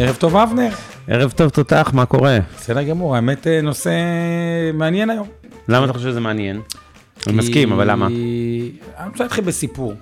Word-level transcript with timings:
ערב 0.00 0.16
טוב, 0.16 0.36
אבנר. 0.36 0.70
ערב 1.08 1.30
טוב, 1.30 1.50
תותח, 1.50 1.90
מה 1.94 2.06
קורה? 2.06 2.38
בסדר 2.56 2.82
גמור, 2.82 3.16
האמת 3.16 3.46
אה, 3.46 3.60
נושא 3.60 3.90
מעניין 4.74 5.10
היום. 5.10 5.28
למה 5.68 5.84
אתה 5.84 5.92
חושב 5.92 6.08
שזה 6.08 6.20
מעניין? 6.20 6.60
אני 7.26 7.36
מסכים, 7.36 7.72
אבל 7.72 7.90
למה? 7.90 8.06
אני 8.06 8.72
רוצה 9.10 9.24
להתחיל 9.24 9.44
בסיפור. 9.44 9.94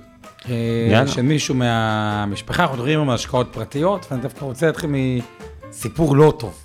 אה, 0.48 0.54
יאללה. 0.90 1.08
של 1.08 1.22
מישהו 1.22 1.54
מהמשפחה, 1.54 2.62
אנחנו 2.62 2.76
מדברים 2.76 3.08
על 3.08 3.14
השקעות 3.14 3.48
פרטיות, 3.52 4.06
ואני 4.10 4.22
דווקא 4.22 4.44
רוצה 4.44 4.66
להתחיל 4.66 4.90
מסיפור 5.68 6.16
לא 6.16 6.32
טוב. 6.38 6.64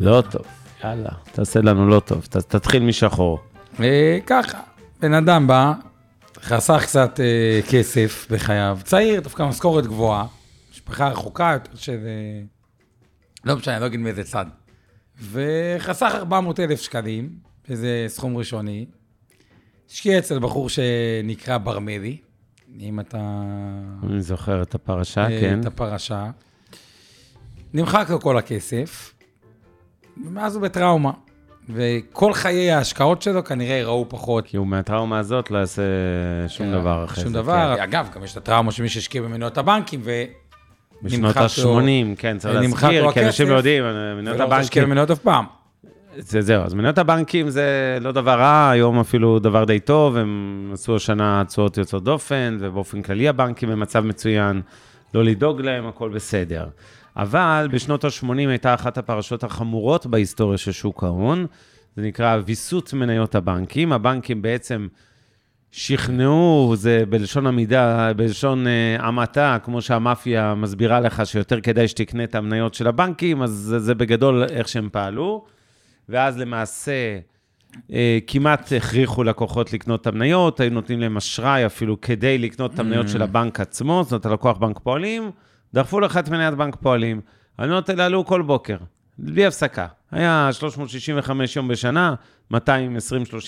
לא 0.00 0.22
טוב, 0.30 0.42
יאללה, 0.84 1.10
תעשה 1.32 1.60
לנו 1.60 1.88
לא 1.88 2.00
טוב, 2.00 2.26
תתחיל 2.48 2.82
משחור. 2.82 3.38
אה, 3.80 4.18
ככה, 4.26 4.58
בן 5.00 5.14
אדם 5.14 5.46
בא, 5.46 5.72
חסך 6.42 6.82
קצת 6.82 7.20
כסף 7.68 8.26
בחייו, 8.30 8.78
צעיר, 8.84 9.20
דווקא 9.20 9.42
משכורת 9.42 9.86
גבוהה, 9.86 10.24
משפחה 10.72 11.08
רחוקה 11.08 11.50
יותר 11.52 11.76
של... 11.76 11.98
לא 13.44 13.56
משנה, 13.56 13.78
לא 13.78 13.86
אגיד 13.86 14.00
מאיזה 14.00 14.24
צד. 14.24 14.46
וחסך 15.22 16.12
400 16.14 16.60
אלף 16.60 16.80
שקלים, 16.80 17.28
שזה 17.68 18.04
סכום 18.08 18.36
ראשוני. 18.36 18.86
השקיע 19.90 20.18
אצל 20.18 20.38
בחור 20.38 20.68
שנקרא 20.68 21.58
ברמלי, 21.58 22.16
אם 22.80 23.00
אתה... 23.00 23.42
אני 24.02 24.22
זוכר 24.22 24.62
את 24.62 24.74
הפרשה, 24.74 25.22
אה, 25.22 25.40
כן. 25.40 25.60
את 25.60 25.66
הפרשה. 25.66 26.30
נמחק 27.74 28.06
לו 28.10 28.20
כל 28.20 28.38
הכסף, 28.38 29.14
ומאז 30.24 30.54
הוא 30.54 30.62
בטראומה. 30.62 31.12
וכל 31.68 32.32
חיי 32.32 32.72
ההשקעות 32.72 33.22
שלו 33.22 33.44
כנראה 33.44 33.84
ראו 33.84 34.06
פחות. 34.08 34.46
כי 34.46 34.56
הוא 34.56 34.66
מהטראומה 34.66 35.18
הזאת 35.18 35.50
לא 35.50 35.58
יעשה 35.58 35.82
שום 36.48 36.72
דבר 36.72 37.04
אחרי 37.04 37.16
זה. 37.16 37.22
שום 37.22 37.32
כן. 37.32 37.38
דבר. 37.38 37.84
אגב, 37.84 38.08
גם 38.14 38.24
יש 38.24 38.32
את 38.32 38.36
הטראומה 38.36 38.72
של 38.72 38.82
מי 38.82 38.88
שהשקיע 38.88 39.22
במניות 39.22 39.58
הבנקים, 39.58 40.00
ו... 40.04 40.24
בשנות 41.02 41.36
נמחק 41.36 41.58
לו- 41.64 41.78
ה-80, 41.80 42.16
כן, 42.16 42.38
צריך 42.38 42.54
להזכיר, 42.54 43.10
כי 43.12 43.26
אנשים 43.26 43.48
לא 43.48 43.54
יודעים, 43.54 43.84
מניות 43.84 44.36
ולא 44.36 44.44
רוצה 44.44 44.56
להשקיע 44.58 44.82
הבנקים, 44.82 44.84
במניות 44.84 45.10
אף 45.10 45.18
פעם. 45.18 45.44
זה 46.18 46.40
זהו, 46.42 46.62
אז 46.62 46.74
מניות 46.74 46.98
הבנקים 46.98 47.50
זה 47.50 47.98
לא 48.00 48.12
דבר 48.12 48.38
רע, 48.38 48.70
היום 48.70 49.00
אפילו 49.00 49.38
דבר 49.38 49.64
די 49.64 49.80
טוב, 49.80 50.16
הם 50.16 50.70
עשו 50.72 50.96
השנה 50.96 51.42
תשואות 51.48 51.78
יוצאות 51.78 52.04
דופן, 52.04 52.56
ובאופן 52.60 53.02
כללי 53.02 53.28
הבנקים 53.28 53.68
במצב 53.68 54.04
מצוין, 54.04 54.60
לא 55.14 55.24
לדאוג 55.24 55.60
להם, 55.60 55.86
הכל 55.86 56.08
בסדר. 56.08 56.66
אבל 57.16 57.68
בשנות 57.72 58.04
ה-80 58.04 58.48
הייתה 58.48 58.74
אחת 58.74 58.98
הפרשות 58.98 59.44
החמורות 59.44 60.06
בהיסטוריה 60.06 60.58
של 60.58 60.72
שוק 60.72 61.04
ההון, 61.04 61.46
זה 61.96 62.02
נקרא 62.02 62.38
ויסות 62.46 62.92
מניות 62.92 63.34
הבנקים. 63.34 63.92
הבנקים 63.92 64.42
בעצם 64.42 64.86
שכנעו, 65.76 66.72
זה 66.76 67.02
בלשון 67.08 67.46
עמידה, 67.46 68.12
בלשון 68.16 68.66
אה, 68.66 68.96
המעטה, 68.98 69.58
כמו 69.62 69.82
שהמאפיה 69.82 70.54
מסבירה 70.54 71.00
לך 71.00 71.26
שיותר 71.26 71.60
כדאי 71.60 71.88
שתקנה 71.88 72.24
את 72.24 72.34
המניות 72.34 72.74
של 72.74 72.86
הבנקים, 72.86 73.42
אז 73.42 73.50
זה, 73.50 73.78
זה 73.78 73.94
בגדול 73.94 74.44
איך 74.50 74.68
שהם 74.68 74.88
פעלו. 74.92 75.44
ואז 76.08 76.38
למעשה 76.38 77.18
אה, 77.92 78.18
כמעט 78.26 78.72
הכריחו 78.72 79.24
לקוחות 79.24 79.72
לקנות 79.72 80.00
את 80.00 80.06
המניות, 80.06 80.60
היו 80.60 80.70
נותנים 80.70 81.00
להם 81.00 81.16
אשראי 81.16 81.66
אפילו 81.66 82.00
כדי 82.00 82.38
לקנות 82.38 82.74
את 82.74 82.78
המניות 82.78 83.08
של 83.08 83.22
הבנק 83.22 83.60
עצמו, 83.60 84.02
זאת 84.02 84.12
אומרת, 84.12 84.26
הלקוח 84.26 84.58
בנק 84.58 84.78
פועלים, 84.78 85.30
דחפו 85.74 86.00
לך 86.00 86.16
את 86.16 86.28
מניית 86.28 86.54
בנק 86.54 86.76
פועלים. 86.76 87.20
המניות 87.58 87.88
האלה 87.88 88.06
עלו 88.06 88.24
כל 88.24 88.42
בוקר, 88.42 88.76
בלי 89.18 89.46
הפסקה. 89.46 89.86
היה 90.10 90.48
365 90.52 91.56
יום 91.56 91.68
בשנה, 91.68 92.14
220-30 92.52 92.56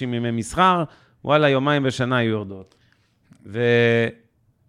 ימי 0.03 0.31
מסחר, 0.31 0.84
וואלה, 1.26 1.48
יומיים 1.48 1.82
בשנה 1.82 2.16
היו 2.16 2.31
יורדות. 2.31 2.75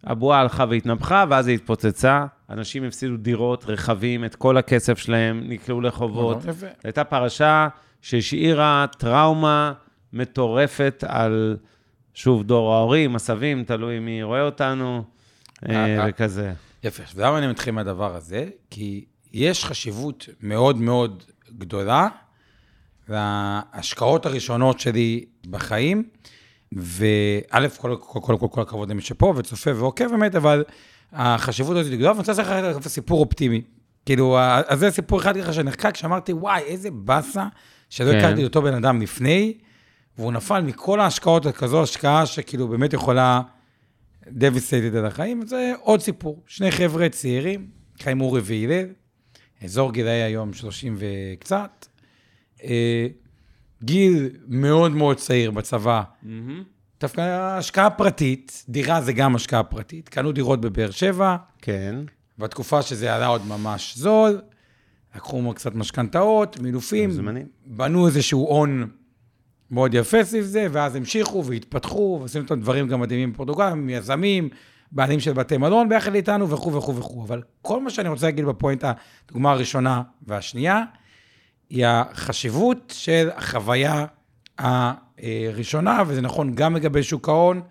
והבועה 0.03 0.39
הלכה 0.39 0.65
והתנפחה, 0.69 1.25
ואז 1.29 1.47
היא 1.47 1.55
התפוצצה. 1.55 2.25
אנשים 2.49 2.83
הפסידו 2.83 3.17
דירות, 3.17 3.65
רכבים, 3.65 4.25
את 4.25 4.35
כל 4.35 4.57
הכסף 4.57 4.97
שלהם, 4.97 5.43
נקלעו 5.47 5.81
לחובות. 5.81 6.45
יפה. 6.45 6.67
הייתה 6.83 7.03
פרשה 7.03 7.67
שהשאירה 8.01 8.85
טראומה 8.97 9.73
מטורפת 10.13 11.03
על, 11.07 11.57
שוב, 12.13 12.43
דור 12.43 12.73
ההורים, 12.73 13.15
הסבים, 13.15 13.63
תלוי 13.63 13.99
מי 13.99 14.23
רואה 14.23 14.41
אותנו, 14.41 15.03
אה, 15.69 15.75
אה, 15.75 15.99
אה. 15.99 16.05
וכזה. 16.09 16.53
יפה, 16.83 17.03
אז 17.03 17.19
למה 17.19 17.37
אני 17.37 17.47
מתחיל 17.47 17.73
מהדבר 17.73 18.15
הזה? 18.15 18.45
כי 18.69 19.05
יש 19.33 19.65
חשיבות 19.65 20.29
מאוד 20.41 20.77
מאוד 20.77 21.23
גדולה 21.57 22.07
להשקעות 23.09 24.25
הראשונות 24.25 24.79
שלי 24.79 25.25
בחיים, 25.49 26.03
וא', 26.71 27.69
כל, 27.77 27.95
כל, 27.99 28.19
כל, 28.21 28.37
כל, 28.39 28.47
כל 28.51 28.61
הכבוד 28.61 28.89
למי 28.89 29.01
שפה 29.01 29.33
וצופה 29.37 29.71
ועוקב 29.75 30.07
באמת, 30.07 30.35
אבל 30.35 30.63
החשיבות 31.13 31.77
הזאת 31.77 31.91
היא 31.91 31.97
גדולה, 31.97 32.11
ואני 32.11 32.19
רוצה 32.19 32.31
לספר 32.31 32.77
לך 32.77 32.87
סיפור 32.87 33.19
אופטימי. 33.19 33.61
כאילו, 34.05 34.37
אז 34.67 34.79
זה 34.79 34.91
סיפור 34.91 35.19
אחד 35.19 35.37
ככה 35.37 35.53
שנחקק, 35.53 35.95
שאמרתי, 35.95 36.33
וואי, 36.33 36.61
איזה 36.61 36.91
באסה, 36.91 37.45
שלא 37.89 38.11
כן. 38.11 38.17
הכרתי 38.17 38.43
אותו 38.43 38.61
בן 38.61 38.73
אדם 38.73 39.01
לפני, 39.01 39.53
והוא 40.17 40.31
נפל 40.31 40.61
מכל 40.61 40.99
ההשקעות 40.99 41.45
לכזו 41.45 41.83
השקעה 41.83 42.25
שכאילו 42.25 42.67
באמת 42.67 42.93
יכולה 42.93 43.41
devastated 44.27 44.97
על 44.97 45.05
החיים, 45.05 45.47
זה 45.47 45.73
עוד 45.81 46.01
סיפור. 46.01 46.43
שני 46.47 46.71
חבר'ה 46.71 47.09
צעירים, 47.09 47.67
חיים 47.99 48.21
אורי 48.21 48.41
והלל, 48.43 48.85
אזור 49.63 49.93
גילאי 49.93 50.21
היום 50.21 50.53
30 50.53 50.97
וקצת. 50.99 51.85
גיל 53.83 54.29
מאוד 54.47 54.91
מאוד 54.91 55.17
צעיר 55.17 55.51
בצבא, 55.51 56.01
דווקא 56.99 57.21
השקעה 57.21 57.89
פרטית, 57.89 58.65
דירה 58.69 59.01
זה 59.01 59.13
גם 59.13 59.35
השקעה 59.35 59.63
פרטית. 59.63 60.09
קנו 60.09 60.31
דירות 60.31 60.61
בבאר 60.61 60.91
שבע, 60.91 61.35
כן. 61.61 61.95
בתקופה 62.37 62.81
שזה 62.81 63.15
עלה 63.15 63.27
עוד 63.27 63.45
ממש 63.47 63.97
זול, 63.97 64.41
לקחו 65.15 65.53
קצת 65.55 65.75
משכנתאות, 65.75 66.59
מילופים, 66.59 67.09
מוזמנים. 67.09 67.45
בנו 67.65 68.07
איזשהו 68.07 68.47
הון 68.47 68.89
מאוד 69.71 69.93
יפה 69.93 70.23
סביב 70.23 70.43
זה, 70.43 70.67
ואז 70.71 70.95
המשיכו 70.95 71.45
והתפתחו, 71.45 72.19
ועשינו 72.21 72.45
את 72.45 72.51
הדברים 72.51 72.87
גם 72.87 72.99
מדהימים 72.99 73.33
בפורטוגל, 73.33 73.65
עם 73.65 73.89
יזמים, 73.89 74.49
בעלים 74.91 75.19
של 75.19 75.33
בתי 75.33 75.57
מלון 75.57 75.89
ביחד 75.89 76.15
איתנו, 76.15 76.49
וכו' 76.49 76.73
וכו' 76.73 76.95
וכו'. 76.95 77.23
אבל 77.23 77.41
כל 77.61 77.81
מה 77.81 77.89
שאני 77.89 78.09
רוצה 78.09 78.25
להגיד 78.25 78.45
בפואנטה, 78.45 78.91
הדוגמה 79.25 79.51
הראשונה 79.51 80.01
והשנייה, 80.27 80.83
היא 81.69 81.85
החשיבות 81.87 82.93
של 82.97 83.29
החוויה 83.35 84.05
הראשונה, 84.57 86.03
וזה 86.07 86.21
נכון 86.21 86.55
גם 86.55 86.75
לגבי 86.75 87.03
שוק 87.03 87.29
ההון 87.29 87.61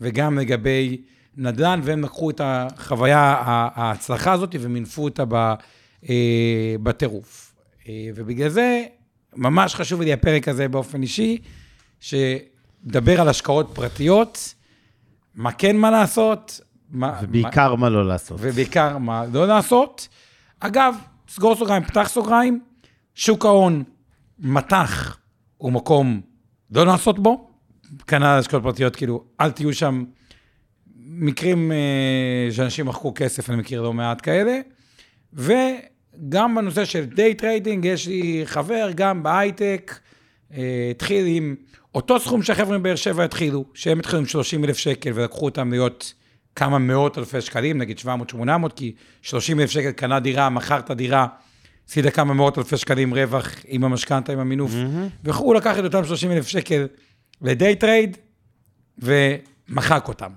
וגם 0.00 0.38
לגבי 0.38 1.02
נדל"ן, 1.36 1.80
והם 1.82 2.04
לקחו 2.04 2.30
את 2.30 2.40
החוויה, 2.44 3.36
ההצלחה 3.74 4.32
הזאת, 4.32 4.56
ומינפו 4.60 5.04
אותה 5.04 5.24
אה, 6.08 6.74
בטירוף. 6.82 7.54
אה, 7.88 8.08
ובגלל 8.14 8.48
זה, 8.48 8.84
ממש 9.36 9.74
חשוב 9.74 10.02
לי 10.02 10.12
הפרק 10.12 10.48
הזה 10.48 10.68
באופן 10.68 11.02
אישי, 11.02 11.38
שמדבר 12.00 13.20
על 13.20 13.28
השקעות 13.28 13.70
פרטיות, 13.74 14.54
מה 15.34 15.52
כן 15.52 15.76
מה 15.76 15.90
לעשות, 15.90 16.60
מה, 16.90 17.20
ובעיקר 17.22 17.74
מה 17.74 17.88
לא 17.88 18.08
לעשות. 18.08 18.38
ובעיקר 18.40 18.98
מה 18.98 19.24
לא 19.32 19.46
לעשות. 19.46 20.08
אגב, 20.60 20.94
סגור 21.28 21.56
סוגריים, 21.56 21.84
פתח 21.84 22.08
סוגריים, 22.08 22.60
שוק 23.14 23.44
ההון, 23.44 23.82
מטח, 24.38 25.18
הוא 25.56 25.72
מקום 25.72 26.20
לא 26.70 26.86
לעשות 26.86 27.18
בו, 27.18 27.50
כנ"ל 28.06 28.24
השקעות 28.24 28.62
פרטיות, 28.62 28.96
כאילו, 28.96 29.24
אל 29.40 29.50
תהיו 29.50 29.72
שם. 29.72 30.04
מקרים 30.96 31.72
אה, 31.72 32.48
שאנשים 32.52 32.86
מחקו 32.86 33.12
כסף, 33.14 33.50
אני 33.50 33.56
מכיר 33.56 33.82
לא 33.82 33.92
מעט 33.92 34.20
כאלה. 34.22 34.60
וגם 35.32 36.54
בנושא 36.54 36.84
של 36.84 37.04
day 37.04 37.34
trading, 37.34 37.84
יש 37.84 38.06
לי 38.06 38.42
חבר, 38.44 38.90
גם 38.94 39.22
בהייטק, 39.22 39.98
אה, 40.54 40.88
התחיל 40.90 41.26
עם 41.26 41.54
אותו 41.94 42.20
סכום 42.20 42.42
שהחבר'ה 42.42 42.78
מבאר 42.78 42.96
שבע 42.96 43.24
התחילו, 43.24 43.64
שהם 43.74 43.98
התחילו 43.98 44.18
עם 44.18 44.26
30 44.26 44.64
אלף 44.64 44.78
שקל 44.78 45.10
ולקחו 45.14 45.44
אותם 45.44 45.70
להיות 45.70 46.14
כמה 46.56 46.78
מאות 46.78 47.18
אלפי 47.18 47.40
שקלים, 47.40 47.78
נגיד 47.78 47.98
700-800, 47.98 48.08
כי 48.76 48.94
30 49.22 49.60
אלף 49.60 49.70
שקל 49.70 49.90
קנה 49.90 50.20
דירה, 50.20 50.50
מכר 50.50 50.78
את 50.78 50.90
הדירה, 50.90 51.26
הפסידה 51.84 52.10
כמה 52.10 52.34
מאות 52.34 52.58
אלפי 52.58 52.76
שקלים 52.76 53.14
רווח 53.14 53.48
עם 53.66 53.84
המשכנתה, 53.84 54.32
עם 54.32 54.38
המינוף, 54.38 54.72
והוא 55.24 55.54
לקח 55.54 55.78
את 55.78 55.84
אותם 55.84 56.04
30 56.04 56.30
אלף 56.32 56.48
שקל 56.48 56.86
ל 57.42 57.50
day 57.50 57.76
trade, 57.76 58.16
ומחק 58.98 60.08
אותם. 60.08 60.30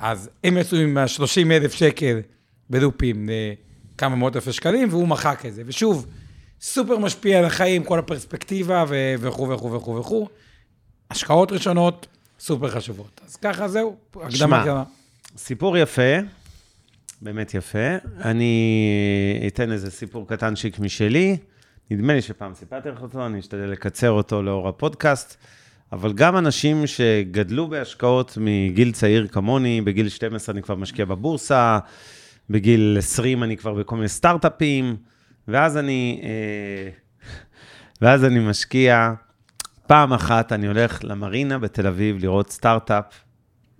אז 0.00 0.30
הם 0.44 0.56
יצאו 0.56 0.78
עם 0.78 0.98
ה-30 0.98 1.50
אלף 1.50 1.72
שקל 1.72 2.20
בלופים 2.70 3.28
כמה 3.98 4.16
מאות 4.16 4.36
אלפי 4.36 4.52
שקלים, 4.52 4.88
והוא 4.90 5.08
מחק 5.08 5.46
את 5.46 5.54
זה. 5.54 5.62
ושוב, 5.66 6.06
סופר 6.60 6.98
משפיע 6.98 7.38
על 7.38 7.44
החיים, 7.44 7.84
כל 7.84 7.98
הפרספקטיבה 7.98 8.84
וכו' 9.20 9.48
וכו' 9.48 9.72
וכו' 9.72 9.96
וכו'. 9.96 10.28
השקעות 11.10 11.52
ראשונות, 11.52 12.06
סופר 12.40 12.70
חשובות. 12.70 13.20
אז 13.26 13.36
ככה 13.36 13.68
זהו, 13.68 13.96
הקדמה. 14.22 14.82
סיפור 15.36 15.78
יפה, 15.78 16.16
באמת 17.22 17.54
יפה. 17.54 17.96
אני 18.24 19.44
אתן 19.46 19.72
איזה 19.72 19.90
סיפור 19.90 20.28
קטנצ'יק 20.28 20.78
משלי. 20.78 21.36
נדמה 21.90 22.14
לי 22.14 22.22
שפעם 22.22 22.54
סיפרתי 22.54 22.88
לך 22.88 23.02
אותו, 23.02 23.26
אני 23.26 23.38
אשתדל 23.38 23.66
לקצר 23.66 24.10
אותו 24.10 24.42
לאור 24.42 24.68
הפודקאסט. 24.68 25.36
אבל 25.92 26.12
גם 26.12 26.36
אנשים 26.36 26.86
שגדלו 26.86 27.68
בהשקעות 27.68 28.38
מגיל 28.40 28.92
צעיר 28.92 29.26
כמוני, 29.26 29.80
בגיל 29.80 30.08
12 30.08 30.52
אני 30.52 30.62
כבר 30.62 30.74
משקיע 30.74 31.04
בבורסה, 31.04 31.78
בגיל 32.50 32.96
20 32.98 33.42
אני 33.42 33.56
כבר 33.56 33.74
בכל 33.74 33.96
מיני 33.96 34.08
סטארט-אפים, 34.08 34.96
ואז 35.48 35.76
אני, 35.76 36.20
אה, 36.22 36.90
ואז 38.02 38.24
אני 38.24 38.38
משקיע, 38.38 39.12
פעם 39.86 40.12
אחת 40.12 40.52
אני 40.52 40.66
הולך 40.66 40.98
למרינה 41.04 41.58
בתל 41.58 41.86
אביב 41.86 42.18
לראות 42.18 42.50
סטארט-אפ 42.50 43.04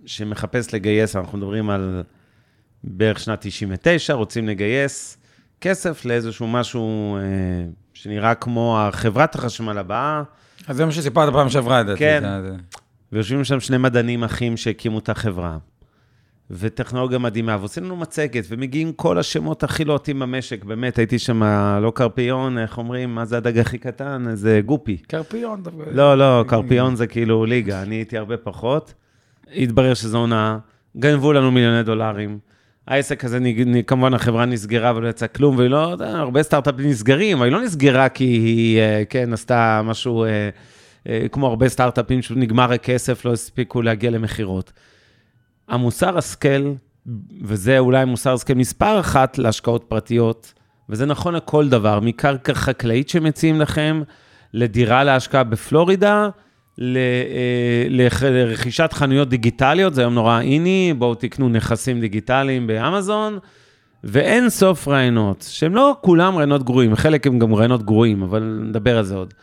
שמחפש 0.05 0.73
לגייס, 0.73 1.15
אנחנו 1.15 1.37
מדברים 1.37 1.69
על 1.69 2.03
בערך 2.83 3.19
שנת 3.19 3.37
99, 3.41 4.13
רוצים 4.13 4.47
לגייס 4.47 5.17
כסף 5.61 6.05
לאיזשהו 6.05 6.47
משהו 6.47 7.15
אה, 7.17 7.21
שנראה 7.93 8.35
כמו 8.35 8.79
חברת 8.91 9.35
החשמל 9.35 9.77
הבאה. 9.77 10.23
אז 10.67 10.75
זה 10.77 10.85
מה 10.85 10.91
שסיפרת 10.91 11.33
פעם 11.33 11.49
שעברה, 11.49 11.79
לדעתי. 11.81 11.99
כן. 11.99 12.23
זה- 12.41 12.55
ויושבים 13.11 13.43
שם 13.43 13.59
שני 13.59 13.77
מדענים 13.77 14.23
אחים 14.23 14.57
שהקימו 14.57 14.99
את 14.99 15.09
החברה, 15.09 15.57
וטכנולוגיה 16.51 17.17
מדהימה, 17.19 17.57
ועושים 17.59 17.83
לנו 17.83 17.95
מצגת, 17.95 18.43
ומגיעים 18.49 18.93
כל 18.93 19.17
השמות 19.17 19.63
הכי 19.63 19.85
לוהטים 19.85 20.19
במשק, 20.19 20.63
באמת, 20.63 20.97
הייתי 20.97 21.19
שם, 21.19 21.43
לא 21.81 21.91
קרפיון, 21.95 22.57
איך 22.57 22.77
אומרים, 22.77 23.15
מה 23.15 23.25
זה 23.25 23.37
הדג 23.37 23.57
הכי 23.59 23.77
קטן? 23.77 24.25
איזה 24.29 24.61
גופי. 24.65 24.97
קרפיון. 24.97 25.63
דווקא. 25.63 25.83
לא, 25.91 26.17
לא, 26.17 26.43
קרפיון 26.47 26.95
זה 26.95 27.07
כאילו 27.07 27.45
ליגה, 27.45 27.81
אני 27.81 27.95
הייתי 27.95 28.17
הרבה 28.17 28.37
פחות. 28.37 28.93
התברר 29.55 29.93
שזו 29.93 30.17
הונאה, 30.17 30.57
גנבו 30.97 31.33
לנו 31.33 31.51
מיליוני 31.51 31.83
דולרים. 31.83 32.39
העסק 32.87 33.25
הזה, 33.25 33.39
כמובן, 33.87 34.13
החברה 34.13 34.45
נסגרה 34.45 34.93
ולא 34.95 35.07
יצא 35.07 35.27
כלום, 35.27 35.55
ולא, 35.59 35.77
יודע, 35.77 36.09
הרבה 36.09 36.43
סטארט-אפים 36.43 36.89
נסגרים, 36.89 37.37
אבל 37.37 37.45
היא 37.45 37.53
לא 37.53 37.61
נסגרה 37.61 38.09
כי 38.09 38.23
היא, 38.23 38.79
אה, 38.79 39.03
כן, 39.09 39.33
עשתה 39.33 39.81
משהו, 39.83 40.23
אה, 40.23 40.49
אה, 41.09 41.25
כמו 41.31 41.47
הרבה 41.47 41.69
סטארט-אפים, 41.69 42.21
פשוט 42.21 42.37
נגמר 42.37 42.73
הכסף, 42.73 43.25
לא 43.25 43.33
הספיקו 43.33 43.81
להגיע 43.81 44.11
למכירות. 44.11 44.73
המוסר 45.67 46.17
השכל, 46.17 46.73
וזה 47.41 47.79
אולי 47.79 48.05
מוסר 48.05 48.33
השכל 48.33 48.53
מספר 48.53 48.99
אחת 48.99 49.37
להשקעות 49.37 49.85
פרטיות, 49.87 50.53
וזה 50.89 51.05
נכון 51.05 51.35
לכל 51.35 51.69
דבר, 51.69 51.99
מקרקע 51.99 52.53
חקלאית 52.53 53.09
שמציעים 53.09 53.61
לכם, 53.61 54.01
לדירה 54.53 55.03
להשקעה 55.03 55.43
בפלורידה, 55.43 56.23
אה, 56.23 56.29
לרכישת 57.89 58.89
חנויות 58.93 59.29
דיגיטליות, 59.29 59.93
זה 59.93 60.01
היום 60.01 60.13
נורא 60.13 60.39
איני, 60.39 60.93
בואו 60.97 61.15
תקנו 61.15 61.49
נכסים 61.49 62.01
דיגיטליים 62.01 62.67
באמזון, 62.67 63.39
ואין 64.03 64.49
סוף 64.49 64.87
רעיונות, 64.87 65.45
שהם 65.49 65.75
לא 65.75 65.95
כולם 66.01 66.35
רעיונות 66.35 66.63
גרועים, 66.63 66.95
חלק 66.95 67.27
הם 67.27 67.39
גם 67.39 67.53
רעיונות 67.53 67.83
גרועים, 67.83 68.23
אבל 68.23 68.43
נדבר 68.43 68.97
על 68.97 69.03
זה 69.03 69.15
עוד. 69.15 69.33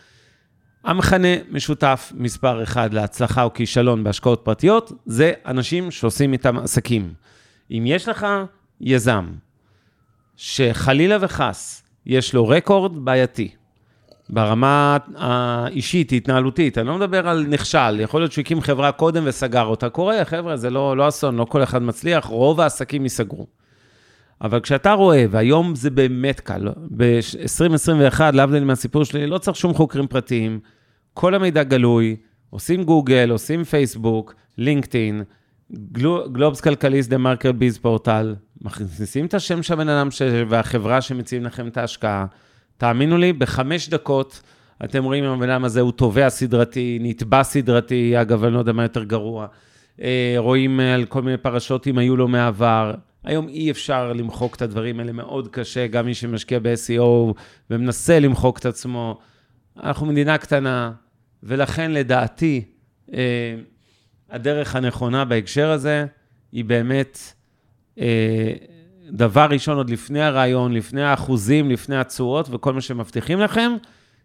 המכנה 0.85 1.29
משותף 1.51 2.13
מספר 2.17 2.63
אחד 2.63 2.95
להצלחה 2.95 3.43
או 3.43 3.55
כישלון 3.55 4.05
בהשקעות 4.05 4.41
פרטיות, 4.45 4.93
זה 5.07 5.33
אנשים 5.47 5.91
שעושים 5.91 6.33
איתם 6.33 6.59
עסקים. 6.59 7.13
אם 7.71 7.83
יש 7.87 8.09
לך 8.09 8.27
יזם 8.81 9.27
שחלילה 10.37 11.17
וחס 11.21 11.83
יש 12.07 12.35
לו 12.35 12.49
רקורד 12.49 13.05
בעייתי, 13.05 13.51
ברמה 14.31 14.97
האישית, 15.17 16.13
התנהלותית, 16.13 16.79
אני 16.79 16.87
לא 16.87 16.97
מדבר 16.97 17.29
על 17.29 17.47
נכשל, 17.49 18.01
יכול 18.01 18.21
להיות 18.21 18.33
שהוא 18.33 18.43
הקים 18.43 18.61
חברה 18.61 18.93
קודם 18.93 19.23
וסגר 19.27 19.65
אותה. 19.65 19.89
קורה, 19.89 20.25
חבר'ה, 20.25 20.57
זה 20.57 20.71
לא, 20.71 20.97
לא 20.97 21.09
אסון, 21.09 21.37
לא 21.37 21.45
כל 21.45 21.63
אחד 21.63 21.83
מצליח, 21.83 22.25
רוב 22.25 22.61
העסקים 22.61 23.03
ייסגרו. 23.03 23.47
אבל 24.41 24.61
כשאתה 24.61 24.93
רואה, 24.93 25.25
והיום 25.31 25.75
זה 25.75 25.91
באמת 25.91 26.41
קל, 26.41 26.69
ב-2021, 26.97 28.21
להבדיל 28.33 28.65
מהסיפור 28.65 29.05
שלי, 29.05 29.27
לא 29.27 29.39
צריך 29.39 29.57
שום 29.57 29.75
חוקרים 29.75 30.07
פרטיים, 30.07 30.61
כל 31.15 31.35
המידע 31.35 31.63
גלוי, 31.63 32.17
עושים 32.51 32.85
גוגל, 32.85 33.31
עושים 33.31 33.65
פייסבוק, 33.65 34.35
לינקדאין, 34.59 35.23
גלובס 36.33 36.61
כלכליסט, 36.61 37.11
דה 37.11 37.19
מרקר 37.19 37.53
ביז 37.53 37.79
פורטל, 37.79 38.35
מכניסים 38.61 39.27
את 39.27 39.35
השם 39.35 39.63
של 39.63 39.75
הבן 39.75 39.89
אדם. 39.89 40.09
והחברה 40.49 41.01
שמציעים 41.01 41.45
לכם 41.45 41.69
את 41.69 41.77
ההשקעה. 41.77 42.27
תאמינו 42.77 43.19
לי, 43.19 43.33
בחמש 43.33 43.89
דקות 43.89 44.43
אתם 44.85 45.05
רואים 45.05 45.25
אם 45.25 45.31
הבן 45.31 45.51
אדם 45.51 45.65
הזה 45.65 45.81
הוא 45.81 45.93
תובע 45.93 46.29
סדרתי, 46.29 46.99
נתבע 47.01 47.43
סדרתי, 47.43 48.21
אגב, 48.21 48.45
אני 48.45 48.55
לא 48.55 48.59
יודע 48.59 48.73
מה 48.73 48.83
יותר 48.83 49.05
גרוע. 49.05 49.47
אה, 50.03 50.35
רואים 50.39 50.81
על 50.81 51.05
כל 51.05 51.23
מיני 51.23 51.37
פרשות 51.37 51.87
אם 51.87 51.99
היו 51.99 52.17
לו 52.17 52.29
מעבר. 52.29 52.95
היום 53.25 53.49
אי 53.49 53.71
אפשר 53.71 54.13
למחוק 54.13 54.57
את 54.57 54.63
הדברים 54.63 55.01
האלה, 55.01 55.13
מאוד 55.13 55.49
קשה, 55.49 55.87
גם 55.87 56.07
מי 56.07 56.15
שמשקיע 56.15 56.59
ב-SEO 56.63 57.35
ומנסה 57.71 58.21
למחוק 58.21 58.59
את 58.59 58.67
עצמו. 58.67 59.19
אנחנו 59.83 60.07
מדינה 60.07 60.39
קטנה, 60.39 60.93
ולכן 61.43 61.91
לדעתי, 61.91 62.65
אה, 63.15 63.55
הדרך 64.31 64.77
הנכונה 64.77 65.25
בהקשר 65.25 65.71
הזה 65.71 66.07
היא 66.53 66.65
באמת, 66.65 67.19
אה, 67.99 68.53
דבר 69.15 69.47
ראשון, 69.51 69.77
עוד 69.77 69.91
לפני 69.91 70.23
הרעיון, 70.23 70.73
לפני 70.73 71.03
האחוזים, 71.03 71.71
לפני 71.71 71.97
התשואות 71.97 72.49
וכל 72.51 72.73
מה 72.73 72.81
שמבטיחים 72.81 73.41
לכם, 73.41 73.73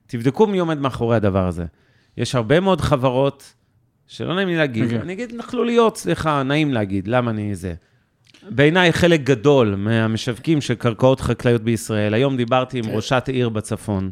תבדקו 0.07 0.47
מי 0.47 0.59
עומד 0.59 0.79
מאחורי 0.79 1.15
הדבר 1.15 1.47
הזה. 1.47 1.65
יש 2.17 2.35
הרבה 2.35 2.59
מאוד 2.59 2.81
חברות, 2.81 3.53
שלא 4.07 4.35
נעים 4.35 4.47
לי 4.47 4.57
להגיד, 4.57 4.83
אוקיי. 4.83 5.01
אני 5.01 5.13
אגיד 5.13 5.35
נכלוליות, 5.35 5.97
סליחה, 5.97 6.43
נעים 6.43 6.73
להגיד, 6.73 7.07
למה 7.07 7.31
אני 7.31 7.55
זה? 7.55 7.73
בעיניי 8.49 8.93
חלק 8.93 9.21
גדול 9.21 9.75
מהמשווקים 9.75 10.61
של 10.61 10.75
קרקעות 10.75 11.19
חקלאיות 11.19 11.61
בישראל, 11.61 12.13
היום 12.13 12.37
דיברתי 12.37 12.79
עם 12.79 12.85
ראשת 12.89 13.23
עיר 13.27 13.49
בצפון, 13.49 14.09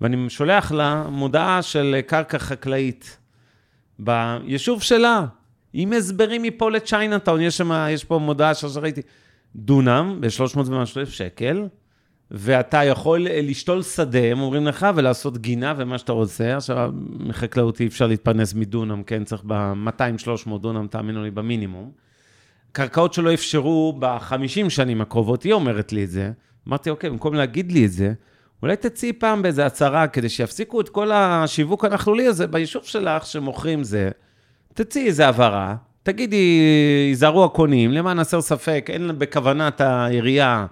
ואני 0.00 0.30
שולח 0.30 0.72
לה 0.72 1.04
מודעה 1.10 1.62
של 1.62 2.00
קרקע 2.06 2.38
חקלאית 2.38 3.18
ביישוב 3.98 4.82
שלה, 4.82 5.24
עם 5.72 5.92
הסברים 5.92 6.42
מפה 6.42 6.70
לצ'יינאטאון, 6.70 7.40
יש 7.40 7.56
שם, 7.56 7.86
יש 7.90 8.04
פה 8.04 8.18
מודעה 8.18 8.54
שעכשיו 8.54 8.82
ראיתי, 8.82 9.02
דונם 9.56 10.18
ב-300 10.20 10.58
ומשהו 10.66 10.98
אלף 10.98 11.10
שקל, 11.10 11.68
ואתה 12.30 12.84
יכול 12.84 13.26
לשתול 13.30 13.82
שדה, 13.82 14.24
הם 14.24 14.40
אומרים 14.40 14.66
לך, 14.66 14.86
ולעשות 14.94 15.38
גינה 15.38 15.74
ומה 15.76 15.98
שאתה 15.98 16.12
רוצה. 16.12 16.56
עכשיו, 16.56 16.92
מחקלאות 17.18 17.80
אי 17.80 17.86
אפשר 17.86 18.06
להתפרנס 18.06 18.54
מדונם, 18.54 19.02
כן? 19.02 19.24
צריך 19.24 19.42
ב-200-300 19.46 20.58
דונם, 20.58 20.86
תאמינו 20.86 21.22
לי, 21.22 21.30
במינימום. 21.30 21.90
קרקעות 22.72 23.12
שלא 23.12 23.34
אפשרו 23.34 23.96
ב-50 23.98 24.70
שנים 24.70 25.00
הקרובות, 25.00 25.42
היא 25.42 25.52
אומרת 25.52 25.92
לי 25.92 26.04
את 26.04 26.10
זה. 26.10 26.32
אמרתי, 26.68 26.90
אוקיי, 26.90 27.10
במקום 27.10 27.34
להגיד 27.34 27.72
לי 27.72 27.86
את 27.86 27.92
זה, 27.92 28.12
אולי 28.62 28.76
תצאי 28.76 29.12
פעם 29.12 29.42
באיזה 29.42 29.66
הצהרה, 29.66 30.06
כדי 30.06 30.28
שיפסיקו 30.28 30.80
את 30.80 30.88
כל 30.88 31.12
השיווק 31.12 31.84
הנכלולי 31.84 32.26
הזה 32.26 32.46
ביישוב 32.46 32.84
שלך, 32.84 33.26
שמוכרים 33.26 33.84
זה. 33.84 34.10
תצאי 34.74 35.06
איזה 35.06 35.28
הבהרה, 35.28 35.76
תגידי, 36.04 36.60
ייזהרו 37.08 37.44
הקונים, 37.44 37.90
למען 37.92 38.18
הסר 38.18 38.40
ספק, 38.40 38.86
אין 38.88 39.10
בכוונת 39.18 39.80
העירייה 39.80 40.66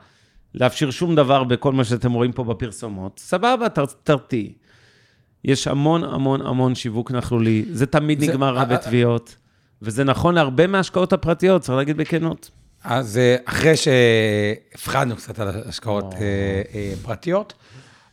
להפשיר 0.54 0.90
שום 0.90 1.14
דבר 1.14 1.44
בכל 1.44 1.72
מה 1.72 1.84
שאתם 1.84 2.12
רואים 2.12 2.32
פה 2.32 2.44
בפרסומות. 2.44 3.18
סבבה, 3.18 3.68
תר- 3.68 3.84
תרתיעי. 4.04 4.52
יש 5.44 5.68
המון 5.68 6.04
המון 6.04 6.46
המון 6.46 6.74
שיווק 6.74 7.10
נכלולי, 7.12 7.64
זה 7.72 7.86
תמיד 7.86 8.20
זה- 8.20 8.26
נגמר 8.32 8.54
רע 8.54 8.60
אה, 8.60 8.64
בתביעות, 8.64 9.36
וזה 9.82 10.04
נכון 10.04 10.34
להרבה 10.34 10.66
מההשקעות 10.66 11.12
הפרטיות, 11.12 11.62
צריך 11.62 11.76
להגיד 11.76 11.96
בכנות. 11.96 12.50
אז 12.84 13.18
אה, 13.18 13.36
אחרי 13.44 13.74
שהפחדנו 13.76 15.16
קצת 15.16 15.38
על 15.38 15.48
השקעות 15.68 16.14
אה, 16.14 16.20
אה, 16.74 16.92
פרטיות, 17.02 17.54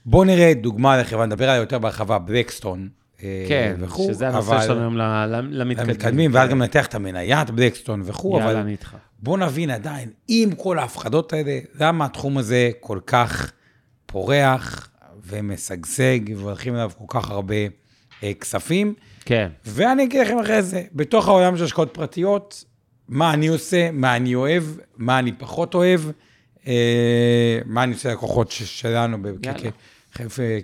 בואו 0.05 0.23
נראה 0.23 0.53
דוגמה 0.53 0.97
לחברה, 1.01 1.25
נדבר 1.25 1.49
עליה 1.49 1.59
יותר 1.61 1.79
בהרחבה, 1.79 2.17
בלקסטון. 2.19 2.89
אה, 3.23 3.45
כן, 3.47 3.75
וכו', 3.79 4.07
שזה 4.13 4.27
הנושא 4.29 4.51
אבל- 4.51 4.61
שלנו 4.65 4.81
היום 4.81 4.97
למתקדמים. 4.97 5.87
למתקדמים, 5.89 6.31
ואז 6.33 6.49
גם 6.49 6.59
ננתח 6.59 6.85
את 6.85 6.95
המניית 6.95 7.49
בלקסטון 7.49 8.01
וכו', 8.05 8.37
יאללה, 8.37 8.51
אבל 8.51 8.59
אני 8.59 8.71
איתך. 8.71 8.95
בואו 9.19 9.37
נבין 9.37 9.69
עדיין, 9.69 10.09
עם 10.27 10.51
כל 10.55 10.79
ההפחדות 10.79 11.33
האלה, 11.33 11.59
למה 11.79 12.05
התחום 12.05 12.37
הזה 12.37 12.69
כל 12.79 12.99
כך 13.07 13.51
פורח 14.05 14.89
ומשגשג, 15.25 16.19
והולכים 16.37 16.75
אליו 16.75 16.91
כל 16.97 17.19
כך 17.19 17.29
הרבה 17.31 17.55
אה, 18.23 18.33
כספים. 18.33 18.93
כן. 19.25 19.49
ואני 19.65 20.03
אגיד 20.03 20.21
לכם 20.21 20.39
אחרי 20.39 20.61
זה, 20.61 20.83
בתוך 20.93 21.27
העולם 21.27 21.57
של 21.57 21.63
השקעות 21.63 21.93
פרטיות, 21.93 22.63
מה 23.07 23.33
אני 23.33 23.47
עושה, 23.47 23.91
מה 23.91 24.15
אני 24.15 24.35
אוהב, 24.35 24.63
מה 24.97 25.19
אני 25.19 25.31
פחות 25.31 25.73
אוהב, 25.75 26.01
אה, 26.67 27.59
מה 27.65 27.83
אני 27.83 27.93
עושה 27.93 28.11
לקוחות 28.11 28.51
ש- 28.51 28.81
שלנו 28.81 29.17
יאללה. 29.17 29.69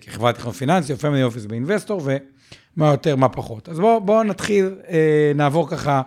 כחברת 0.02 0.36
תכנון 0.36 0.54
פיננסי 0.54 0.94
או 0.94 0.98
פמילי 0.98 1.24
אופיס 1.24 1.46
באינבסטור, 1.46 2.02
ומה 2.06 2.88
יותר, 2.92 3.16
מה 3.16 3.30
פחות. 3.30 3.70
אז 3.70 3.80
בואו 3.80 4.02
בוא 4.02 4.24
נתחיל, 4.24 4.76
אה, 4.90 5.32
נעבור 5.36 5.70
ככה 5.70 6.02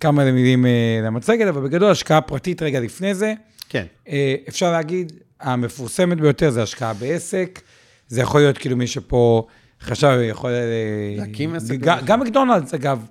כמה 0.00 0.32
מילים 0.32 0.66
אה, 0.66 1.00
למצגת, 1.02 1.48
אבל 1.48 1.62
בגדול 1.62 1.90
השקעה 1.90 2.20
פרטית 2.20 2.62
רגע 2.62 2.80
לפני 2.80 3.14
זה. 3.14 3.34
כן. 3.68 3.84
אה, 4.08 4.34
אפשר 4.48 4.72
להגיד, 4.72 5.12
המפורסמת 5.40 6.20
ביותר 6.20 6.50
זה 6.50 6.62
השקעה 6.62 6.94
בעסק. 6.94 7.60
זה 8.08 8.20
יכול 8.20 8.40
להיות 8.40 8.58
כאילו 8.58 8.76
מי 8.76 8.86
שפה 8.86 9.46
חשב, 9.80 10.18
יכול... 10.22 10.50
אה, 10.50 11.14
להקים 11.16 11.54
עסק. 11.54 11.74
גם 12.04 12.20
מקדונלדס, 12.20 12.74
אגב. 12.74 13.06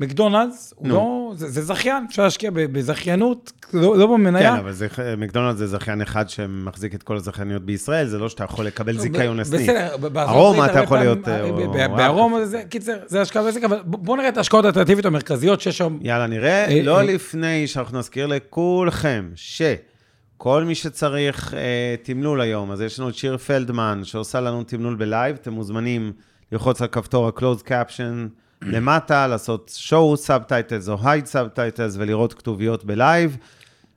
מקדונלדס, 0.00 0.74
נו. 0.80 0.94
לא, 0.94 1.32
זה, 1.36 1.48
זה 1.48 1.62
זכיין, 1.62 2.04
אפשר 2.08 2.24
להשקיע 2.24 2.50
בזכיינות, 2.54 3.52
לא, 3.72 3.98
לא 3.98 4.06
במניה. 4.06 4.52
כן, 4.52 4.58
אבל 4.58 4.72
זה, 4.72 4.88
מקדונלדס 5.18 5.58
זה 5.58 5.66
זכיין 5.66 6.02
אחד 6.02 6.28
שמחזיק 6.28 6.94
את 6.94 7.02
כל 7.02 7.16
הזכייניות 7.16 7.62
בישראל, 7.62 8.06
זה 8.06 8.18
לא 8.18 8.28
שאתה 8.28 8.44
יכול 8.44 8.66
לקבל 8.66 8.98
זיכיון 8.98 9.36
לסניף. 9.36 9.62
בסדר, 9.62 9.88
ארומה 10.22 10.66
אתה 10.66 10.80
יכול 10.80 10.98
להיות, 10.98 11.28
אה, 11.28 11.42
או 11.42 11.72
בארומה 11.72 12.46
זה, 12.46 12.62
קיצר, 12.68 12.96
זה 13.06 13.20
השקעה 13.20 13.42
בעסק, 13.42 13.64
אבל 13.64 13.76
ב- 13.76 13.96
בוא 13.96 14.16
נראה 14.16 14.28
את 14.28 14.36
ההשקעות 14.36 14.64
האלטרנטיביות 14.64 15.06
המרכזיות 15.06 15.60
שיש 15.60 15.78
שם. 15.78 15.98
יאללה, 16.00 16.26
נראה. 16.26 16.64
אה, 16.68 16.82
לא 16.82 16.98
אה. 16.98 17.02
לפני 17.02 17.66
שאנחנו 17.66 17.98
נזכיר 17.98 18.26
לכולכם 18.26 19.30
שכל 19.34 20.64
מי 20.64 20.74
שצריך 20.74 21.54
אה, 21.54 21.94
תמלול 22.02 22.40
היום, 22.40 22.72
אז 22.72 22.80
יש 22.80 23.00
לנו 23.00 23.08
את 23.08 23.14
שיר 23.14 23.36
פלדמן, 23.36 24.00
שעושה 24.04 24.40
לנו 24.40 24.62
תמלול 24.64 24.94
בלייב, 24.94 25.36
אתם 25.42 25.52
מוזמנים 25.52 26.12
ללחוץ 26.52 26.82
על 26.82 26.88
כפתור 26.88 27.26
ה-closed 27.28 27.68
caption 27.68 28.28
למטה, 28.66 29.26
לעשות 29.26 29.78
show 29.88 30.28
subtitles 30.28 30.90
או 30.90 30.96
hide 31.02 31.26
subtitles 31.32 31.94
ולראות 31.96 32.34
כתוביות 32.34 32.84
בלייב. 32.84 33.36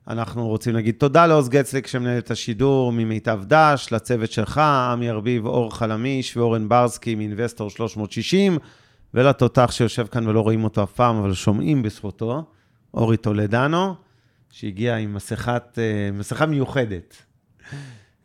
אנחנו 0.08 0.48
רוצים 0.48 0.74
להגיד 0.74 0.94
תודה 0.98 1.26
לעוז 1.26 1.48
גצליק 1.48 1.86
שמנהל 1.86 2.18
את 2.18 2.30
השידור 2.30 2.92
ממיטב 2.92 3.40
דש, 3.46 3.88
לצוות 3.92 4.32
שלך, 4.32 4.58
עמי 4.58 5.10
ארביב, 5.10 5.46
אור 5.46 5.74
חלמיש 5.74 6.36
ואורן 6.36 6.68
ברסקי 6.68 7.14
מאינבסטור 7.14 7.70
360, 7.70 8.58
ולתותח 9.14 9.70
שיושב 9.70 10.06
כאן 10.06 10.26
ולא 10.28 10.40
רואים 10.40 10.64
אותו 10.64 10.82
אף 10.82 10.92
פעם, 10.92 11.16
אבל 11.16 11.34
שומעים 11.34 11.82
בזכותו, 11.82 12.44
אורי 12.94 13.16
טולדנו, 13.16 13.94
שהגיע 14.50 14.96
עם 14.96 15.14
מסכת, 15.14 15.78
אה, 15.78 16.10
מסכה 16.12 16.46
מיוחדת. 16.46 17.16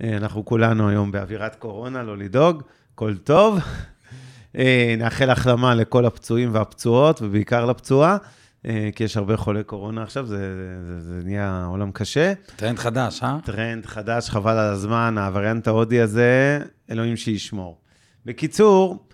אה, 0.04 0.18
אנחנו 0.18 0.46
כולנו 0.46 0.90
היום 0.90 1.12
באווירת 1.12 1.56
קורונה, 1.56 2.04
לא 2.04 2.18
לדאוג, 2.18 2.64
הכל 2.94 3.18
טוב. 3.18 3.60
אה, 4.58 4.96
נאחל 4.98 5.30
החלמה 5.30 5.76
לכל 5.76 6.06
הפצועים 6.06 6.54
והפצועות, 6.54 7.22
ובעיקר 7.22 7.66
לפצועה, 7.66 8.18
אה, 8.66 8.90
כי 8.96 9.04
יש 9.04 9.18
הרבה 9.18 9.38
חולי 9.38 9.64
קורונה 9.64 10.04
עכשיו, 10.04 10.26
זה, 10.26 10.38
זה, 10.88 11.00
זה 11.00 11.22
נהיה 11.24 11.66
עולם 11.70 11.92
קשה. 11.92 12.34
טרנד 12.56 12.80
חדש, 12.80 13.24
אה? 13.24 13.38
טרנד 13.46 13.86
חדש, 13.86 14.30
חבל 14.30 14.58
על 14.58 14.74
הזמן, 14.74 15.18
הווריאנט 15.18 15.68
ההודי 15.68 16.02
הזה, 16.02 16.60
אלוהים 16.92 17.16
שישמור. 17.16 17.78
בקיצור, 18.26 19.06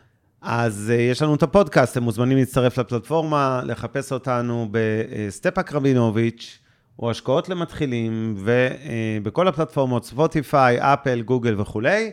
אז 0.41 0.91
uh, 0.93 0.99
יש 0.99 1.21
לנו 1.21 1.35
את 1.35 1.43
הפודקאסט, 1.43 1.91
אתם 1.97 2.03
מוזמנים 2.03 2.37
להצטרף 2.37 2.77
לפלטפורמה, 2.77 3.61
לחפש 3.65 4.11
אותנו 4.11 4.67
בסטפאק 4.71 5.73
רבינוביץ', 5.73 6.59
או 6.99 7.11
השקעות 7.11 7.49
למתחילים, 7.49 8.35
ובכל 8.37 9.47
הפלטפורמות, 9.47 10.05
ספוטיפיי, 10.05 10.77
אפל, 10.79 11.21
גוגל 11.21 11.61
וכולי. 11.61 12.11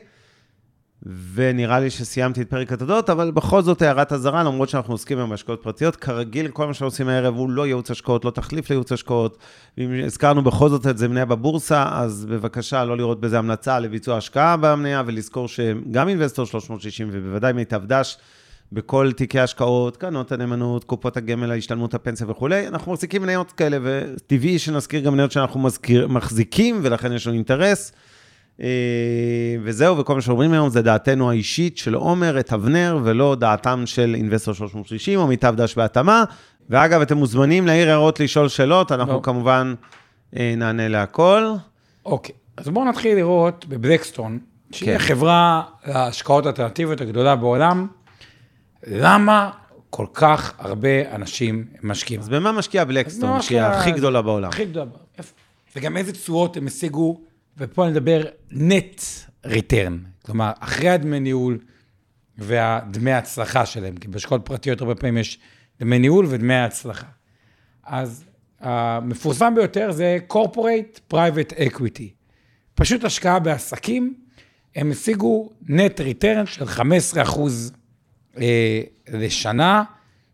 ונראה 1.35 1.81
לי 1.81 1.91
שסיימתי 1.91 2.43
את 2.43 2.51
פרק 2.51 2.73
התודות, 2.73 3.11
אבל 3.11 3.31
בכל 3.31 3.63
זאת 3.63 3.83
הערת 3.83 4.13
אזהרה, 4.13 4.43
למרות 4.43 4.69
שאנחנו 4.69 4.95
עוסקים 4.95 5.29
בהשקעות 5.29 5.63
פרטיות, 5.63 5.97
כרגיל, 5.97 6.49
כל 6.49 6.67
מה 6.67 6.75
שאנחנו 6.75 6.87
עושים 6.87 7.09
הערב 7.09 7.37
הוא 7.37 7.51
לא 7.51 7.67
ייעוץ 7.67 7.91
השקעות, 7.91 8.25
לא 8.25 8.31
תחליף 8.31 8.71
לייעוץ 8.71 8.93
השקעות. 8.93 9.39
ואם 9.79 10.05
הזכרנו 10.05 10.43
בכל 10.43 10.69
זאת 10.69 10.87
את 10.87 10.99
זה 10.99 11.09
מניה 11.09 11.25
בבורסה, 11.25 11.85
אז 11.93 12.27
בבקשה 12.31 12.85
לא 12.85 12.97
לראות 12.97 13.21
בזה 13.21 13.39
המלצה 13.39 13.79
לביצוע 13.79 14.17
השקעה 14.17 14.57
במניה, 14.57 15.03
ולזכור 15.07 15.49
שגם 15.49 16.09
אינבסטור 16.09 16.47
360 16.47 17.09
ובוודאי 17.13 17.53
מיטב 17.53 17.83
דש, 17.87 18.17
בכל 18.73 19.13
תיקי 19.13 19.41
השקעות, 19.41 19.97
קרנות 19.97 20.33
הנאמנות, 20.33 20.85
קופות 20.85 21.17
הגמל, 21.17 21.51
ההשתלמות 21.51 21.95
הפנסיה 21.95 22.31
וכולי, 22.31 22.69
אנחנו 22.69 22.93
מחזיקים 22.93 23.23
מניות 23.23 23.53
כאלה, 23.53 23.79
וטבעי 23.83 24.59
שנזכיר 24.59 25.01
גם 25.01 25.13
מניות 25.13 25.33
שאנחנו 25.33 25.61
מזכיר, 25.61 26.09
מחזיקים, 26.09 26.81
ולכן 26.83 27.13
יש 27.13 27.27
לנו 27.27 27.37
אינטרס. 27.37 27.93
אה, 28.63 29.57
וזהו, 29.63 29.99
וכל 29.99 30.15
מה 30.15 30.21
שאומרים 30.21 30.53
היום 30.53 30.71
זה 30.71 30.83
דעתנו 30.83 31.31
האישית 31.31 31.79
של 31.79 31.95
עומר, 31.95 32.41
את 32.41 32.53
אבנר, 32.53 32.99
ולא 33.05 33.35
דעתם 33.35 33.83
של 33.87 34.15
אינבסטור 34.15 34.55
360 34.55 35.19
או 35.19 35.27
מיטב 35.27 35.55
דש 35.57 35.75
בהתאמה. 35.75 36.25
ואגב, 36.71 37.01
אתם 37.01 37.17
מוזמנים 37.17 37.67
להעיר 37.67 37.91
הערות, 37.91 38.21
לשאול 38.21 38.49
שאלות, 38.49 38.93
אנחנו 38.93 39.13
לא. 39.13 39.21
כמובן 39.23 39.75
אה, 40.37 40.55
נענה 40.57 40.89
להכל. 40.89 41.53
אוקיי, 42.07 42.35
אז 42.57 42.69
בואו 42.69 42.85
נתחיל 42.85 43.17
לראות 43.17 43.65
בבלקסטון, 43.69 44.39
שהיא 44.73 44.89
כן. 44.89 44.97
החברה 44.97 45.63
להשקעות 45.87 46.47
האלטרנטיביות 46.47 47.01
הגדולה 47.01 47.37
בעולם, 47.37 47.87
למה 48.87 49.51
כל 49.91 50.07
כך 50.15 50.53
הרבה 50.59 51.15
אנשים 51.15 51.65
משקיעים. 51.83 52.21
אז 52.21 52.29
במה 52.29 52.53
משקיע 52.53 52.85
בלקסטון, 52.85 53.43
שהיא 53.43 53.61
הכי 53.61 53.93
גדולה 53.93 54.23
בעולם? 54.23 54.49
הכי 54.49 54.65
גדולה. 54.65 54.85
בעולם. 54.85 55.05
איפה? 55.19 55.35
וגם 55.77 55.97
איזה 55.97 56.13
תשואות 56.13 56.57
הם 56.57 56.67
השיגו, 56.67 57.21
ופה 57.59 57.85
אני 57.85 57.93
מדבר 57.93 58.23
נט 58.51 59.03
ריטרן, 59.45 59.99
כלומר, 60.27 60.53
אחרי 60.61 60.89
הדמי 60.89 61.21
ניהול 61.21 61.59
והדמי 62.39 63.13
ההצלחה 63.13 63.67
שלהם, 63.67 63.97
כי 63.97 64.09
בהשקעות 64.09 64.41
פרטיות 64.45 64.81
הרבה 64.81 64.95
פעמים 64.95 65.17
יש 65.17 65.39
דמי 65.81 65.99
ניהול 65.99 66.27
ודמי 66.29 66.55
ההצלחה. 66.55 67.07
אז 67.85 68.25
המפורסם 68.61 69.55
ביותר 69.55 69.93
זה 69.93 70.19
corporate 70.33 71.15
private 71.15 71.53
equity. 71.59 72.09
פשוט 72.75 73.05
השקעה 73.05 73.39
בעסקים, 73.39 74.15
הם 74.77 74.91
השיגו 74.91 75.51
נט 75.69 76.01
ריטרן 76.01 76.47
של 76.47 76.67
15 76.67 77.23
אחוז 77.23 77.73
אה, 78.41 78.81
לשנה, 79.13 79.85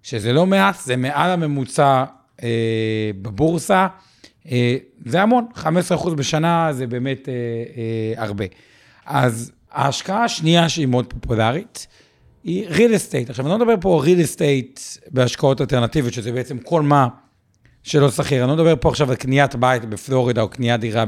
שזה 0.02 0.32
לא 0.32 0.46
מעט, 0.46 0.76
זה 0.80 0.96
מעל 0.96 1.30
הממוצע 1.30 2.04
אה, 2.42 3.10
בבורסה. 3.22 3.86
אה, 4.50 4.76
זה 5.06 5.22
המון, 5.22 5.46
15 5.54 5.96
אחוז 5.96 6.14
בשנה 6.14 6.68
זה 6.72 6.86
באמת 6.86 7.28
אה, 7.28 7.34
אה, 7.76 8.22
הרבה. 8.22 8.44
אז 9.06 9.52
ההשקעה 9.72 10.24
השנייה 10.24 10.68
שהיא 10.68 10.86
מאוד 10.86 11.06
פופולרית, 11.12 11.86
היא 12.44 12.68
real 12.68 12.90
estate. 12.90 13.30
עכשיו, 13.30 13.44
אני 13.46 13.50
לא 13.52 13.58
מדבר 13.58 13.74
פה 13.80 14.02
real 14.04 14.36
estate 14.36 14.98
בהשקעות 15.10 15.60
אלטרנטיביות, 15.60 16.14
שזה 16.14 16.32
בעצם 16.32 16.58
כל 16.58 16.82
מה 16.82 17.08
שלא 17.82 18.10
שכיר. 18.10 18.44
אני 18.44 18.48
לא 18.48 18.54
מדבר 18.54 18.74
פה 18.80 18.88
עכשיו 18.88 19.10
על 19.10 19.16
קניית 19.16 19.54
בית 19.54 19.84
בפלורידה 19.84 20.42
או 20.42 20.48
קניית 20.48 20.80
דירה 20.80 21.04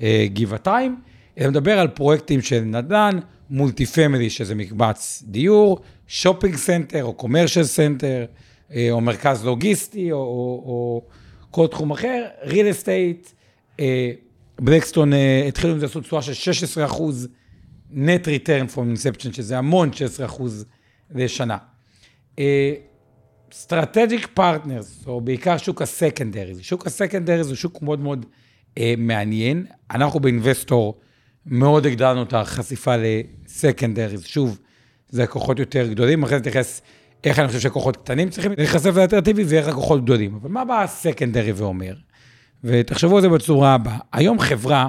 בגבעתיים, 0.00 1.00
אלא 1.38 1.50
מדבר 1.50 1.78
על 1.78 1.88
פרויקטים 1.88 2.42
של 2.42 2.60
נדל"ן, 2.60 3.18
multi 3.50 3.86
family, 3.86 4.30
שזה 4.30 4.54
מקבץ 4.54 5.22
דיור, 5.26 5.78
shopping 6.06 6.56
center 6.56 7.04
או 7.04 7.12
commercial 7.12 7.64
center, 7.64 8.24
או 8.90 9.00
מרכז 9.00 9.44
לוגיסטי, 9.44 10.12
או, 10.12 10.18
או, 10.18 10.62
או 10.66 11.02
כל 11.52 11.66
תחום 11.66 11.90
אחר, 11.90 12.24
real 12.44 12.50
estate, 12.50 13.28
אה, 13.80 14.12
בלקסטון 14.60 15.12
אה, 15.12 15.44
התחילו 15.48 15.72
עם 15.72 15.78
זה 15.78 15.86
לעשות 15.86 16.02
תשואה 16.02 16.22
של 16.22 16.34
16 16.34 16.84
אחוז, 16.84 17.28
net 17.92 18.26
return 18.26 18.74
from 18.74 18.78
inception, 18.96 19.32
שזה 19.32 19.58
המון 19.58 19.92
16 19.92 20.26
אחוז 20.26 20.64
לשנה. 21.14 21.58
אה, 22.38 22.74
strategic 23.52 24.38
partners, 24.38 25.06
או 25.06 25.20
בעיקר 25.20 25.56
שוק 25.56 25.82
הסקנדריז. 25.82 26.60
שוק 26.60 26.86
הסקנדריז 26.86 27.48
הוא 27.48 27.56
שוק 27.56 27.82
מאוד 27.82 28.00
מאוד 28.00 28.26
אה, 28.78 28.94
מעניין. 28.98 29.66
אנחנו 29.90 30.20
באינבסטור 30.20 31.00
מאוד 31.46 31.86
הגדלנו 31.86 32.22
את 32.22 32.32
החשיפה 32.32 32.94
לסקנדריז. 32.96 34.24
שוב, 34.24 34.58
זה 35.08 35.22
לקוחות 35.22 35.58
יותר 35.58 35.86
גדולים, 35.86 36.22
אחרי 36.22 36.36
זה 36.36 36.40
נתייחס 36.40 36.82
איך 37.24 37.38
אני 37.38 37.46
חושב 37.46 37.60
שלקוחות 37.60 37.96
קטנים 37.96 38.30
צריכים 38.30 38.52
להיחשף 38.58 38.96
לאלטרנטיבי 38.96 39.44
ואיך 39.46 39.68
לקוחות 39.68 40.04
גדולים. 40.04 40.34
אבל 40.42 40.50
מה 40.50 40.64
בא 40.64 40.82
הסקנדרי 40.82 41.52
ואומר? 41.52 41.94
ותחשבו 42.64 43.16
על 43.16 43.22
זה 43.22 43.28
בצורה 43.28 43.74
הבאה. 43.74 43.98
היום 44.12 44.38
חברה, 44.38 44.88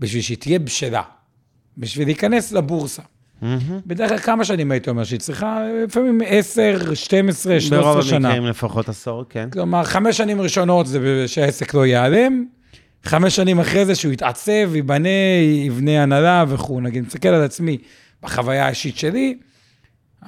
בשביל 0.00 0.22
שהיא 0.22 0.36
תהיה 0.36 0.58
בשלה, 0.58 1.02
בשביל 1.78 2.08
להיכנס 2.08 2.52
לבורסה, 2.52 3.02
בדרך 3.86 4.08
כלל 4.08 4.18
כמה 4.18 4.44
שנים 4.44 4.70
הייתי 4.70 4.90
אומר 4.90 5.04
שהיא 5.04 5.20
צריכה? 5.20 5.60
לפעמים 5.86 6.20
10, 6.26 6.94
12, 6.94 7.60
13 7.60 7.92
ברוב 7.92 8.02
שנה. 8.02 8.28
המקרים 8.28 8.46
לפחות 8.46 8.88
עשור, 8.88 9.24
כן. 9.28 9.50
כלומר, 9.50 9.84
חמש 9.84 10.16
שנים 10.16 10.40
ראשונות 10.40 10.86
זה 10.86 11.24
שהעסק 11.28 11.74
לא 11.74 11.86
ייעלם, 11.86 12.44
חמש 13.04 13.36
שנים 13.36 13.60
אחרי 13.60 13.84
זה 13.84 13.94
שהוא 13.94 14.12
יתעצב, 14.12 14.74
ייבנה, 14.74 15.08
יבנה 15.64 16.02
הנהלה 16.02 16.44
וכו'. 16.48 16.80
נגיד, 16.80 17.06
מסתכל 17.06 17.28
על 17.28 17.42
עצמי 17.42 17.78
בחוויה 18.22 18.66
האישית 18.66 18.98
שלי, 18.98 19.38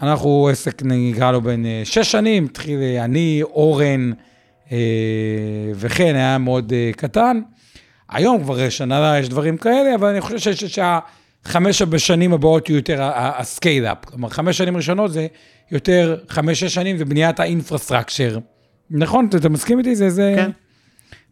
אנחנו 0.02 0.48
עסק, 0.48 0.82
נקרא 0.84 1.32
לו 1.32 1.40
בין 1.40 1.66
אה, 1.66 1.82
שש 1.84 2.12
שנים, 2.12 2.44
התחיל 2.44 2.78
אה, 2.82 3.04
אני, 3.04 3.40
אורן 3.42 4.12
אה, 4.72 4.78
וכן, 5.74 6.14
היה 6.14 6.38
מאוד 6.38 6.72
קטן. 6.96 7.40
היום 8.08 8.42
כבר 8.42 8.56
הנהלה, 8.80 9.18
יש 9.18 9.28
דברים 9.28 9.56
כאלה, 9.56 9.94
אבל 9.94 10.08
אני 10.08 10.20
חושב 10.20 10.54
ש- 10.54 10.64
שהחמש 11.44 11.82
בשנים 11.82 12.32
הבאות 12.32 12.68
יהיו 12.68 12.76
יותר 12.76 13.10
ה 13.14 13.23
scale-up. 13.23 14.04
כלומר, 14.04 14.28
חמש 14.28 14.58
שנים 14.58 14.76
ראשונות 14.76 15.12
זה 15.12 15.26
יותר, 15.70 16.16
חמש-שש 16.28 16.74
שנים 16.74 16.96
זה 16.96 17.04
בניית 17.04 17.40
ה 17.40 17.47
infrastructure. 17.47 18.38
נכון? 18.90 19.28
אתה 19.36 19.48
מסכים 19.48 19.78
איתי? 19.78 19.96
זה, 19.96 20.10
זה 20.10 20.32
כן. 20.36 20.50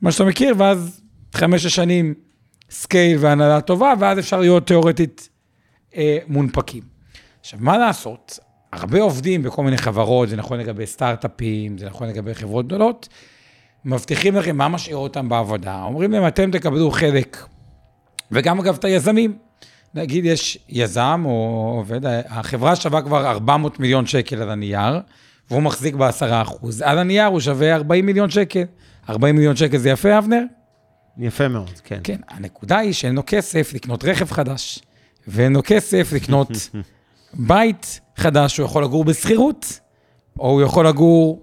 מה 0.02 0.12
שאתה 0.12 0.24
מכיר, 0.24 0.54
ואז 0.58 1.00
חמש-שש 1.34 1.74
שנים 1.74 2.14
scale 2.70 3.18
והנהלה 3.20 3.60
טובה, 3.60 3.92
ואז 3.98 4.18
אפשר 4.18 4.40
להיות 4.40 4.66
תיאורטית 4.66 5.28
אה, 5.96 6.18
מונפקים. 6.28 6.82
עכשיו, 7.40 7.58
מה 7.62 7.78
לעשות? 7.78 8.38
הרבה 8.72 9.02
עובדים 9.02 9.42
בכל 9.42 9.64
מיני 9.64 9.78
חברות, 9.78 10.28
זה 10.28 10.36
נכון 10.36 10.58
לגבי 10.58 10.86
סטארט-אפים, 10.86 11.78
זה 11.78 11.86
נכון 11.86 12.08
לגבי 12.08 12.34
חברות 12.34 12.66
גדולות, 12.66 13.08
מבטיחים 13.84 14.34
לכם 14.34 14.56
מה 14.56 14.68
משאיר 14.68 14.96
אותם 14.96 15.28
בעבודה. 15.28 15.82
אומרים 15.82 16.12
להם, 16.12 16.26
אתם 16.26 16.50
תקבלו 16.50 16.90
חלק 16.90 17.46
וגם 18.32 18.58
אגב 18.58 18.74
את 18.74 18.84
היזמים. 18.84 19.38
נגיד 19.94 20.24
יש 20.24 20.58
יזם 20.68 21.22
או 21.24 21.74
עובד, 21.76 22.00
החברה 22.28 22.76
שווה 22.76 23.02
כבר 23.02 23.30
400 23.30 23.80
מיליון 23.80 24.06
שקל 24.06 24.42
על 24.42 24.50
הנייר, 24.50 25.00
והוא 25.50 25.62
מחזיק 25.62 25.94
ב-10 25.94 26.42
אחוז. 26.42 26.82
על 26.82 26.98
הנייר 26.98 27.26
הוא 27.26 27.40
שווה 27.40 27.74
40 27.74 28.06
מיליון 28.06 28.30
שקל. 28.30 28.62
40 29.08 29.36
מיליון 29.36 29.56
שקל 29.56 29.78
זה 29.78 29.90
יפה, 29.90 30.18
אבנר? 30.18 30.42
יפה 31.18 31.48
מאוד, 31.48 31.70
כן. 31.84 32.00
כן, 32.04 32.18
הנקודה 32.28 32.78
היא 32.78 32.92
שאין 32.92 33.14
לו 33.14 33.22
כסף 33.26 33.72
לקנות 33.74 34.04
רכב 34.04 34.30
חדש, 34.30 34.78
ואין 35.28 35.52
לו 35.52 35.60
כסף 35.64 36.12
לקנות 36.12 36.50
בית 37.34 38.00
חדש, 38.16 38.56
הוא 38.56 38.64
יכול 38.64 38.84
לגור 38.84 39.04
בשכירות, 39.04 39.80
או 40.38 40.50
הוא 40.50 40.62
יכול 40.62 40.88
לגור, 40.88 41.42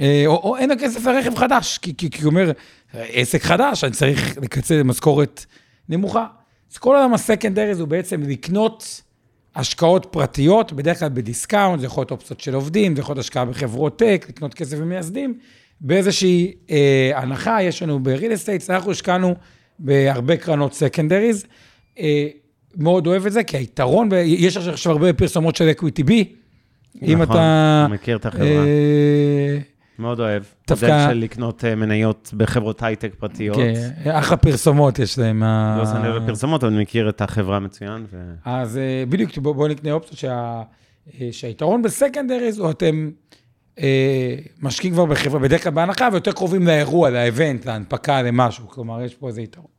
אה, 0.00 0.22
או, 0.26 0.36
או 0.36 0.56
אין 0.56 0.70
לו 0.70 0.74
כסף 0.80 1.06
לרכב 1.06 1.34
חדש, 1.34 1.78
כי, 1.78 1.96
כי, 1.96 2.10
כי 2.10 2.22
הוא 2.22 2.30
אומר, 2.30 2.52
עסק 2.94 3.42
חדש, 3.42 3.84
אני 3.84 3.92
צריך 3.92 4.38
לקצר 4.42 4.78
למשכורת 4.78 5.46
נמוכה. 5.88 6.26
אז 6.72 6.78
כל 6.78 6.96
העולם 6.96 7.14
ה 7.14 7.19
secondaries 7.19 7.80
הוא 7.80 7.88
בעצם 7.88 8.22
לקנות 8.22 9.02
השקעות 9.56 10.06
פרטיות, 10.10 10.72
בדרך 10.72 10.98
כלל 10.98 11.08
ב 11.08 11.15
discount, 11.15 11.80
זה 11.80 11.86
יכול 11.86 12.00
להיות 12.00 12.10
אופציות 12.10 12.40
של 12.40 12.54
עובדים, 12.54 12.94
זה 12.94 13.00
יכול 13.00 13.12
להיות 13.12 13.24
השקעה 13.24 13.44
בחברות 13.44 13.98
טק, 13.98 14.26
לקנות 14.28 14.54
כסף 14.54 14.78
ממייסדים, 14.78 15.38
באיזושהי 15.80 16.54
אה, 16.70 17.10
הנחה, 17.14 17.62
יש 17.62 17.82
לנו 17.82 18.02
ב-real 18.02 18.20
estate, 18.20 18.72
אנחנו 18.72 18.90
השקענו 18.90 19.34
בהרבה 19.78 20.36
קרנות 20.36 20.74
secondaries. 20.74 21.46
אה, 21.98 22.28
מאוד 22.76 23.06
אוהב 23.06 23.26
את 23.26 23.32
זה, 23.32 23.44
כי 23.44 23.56
היתרון, 23.56 24.08
יש 24.24 24.56
עכשיו 24.56 24.92
הרבה 24.92 25.12
פרסומות 25.12 25.56
של 25.56 25.70
אקוויטי 25.70 26.02
בי. 26.02 26.32
נכון, 26.94 27.08
אם 27.08 27.22
אתה... 27.22 27.86
מכיר 27.90 28.16
את 28.16 28.26
החברה. 28.26 28.46
אה, 28.46 29.58
מאוד 29.98 30.20
אוהב. 30.20 30.42
דווקא... 30.68 30.86
מודל 30.86 31.10
של 31.10 31.18
לקנות 31.18 31.64
אה, 31.64 31.74
מניות 31.74 32.30
בחברות 32.36 32.82
הייטק 32.82 33.14
פרטיות. 33.18 33.56
כן, 33.56 34.10
אחלה 34.10 34.36
פרסומות 34.36 34.98
יש 34.98 35.18
להם. 35.18 35.42
לא 35.78 35.86
שם 35.86 36.04
לב 36.04 36.22
לפרסומות, 36.22 36.64
אבל 36.64 36.72
אני 36.72 36.82
מכיר 36.82 37.08
את 37.08 37.20
החברה 37.20 37.58
מצוין. 37.58 38.06
ו... 38.12 38.32
אז 38.44 38.76
אה, 38.76 39.04
בדיוק, 39.08 39.38
בואו 39.38 39.54
בוא 39.54 39.68
נקנה 39.68 39.92
אופציות 39.92 40.18
שה... 40.18 40.62
אה, 41.20 41.28
שהיתרון 41.32 41.82
בסקנדריז, 41.82 42.60
או 42.60 42.70
אתם 42.70 43.10
אה, 43.78 44.34
משקיעים 44.62 44.94
כבר 44.94 45.04
בחברה, 45.04 45.40
בדרך 45.40 45.62
כלל 45.62 45.72
בהנחה, 45.72 46.08
ויותר 46.12 46.32
קרובים 46.32 46.66
לאירוע, 46.66 47.10
לאבנט, 47.10 47.66
להנפקה, 47.66 48.22
למשהו. 48.22 48.68
כלומר, 48.68 49.02
יש 49.02 49.14
פה 49.14 49.28
איזה 49.28 49.42
יתרון. 49.42 49.77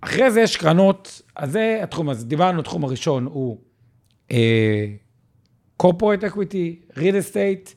אחרי 0.00 0.30
זה 0.30 0.40
יש 0.40 0.56
קרנות, 0.56 1.22
אז 1.36 1.52
זה 1.52 1.80
התחום, 1.82 2.10
אז 2.10 2.26
דיברנו, 2.26 2.60
התחום 2.60 2.84
הראשון 2.84 3.24
הוא 3.24 3.58
אה, 4.30 4.86
corporate 5.82 6.24
equity, 6.32 6.94
real 6.94 7.14
estate, 7.22 7.74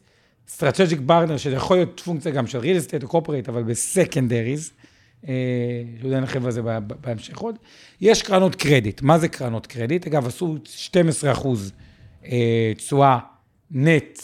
strategic 0.57 1.09
partner, 1.09 1.37
שזה 1.37 1.55
יכול 1.55 1.77
להיות 1.77 1.99
פונקציה 1.99 2.31
גם 2.31 2.47
של 2.47 2.59
real 2.59 2.63
estate 2.63 3.03
או 3.03 3.19
corporate, 3.19 3.49
אבל 3.49 3.63
בסקנדריז, 3.63 4.71
אה, 5.27 5.33
לא 6.03 6.19
נרחיב 6.19 6.45
על 6.45 6.51
זה 6.51 6.61
בהמשך 7.01 7.37
עוד. 7.37 7.55
יש 8.01 8.21
קרנות 8.21 8.55
קרדיט. 8.55 9.01
מה 9.01 9.19
זה 9.19 9.27
קרנות 9.27 9.67
קרדיט? 9.67 10.07
אגב, 10.07 10.27
עשו 10.27 10.57
12 10.65 11.31
אחוז 11.31 11.71
אה, 12.25 12.73
תשואה 12.77 13.19
נט 13.71 14.19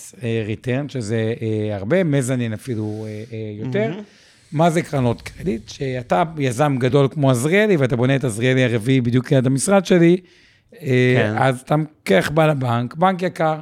ריטרן, 0.45 0.89
שזה 0.89 1.33
אה, 1.41 1.75
הרבה, 1.75 2.03
מזנין 2.03 2.53
אפילו 2.53 3.05
אה, 3.07 3.23
אה, 3.31 3.65
יותר. 3.65 3.93
Mm-hmm. 3.93 4.26
מה 4.51 4.69
זה 4.69 4.81
קרנות 4.81 5.21
קרדיט? 5.21 5.69
שאתה 5.69 6.23
יזם 6.37 6.75
גדול 6.79 7.07
כמו 7.11 7.31
עזריאלי, 7.31 7.77
ואתה 7.77 7.95
בונה 7.95 8.15
את 8.15 8.23
עזריאלי 8.23 8.63
הרביעי 8.63 9.01
בדיוק 9.01 9.31
ליד 9.31 9.45
המשרד 9.45 9.85
שלי, 9.85 10.17
אה, 10.81 11.13
כן. 11.17 11.33
אז 11.37 11.61
אתה 11.61 11.75
מקח 11.75 12.31
בא 12.33 12.47
לבנק, 12.47 12.95
בנק 12.95 13.21
יקר, 13.21 13.59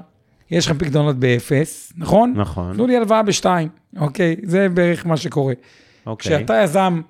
יש 0.51 0.67
לך 0.67 0.77
פקדונות 0.77 1.15
באפס, 1.15 1.93
נכון? 1.97 2.33
נכון. 2.35 2.73
תנו 2.73 2.87
לי 2.87 2.97
הלוואה 2.97 3.23
בשתיים, 3.23 3.69
אוקיי? 3.97 4.35
זה 4.43 4.69
בערך 4.69 5.05
מה 5.05 5.17
שקורה. 5.17 5.53
אוקיי. 6.05 6.37
כשאתה 6.37 6.61
יזם 6.63 7.01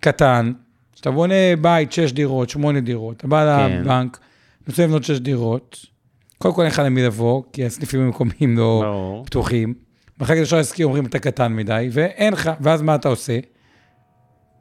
קטן, 0.00 0.52
כשאתה 0.92 1.10
בונה 1.10 1.56
בית, 1.60 1.92
שש 1.92 2.12
דירות, 2.12 2.50
שמונה 2.50 2.80
דירות, 2.80 3.16
אתה 3.16 3.26
בא 3.26 3.66
כן. 3.68 3.80
לבנק, 3.80 4.18
רוצה 4.68 4.84
לבנות 4.84 5.04
שש 5.04 5.18
דירות, 5.18 5.86
קודם 6.38 6.54
כל 6.54 6.62
אין 6.62 6.70
לך 6.70 6.82
למי 6.84 7.02
לבוא, 7.02 7.42
כי 7.52 7.64
הסניפים 7.64 8.00
המקומיים 8.00 8.58
לא 8.58 8.82
no. 8.84 9.26
פתוחים. 9.26 9.85
מחלקת 10.20 10.42
אשראי 10.42 10.60
עסקי 10.60 10.84
אומרים, 10.84 11.06
אתה 11.06 11.18
קטן 11.18 11.52
מדי, 11.52 11.88
ואין 11.92 12.32
לך, 12.32 12.50
ואז 12.60 12.82
מה 12.82 12.94
אתה 12.94 13.08
עושה? 13.08 13.38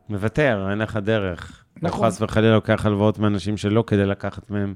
מוותר, 0.09 0.67
אין 0.69 0.77
לך 0.77 0.99
דרך. 1.03 1.63
נכון. 1.81 2.07
חס 2.07 2.21
וחלילה 2.21 2.53
לוקח 2.53 2.85
הלוואות 2.85 3.19
מאנשים 3.19 3.57
שלא 3.57 3.83
כדי 3.87 4.05
לקחת 4.05 4.49
מהם. 4.49 4.73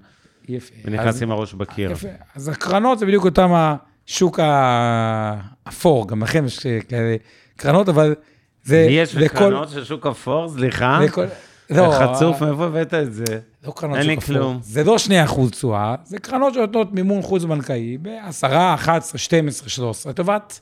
יפה. 0.49 0.75
ונכנס 0.85 1.21
עם 1.21 1.31
הראש 1.31 1.53
בקיר. 1.53 1.91
יפה. 1.91 2.07
אז 2.35 2.49
הקרנות 2.49 2.99
זה 2.99 3.05
בדיוק 3.05 3.25
אותם 3.25 3.51
השוק 3.53 4.39
האפור, 4.43 6.07
גם 6.07 6.23
לכם 6.23 6.45
יש 6.45 6.59
כאלה 6.59 7.15
קרנות, 7.57 7.89
אבל 7.89 8.15
זה... 8.63 8.77
יש 8.89 9.15
לכל... 9.15 9.37
קרנות 9.37 9.69
של 9.69 9.83
שוק 9.83 10.07
אפור? 10.07 10.49
סליחה? 10.49 10.99
לכל... 11.03 11.25
לא, 11.69 11.91
חצוף, 11.99 12.41
מאיפה 12.41 12.65
הבאת 12.65 12.93
את 12.93 13.13
זה? 13.13 13.39
לא 13.63 13.73
קרנות. 13.75 13.97
אין 13.97 14.08
לי 14.08 14.21
כלום. 14.21 14.60
זה 14.62 14.84
לא 14.84 14.95
2% 15.27 15.49
תשואה, 15.51 15.95
זה 16.03 16.19
קרנות 16.19 16.53
שנותנות 16.53 16.93
מימון 16.93 17.21
חוץ-בנקאי 17.21 17.97
ב-10, 18.01 18.47
11, 18.47 19.17
12, 19.17 19.69
13, 19.69 20.12
לטובת 20.12 20.60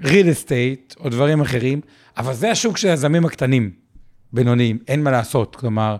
real 0.00 0.04
estate 0.04 1.00
או 1.00 1.08
דברים 1.08 1.40
אחרים, 1.40 1.80
אבל 2.16 2.34
זה 2.34 2.50
השוק 2.50 2.76
של 2.76 2.88
היזמים 2.88 3.24
הקטנים, 3.24 3.70
בינוניים, 4.32 4.78
אין 4.88 5.02
מה 5.02 5.10
לעשות. 5.10 5.56
כלומר, 5.56 5.96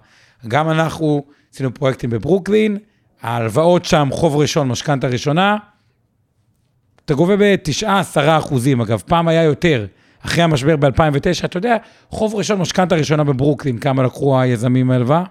גם 0.48 0.70
אנחנו 0.70 1.24
עשינו 1.55 1.74
פרויקטים 1.74 2.11
בברוקלין, 2.11 2.79
ההלוואות 3.22 3.85
שם, 3.85 4.09
חוב 4.12 4.37
ראשון, 4.37 4.68
משכנתה 4.68 5.07
ראשונה, 5.07 5.57
אתה 7.05 7.14
גובה 7.14 7.37
ב-9, 7.37 7.87
10 7.88 8.38
אחוזים, 8.38 8.81
אגב, 8.81 9.02
פעם 9.07 9.29
היה 9.29 9.42
יותר. 9.42 9.87
אחרי 10.26 10.44
המשבר 10.44 10.76
ב-2009, 10.76 11.44
אתה 11.44 11.56
יודע, 11.58 11.76
חוב 12.10 12.34
ראשון, 12.34 12.58
משכנתה 12.58 12.94
ראשונה 12.94 13.24
בברוקלין, 13.24 13.78
כמה 13.78 14.02
לקחו 14.02 14.40
היזמים 14.40 14.86
מהלוואה? 14.86 15.22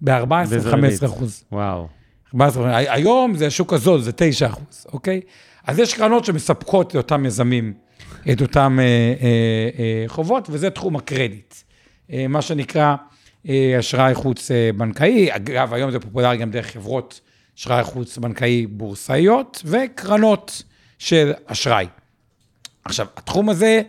ב-14-15 0.00 1.06
אחוז. 1.06 1.44
וואו. 1.52 1.88
14, 2.34 2.76
היום 2.76 3.36
זה 3.36 3.46
השוק 3.46 3.72
הזול, 3.72 4.00
זה 4.00 4.12
9 4.16 4.46
אחוז, 4.46 4.86
אוקיי? 4.92 5.20
אז 5.66 5.78
יש 5.78 5.94
קרנות 5.94 6.24
שמספקות 6.24 6.94
לאותם 6.94 7.26
יזמים 7.26 7.72
את 8.32 8.42
אותם 8.42 8.78
אה, 8.80 8.84
אה, 8.84 9.28
אה, 9.78 10.04
חובות, 10.06 10.48
וזה 10.50 10.70
תחום 10.70 10.96
הקרדיט. 10.96 11.54
אה, 12.12 12.28
מה 12.28 12.42
שנקרא 12.42 12.96
אה, 13.48 13.76
אשראי 13.78 14.14
חוץ-בנקאי, 14.14 15.30
אה, 15.30 15.36
אגב, 15.36 15.74
היום 15.74 15.90
זה 15.90 16.00
פופולרי 16.00 16.36
גם 16.36 16.50
דרך 16.50 16.66
חברות 16.66 17.20
אשראי 17.58 17.84
חוץ-בנקאי 17.84 18.66
בורסאיות, 18.66 19.62
וקרנות 19.64 20.62
של 20.98 21.32
אשראי. 21.46 21.86
עכשיו, 22.84 23.06
התחום 23.16 23.48
הזה 23.48 23.82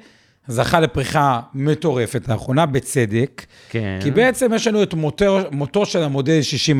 זכה 0.48 0.80
לפריחה 0.80 1.40
מטורפת 1.54 2.28
לאחרונה, 2.28 2.66
בצדק, 2.66 3.46
כן. 3.70 4.00
כי 4.04 4.12
בעצם 4.12 4.54
יש 4.54 4.68
לנו 4.68 4.84
את 4.84 4.94
מותו, 4.94 5.40
מותו 5.52 5.86
של 5.86 6.04
המודל 6.04 6.40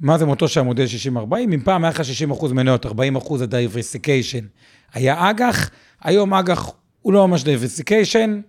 מה 0.00 0.18
זה 0.18 0.26
מותו 0.26 0.48
של 0.48 0.60
המודל 0.60 0.84
60-40? 1.14 1.36
אם 1.38 1.60
פעם 1.64 1.84
היה 1.84 1.90
לך 1.90 2.04
60 2.04 2.30
אחוז 2.30 2.52
מניות, 2.52 2.86
40 2.86 3.16
אחוז 3.16 3.42
ה 3.42 3.48
diversification 3.48 4.44
היה 4.94 5.30
אג"ח, 5.30 5.70
היום 6.02 6.34
אג"ח 6.34 6.72
הוא 7.02 7.12
לא 7.12 7.28
ממש 7.28 7.44
diversification. 7.44 8.40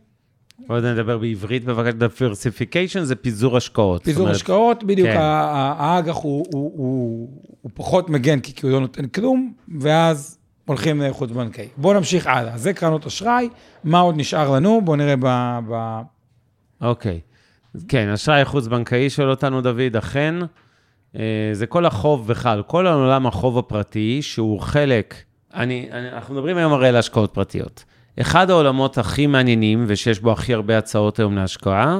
בואו 0.68 0.80
נדבר 0.80 1.18
בעברית 1.18 1.66
בבקשה, 1.66 1.92
diversification 1.92 3.04
זה 3.04 3.16
פיזור 3.16 3.58
השקעות. 3.58 4.04
פיזור 4.04 4.22
אומרת, 4.22 4.36
השקעות, 4.36 4.84
בדיוק, 4.84 5.08
כן. 5.10 5.18
האג"ח 5.20 6.16
הוא, 6.16 6.46
הוא, 6.54 6.72
הוא, 6.76 7.30
הוא 7.62 7.72
פחות 7.74 8.10
מגן 8.10 8.40
כי 8.40 8.54
הוא 8.64 8.72
לא 8.72 8.80
נותן 8.80 9.08
כלום, 9.08 9.54
ואז 9.80 10.39
הולכים 10.70 11.02
לחוץ 11.02 11.32
בנקאי. 11.32 11.68
בואו 11.78 11.94
נמשיך 11.94 12.28
הלאה. 12.28 12.58
זה 12.58 12.74
קרנות 12.74 13.06
אשראי, 13.06 13.50
מה 13.84 14.00
עוד 14.00 14.16
נשאר 14.18 14.52
לנו? 14.52 14.82
בואו 14.84 14.98
נראה 14.98 15.16
ב... 15.20 15.60
ב... 15.70 16.02
אוקיי. 16.82 17.20
כן, 17.88 18.10
אשראי 18.10 18.46
חוץ-בנקאי 18.46 19.10
שואל 19.10 19.30
אותנו 19.30 19.62
דוד, 19.62 19.96
אכן, 19.98 20.36
אה, 21.16 21.50
זה 21.54 21.68
כל 21.68 21.86
החוב 21.86 22.28
בכלל, 22.28 22.64
כל 22.68 22.88
העולם 22.88 23.28
החוב 23.28 23.58
הפרטי, 23.58 24.22
שהוא 24.22 24.60
חלק, 24.60 25.16
אני, 25.54 25.90
אני, 25.92 26.10
אנחנו 26.10 26.34
מדברים 26.34 26.58
היום 26.58 26.74
הרי 26.74 26.88
על 26.88 26.96
השקעות 26.96 27.34
פרטיות. 27.34 27.84
אחד 28.22 28.50
העולמות 28.50 28.98
הכי 28.98 29.28
מעניינים, 29.28 29.86
ושיש 29.88 30.20
בו 30.20 30.32
הכי 30.32 30.54
הרבה 30.54 30.78
הצעות 30.78 31.20
היום 31.20 31.36
להשקעה, 31.36 32.00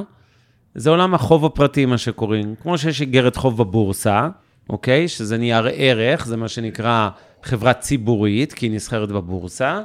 זה 0.74 0.90
עולם 0.90 1.14
החוב 1.14 1.44
הפרטי, 1.44 1.86
מה 1.86 1.98
שקוראים. 1.98 2.54
כמו 2.62 2.78
שיש 2.78 3.00
איגרת 3.00 3.36
חוב 3.36 3.58
בבורסה, 3.58 4.28
אוקיי? 4.68 5.08
שזה 5.08 5.38
נייר 5.38 5.68
ערך, 5.74 6.26
זה 6.26 6.36
מה 6.36 6.48
שנקרא 6.48 7.08
חברה 7.42 7.72
ציבורית, 7.72 8.52
כי 8.52 8.66
היא 8.66 8.72
נסחרת 8.72 9.08
בבורסה, 9.08 9.80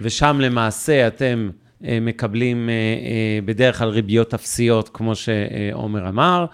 ושם 0.00 0.38
למעשה 0.40 1.06
אתם 1.06 1.50
אה, 1.84 1.98
מקבלים 2.00 2.68
אה, 2.68 2.74
אה, 2.74 3.38
בדרך 3.44 3.78
כלל 3.78 3.88
ריביות 3.88 4.34
אפסיות, 4.34 4.88
כמו 4.88 5.14
שעומר 5.14 6.08
אמר. 6.08 6.46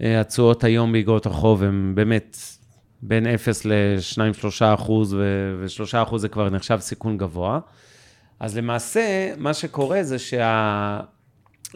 התשואות 0.00 0.64
היום 0.64 0.92
באגרות 0.92 1.26
החוב 1.26 1.62
הן 1.62 1.92
באמת 1.94 2.36
בין 3.02 3.26
0 3.26 3.64
ל-2-3 3.64 4.74
אחוז, 4.74 5.14
ו-3 5.14 6.02
אחוז 6.02 6.22
זה 6.22 6.28
כבר 6.28 6.50
נחשב 6.50 6.78
סיכון 6.80 7.18
גבוה. 7.18 7.60
אז 8.40 8.56
למעשה, 8.56 9.32
מה 9.38 9.54
שקורה 9.54 10.02
זה 10.02 10.16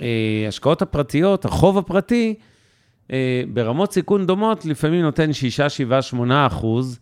שההשקעות 0.03 0.83
הפרטיות, 0.83 1.45
החוב 1.45 1.79
הפרטי, 1.79 2.35
ברמות 3.53 3.93
סיכון 3.93 4.27
דומות, 4.27 4.65
לפעמים 4.65 5.03
נותן 5.03 5.33
6, 5.33 5.61
7, 5.61 6.03
8 6.03 6.47
אחוז, 6.47 6.99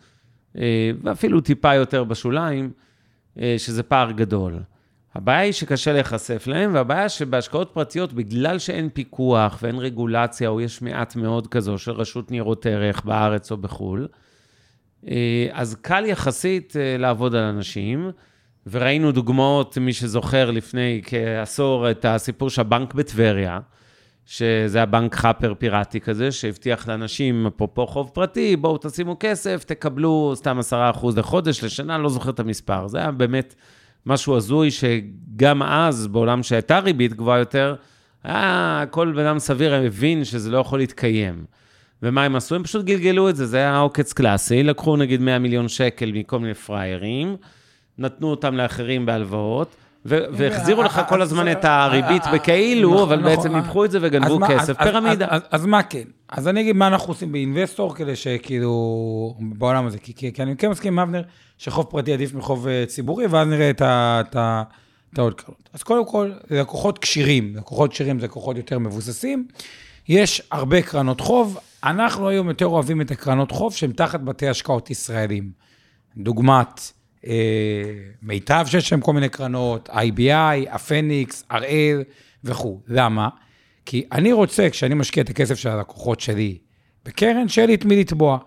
ואפילו 1.03 1.41
טיפה 1.41 1.75
יותר 1.75 2.05
בשוליים, 2.05 2.71
שזה 3.59 3.83
פער 3.83 4.11
גדול. 4.11 4.59
הבעיה 5.15 5.39
היא 5.39 5.53
שקשה 5.53 5.93
להיחשף 5.93 6.47
להם, 6.47 6.75
והבעיה 6.75 7.09
שבהשקעות 7.09 7.71
פרטיות, 7.73 8.13
בגלל 8.13 8.59
שאין 8.59 8.89
פיקוח 8.93 9.59
ואין 9.63 9.79
רגולציה, 9.79 10.49
או 10.49 10.61
יש 10.61 10.83
מעט 10.83 11.17
מאוד 11.17 11.47
כזו 11.47 11.79
של 11.79 11.91
רשות 11.91 12.31
ניירות 12.31 12.67
ערך 12.67 13.05
בארץ 13.05 13.51
או 13.51 13.57
בחו"ל, 13.57 14.09
אה, 15.09 15.49
אז 15.53 15.77
קל 15.83 16.05
יחסית 16.07 16.77
אה, 16.77 16.97
לעבוד 16.99 17.35
על 17.35 17.45
אנשים, 17.45 18.11
וראינו 18.67 19.13
דוגמאות, 19.13 19.79
מי 19.79 19.93
שזוכר 19.93 20.51
לפני 20.51 21.01
כעשור, 21.05 21.91
את 21.91 22.05
הסיפור 22.05 22.51
של 22.51 22.61
הבנק 22.61 22.95
בטבריה, 22.95 23.61
שזה 24.27 24.83
הבנק 24.83 25.15
חאפר 25.15 25.55
פיראטי 25.59 26.01
כזה, 26.01 26.33
שהבטיח 26.33 26.89
לאנשים, 26.89 27.47
אפרופו 27.47 27.87
חוב 27.87 28.11
פרטי, 28.15 28.57
בואו 28.57 28.79
תשימו 28.79 29.17
כסף, 29.21 29.65
תקבלו 29.65 30.33
סתם 30.37 30.59
10% 30.71 31.07
לחודש, 31.17 31.65
לשנה, 31.65 31.99
לא 31.99 32.09
זוכר 32.09 32.31
את 32.31 32.41
המספר. 32.41 32.89
זה 32.89 32.99
היה 32.99 33.11
באמת 33.11 33.55
משהו 34.07 34.37
הזוי, 34.37 34.71
שגם 34.71 35.63
אז, 35.63 36.07
בעולם 36.07 36.43
שהייתה 36.43 36.79
ריבית 36.79 37.15
גבוהה 37.15 37.39
יותר, 37.39 37.75
היה, 38.25 38.85
כל 38.91 39.13
בן 39.17 39.27
אדם 39.27 39.39
סביר 39.39 39.75
הבין 39.75 40.25
שזה 40.25 40.51
לא 40.51 40.59
יכול 40.59 40.79
להתקיים. 40.79 41.45
ומה 42.03 42.25
הם 42.25 42.37
עשו? 42.37 42.55
הם 42.55 42.63
פשוט 42.63 42.85
גלגלו 42.85 43.29
את 43.29 43.37
זה, 43.37 43.47
זה 43.47 43.57
היה 43.57 43.79
עוקץ 43.79 44.13
קלאסי, 44.13 44.63
לקחו 44.63 44.97
נגיד 44.97 45.21
100 45.21 45.39
מיליון 45.39 45.69
שקל 45.69 46.13
מכל 46.15 46.39
מיני 46.39 46.55
פראיירים, 46.55 47.37
נתנו 47.99 48.31
אותם 48.31 48.55
לאחרים 48.55 49.07
בהלוואות, 49.07 49.77
והחזירו 50.05 50.83
לך 50.83 51.01
כל 51.09 51.23
הזמן 51.23 51.53
את 51.53 51.65
הריבית 51.65 52.23
בכאילו, 52.35 52.91
נכון, 52.95 53.03
אבל 53.03 53.17
נכון. 53.21 53.37
בעצם 53.37 53.57
ניפחו 53.57 53.85
את 53.85 53.91
זה 53.91 53.99
וגנבו 54.03 54.39
כסף, 54.49 54.83
פירמידה. 54.83 55.27
אז- 55.51 55.67
מה 55.67 55.83
כן? 55.83 56.03
אז 56.29 56.49
אני 56.49 56.61
אגיד 56.61 56.77
מה 56.77 56.87
אנחנו 56.87 57.13
עושים 57.13 57.33
באינבסטור, 57.33 57.95
כדי 57.95 58.17
שכאילו, 58.17 58.75
בעולם 59.41 59.87
הזה, 59.87 59.99
כי- 59.99 60.33
אני 60.41 60.57
כן 60.57 60.71
מסכים 60.71 60.93
עם 60.93 61.09
אבנר, 61.09 61.23
שחוב 61.59 61.87
פרטי 61.87 62.13
עדיף 62.13 62.35
מחוב 62.35 62.69
אה, 62.69 62.85
ציבורי, 62.87 63.27
ואז 63.27 63.49
נראה 63.49 63.71
את 63.71 64.37
העוד 65.19 65.35
קרנות. 65.35 65.69
אז 65.73 65.83
קודם 65.83 66.07
כל, 66.07 66.33
לקוחות 66.51 66.99
כשירים, 66.99 67.57
לקוחות 67.57 67.91
כשירים 67.93 68.21
זה 68.21 68.27
לקוחות 68.27 68.57
יותר 68.57 68.79
מבוססים. 68.79 69.47
יש 70.09 70.43
הרבה 70.51 70.83
קרנות 70.83 71.21
חוב, 71.21 71.59
אנחנו 71.85 72.29
היום 72.29 72.49
יותר 72.49 72.67
אוהבים 72.67 73.01
את 73.01 73.11
הקרנות 73.11 73.51
חוב 73.51 73.75
שהן 73.75 73.93
תחת 73.93 74.21
בתי 74.21 74.49
השקעות 74.49 74.91
ישראלים. 74.91 75.51
דוגמת 76.17 76.81
אה, 76.81 77.04
מיטב 78.23 78.65
שיש 78.67 78.93
להם 78.93 79.01
כל 79.01 79.13
מיני 79.13 79.29
קרנות, 79.29 79.89
IBI, 79.89 80.71
הפניקס, 80.71 81.45
הראל 81.51 82.03
וכו'. 82.45 82.81
למה? 82.89 83.29
כי 83.87 84.05
אני 84.13 84.33
רוצה, 84.33 84.71
כשאני 84.71 84.95
משקיע 84.95 85.23
את 85.23 85.31
הכסף 85.31 85.55
של 85.55 85.69
הלקוחות 85.69 86.21
שלי 86.21 86.59
בקרן, 87.05 87.49
שיהיה 87.49 87.67
לי 87.67 87.75
את 87.75 87.85
מי 87.85 87.97
לתבוע. 88.01 88.39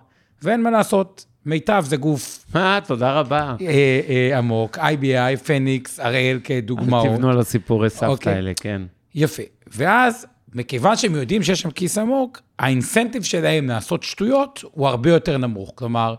ואין 0.43 0.63
מה 0.63 0.69
לעשות, 0.69 1.25
מיטב 1.45 1.83
זה 1.87 1.97
גוף 1.97 2.45
אה, 2.55 2.79
תודה 2.87 3.19
רבה. 3.19 3.55
אה, 3.61 3.99
אה, 4.09 4.37
עמוק, 4.37 4.77
IBI, 4.77 5.37
פניקס, 5.45 5.99
הראל 5.99 6.39
כדוגמאות. 6.43 7.07
תבנו 7.07 7.29
על 7.29 7.39
הסיפורי 7.39 7.89
סבתא 7.89 8.05
אוקיי. 8.11 8.33
האלה, 8.33 8.51
כן. 8.61 8.81
יפה. 9.15 9.43
ואז, 9.67 10.25
מכיוון 10.53 10.95
שהם 10.95 11.15
יודעים 11.15 11.43
שיש 11.43 11.61
שם 11.61 11.71
כיס 11.71 11.97
עמוק, 11.97 12.41
האינסנטיב 12.59 13.23
שלהם 13.23 13.67
לעשות 13.67 14.03
שטויות 14.03 14.63
הוא 14.71 14.87
הרבה 14.87 15.09
יותר 15.09 15.37
נמוך. 15.37 15.71
כלומר, 15.75 16.15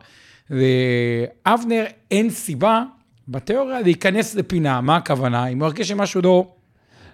לאבנר 0.51 1.85
אין 2.11 2.31
סיבה, 2.31 2.83
בתיאוריה, 3.29 3.81
להיכנס 3.81 4.35
לפינה. 4.35 4.81
מה 4.81 4.97
הכוונה? 4.97 5.47
אם 5.47 5.59
הוא 5.59 5.67
ירגיש 5.67 5.89
שמשהו 5.89 6.21
לא... 6.23 6.47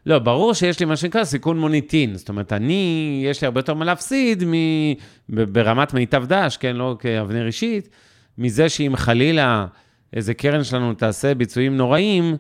לא, 0.07 0.19
ברור 0.19 0.55
שיש 0.55 0.81
לי 0.81 0.87
מה 0.87 0.97
שנקרא 0.97 1.25
סיכון 1.25 1.59
מוניטין. 1.59 2.17
זאת 2.17 2.29
אומרת, 2.29 2.53
אני, 2.53 3.23
יש 3.31 3.43
לי 3.43 3.47
הרבה 3.47 3.59
יותר 3.59 3.75
מה 3.75 3.85
להפסיד 3.85 4.45
מ... 4.45 4.53
ברמת 5.29 5.95
מיטב 5.95 6.25
דש, 6.27 6.57
כן, 6.57 6.77
לא 6.77 6.97
כאבנר 6.99 7.47
אישית, 7.47 7.89
מזה 8.39 8.69
שאם 8.69 8.93
חלילה 8.97 9.67
איזה 10.13 10.35
קרן 10.35 10.65
שלנו 10.65 10.95
תעשה 10.95 11.35
ביצועים 11.35 11.77
נוראים 11.77 12.37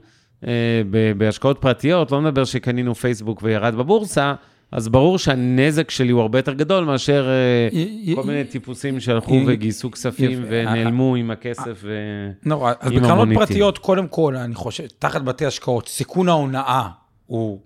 אה, 0.47 0.83
בהשקעות 1.17 1.59
פרטיות, 1.61 2.13
לא 2.13 2.21
מדבר 2.21 2.45
שקנינו 2.45 2.95
פייסבוק 2.95 3.41
וירד 3.43 3.75
בבורסה, 3.75 4.35
אז 4.75 4.89
ברור 4.89 5.19
שהנזק 5.19 5.91
שלי 5.91 6.13
הוא 6.13 6.21
הרבה 6.21 6.39
יותר 6.39 6.53
גדול 6.53 6.85
מאשר 6.85 7.29
אה, 7.29 8.15
כל 8.15 8.25
מיני 8.25 8.45
טיפוסים 8.45 9.01
שהלכו 9.01 9.41
וגייסו 9.47 9.91
כספים. 9.91 10.45
ונעלמו 10.49 11.15
עם 11.15 11.31
הכסף. 11.31 11.81
ו... 11.83 11.99
נורא. 12.45 12.73
אז 12.81 12.93
עם 12.93 12.99
בקרנות. 12.99 13.29
פרטיות, 13.35 13.79
קודם 13.79 14.09
כל, 14.09 14.37
אני 14.37 14.55
חושב, 14.55 14.87
תחת 14.99 15.23
בתי 15.23 15.47
השקעות, 15.47 15.89
סיכון 15.89 16.29
ההונאה 16.29 16.89
הוא 17.27 17.61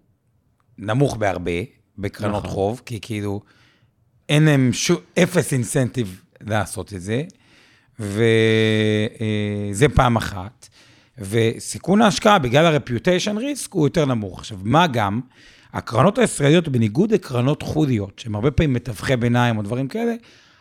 נמוך 0.78 1.16
בהרבה 1.16 1.52
בקרנות 1.98 2.44
נכון. 2.44 2.54
חוב, 2.54 2.82
כי 2.86 3.00
כאילו, 3.00 3.40
אין 4.28 4.44
להם 4.44 4.70
אפס 5.22 5.52
אינסנטיב 5.52 6.22
לעשות 6.40 6.92
את 6.92 7.00
זה, 7.00 7.22
וזה 8.00 9.88
פעם 9.94 10.16
אחת. 10.16 10.68
וסיכון 11.18 12.02
ההשקעה, 12.02 12.38
בגלל 12.38 12.74
ה-reputation 12.74 13.36
risk, 13.38 13.68
הוא 13.70 13.86
יותר 13.86 14.04
נמוך. 14.04 14.38
עכשיו, 14.38 14.58
מה 14.62 14.86
גם, 14.86 15.20
הקרנות 15.72 16.18
הישראליות, 16.18 16.68
בניגוד 16.68 17.12
לקרנות 17.12 17.62
חודיות, 17.62 18.18
שהן 18.18 18.34
הרבה 18.34 18.50
פעמים 18.50 18.72
מתווכי 18.72 19.16
ביניים 19.16 19.56
או 19.56 19.62
דברים 19.62 19.88
כאלה, 19.88 20.14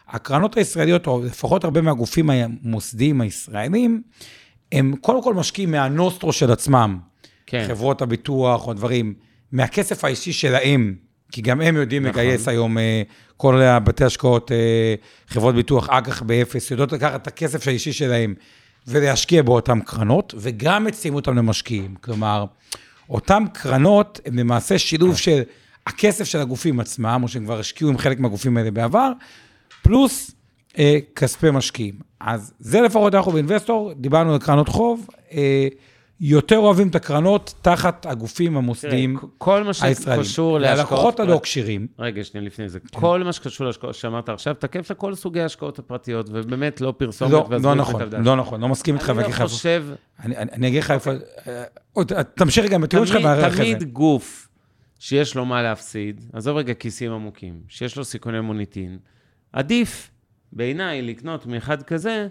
הקרנות 0.10 0.58
הישראליות, 0.58 1.08
או 1.08 1.24
לפחות 1.26 1.63
הרבה 1.63 1.82
מהגופים 1.82 2.30
המוסדיים 2.30 3.22
הישראלים, 3.22 4.02
הם 4.72 4.96
קודם 5.02 5.24
כל 5.24 5.34
משקיעים 5.34 5.72
מהנוסטרו 5.72 6.34
של 6.34 6.52
עצמם. 6.52 6.98
כן. 7.46 7.65
חברות 7.67 8.02
הביטוח 8.02 8.67
או 8.67 8.74
דברים, 8.74 9.13
מהכסף 9.52 10.04
האישי 10.04 10.34
שלהם, 10.34 10.96
כי 11.32 11.41
גם 11.41 11.62
הם 11.62 11.76
יודעים 11.76 12.06
נכון. 12.06 12.22
לגייס 12.22 12.48
היום, 12.48 12.78
אה, 12.78 13.02
כל 13.38 13.62
הבתי 13.62 14.04
השקעות, 14.04 14.52
אה, 14.52 14.96
חברות 15.28 15.56
ביטוח, 15.56 15.89
אג"ח 15.89 16.22
באפס, 16.22 16.72
יודעות 16.72 16.91
לקחת 16.91 17.22
את 17.22 17.28
הכסף 17.28 17.67
האישי 17.67 17.93
שלהם 17.93 18.34
ולהשקיע 18.88 19.41
באותן 19.41 19.80
קרנות, 19.80 20.34
וגם 20.38 20.84
מציעים 20.84 21.15
אותם 21.15 21.38
למשקיעים. 21.38 21.96
כלומר, 22.02 22.46
אותן 23.10 23.43
קרנות 23.54 24.20
הן 24.26 24.39
למעשה 24.39 24.80
שילוב 24.80 25.17
של 25.17 25.41
הכסף 25.88 26.24
של 26.24 26.39
הגופים 26.39 26.80
עצמם, 26.80 27.20
או 27.24 27.28
שהם 27.28 27.46
כבר 27.46 27.60
השקיעו 27.60 27.89
עם 27.89 27.98
חלק 27.98 28.20
מהגופים 28.20 28.58
האלה 28.58 28.72
בעבר, 28.72 29.12
פלוס 29.82 30.32
אה, 30.78 30.98
כספי 31.15 31.52
משקיעים. 31.52 31.93
אז 32.20 32.54
זה 32.60 32.82
לפחות 32.82 33.15
אנחנו 33.15 33.32
באינבסטור, 33.32 33.93
דיברנו 33.93 34.34
על 34.34 34.39
קרנות 34.39 34.70
חוב, 34.70 35.08
אה, 35.32 35.67
יותר 36.19 36.58
אוהבים 36.58 36.88
את 36.88 36.95
הקרנות 36.95 37.53
תחת 37.62 38.06
הגופים 38.06 38.58
המוסדיים 38.58 39.17
כל 39.38 39.63
מה 39.63 39.71
הישראלים. 39.82 40.23
שקשור 40.23 40.60
להשקעות... 40.60 40.80
הלקוחות 40.91 41.19
הלא 41.19 41.39
כשירים, 41.43 41.88
רגע, 41.99 42.23
שנייה 42.23 42.45
לפני 42.45 42.69
זה. 42.69 42.80
כן. 42.80 42.99
כל 42.99 43.23
מה 43.23 43.34
שקשור 43.34 43.67
להשקעות 43.67 43.95
שאמרת 43.95 44.30
עכשיו, 44.30 44.53
תקף 44.53 44.91
לכל 44.91 45.15
סוגי 45.15 45.41
ההשקעות 45.41 45.80
הפרטיות, 45.80 46.30
ובאמת 46.32 46.82
לא 46.82 46.93
פרסומת 46.97 47.32
לא, 47.32 47.47
לא 47.63 47.75
נכון. 47.75 48.01
לא 48.13 48.36
נכון, 48.36 48.62
לא 48.62 48.67
מסכים 48.67 48.95
איתך 48.95 49.10
אני. 49.10 49.23
לא 49.23 49.47
חושב, 49.47 49.86
אני 50.23 50.67
אגיד 50.67 50.84
לך 50.84 50.91
איפה, 50.91 51.12
אה, 51.47 51.63
עוד, 51.93 52.12
תמשיך 52.23 52.71
גם 52.71 52.82
בטיעון 52.82 53.08
שלך 53.08 53.15
תמיד, 53.15 53.27
ואחרי 53.27 53.49
זה. 53.71 53.75
תמיד 53.75 53.93
גוף 53.93 54.49
שיש 54.99 55.36
לו 55.36 55.45
מה 55.45 55.62
להפסיד, 55.62 56.25
עזוב 56.34 56.58
רגע 56.58 56.73
כיסים 56.73 57.12
עמוקים, 57.12 57.62
שיש 57.67 57.97
לו 57.97 58.06
סיכוני 58.06 58.39
מוניטין, 58.39 58.97
עדיף 59.53 60.12
בעיניי 60.53 61.01
לקנות 61.01 61.45
מאחד 61.45 61.84
כזה, 61.84 62.27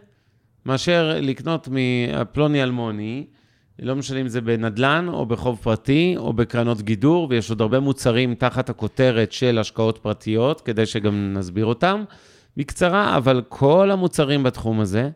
מאשר 0.67 1.19
לקנות 1.21 1.69
מפלוני 1.71 2.63
אלמוני, 2.63 3.27
לא 3.79 3.97
משנה 3.97 4.21
אם 4.21 4.29
זה 4.29 4.41
בנדל"ן 4.41 5.07
או 5.09 5.27
בחוב 5.27 5.59
פרטי 5.63 6.15
או 6.17 6.33
בקרנות 6.33 6.83
גידור, 6.83 7.27
ויש 7.31 7.51
עוד 7.51 7.61
הרבה 7.61 7.81
מוצרים 7.81 8.35
תחת 8.35 8.71
הכותרת 8.71 9.33
של 9.33 9.59
השקעות 9.59 9.99
פרטיות, 9.99 10.61
כדי 10.61 10.87
שגם 10.87 11.33
נסביר 11.35 11.67
אותם. 11.67 12.05
בקצרה, 12.57 13.17
אבל 13.17 13.43
כל 13.49 13.91
המוצרים 13.91 14.43
בתחום 14.43 14.81
הזה, 14.81 15.11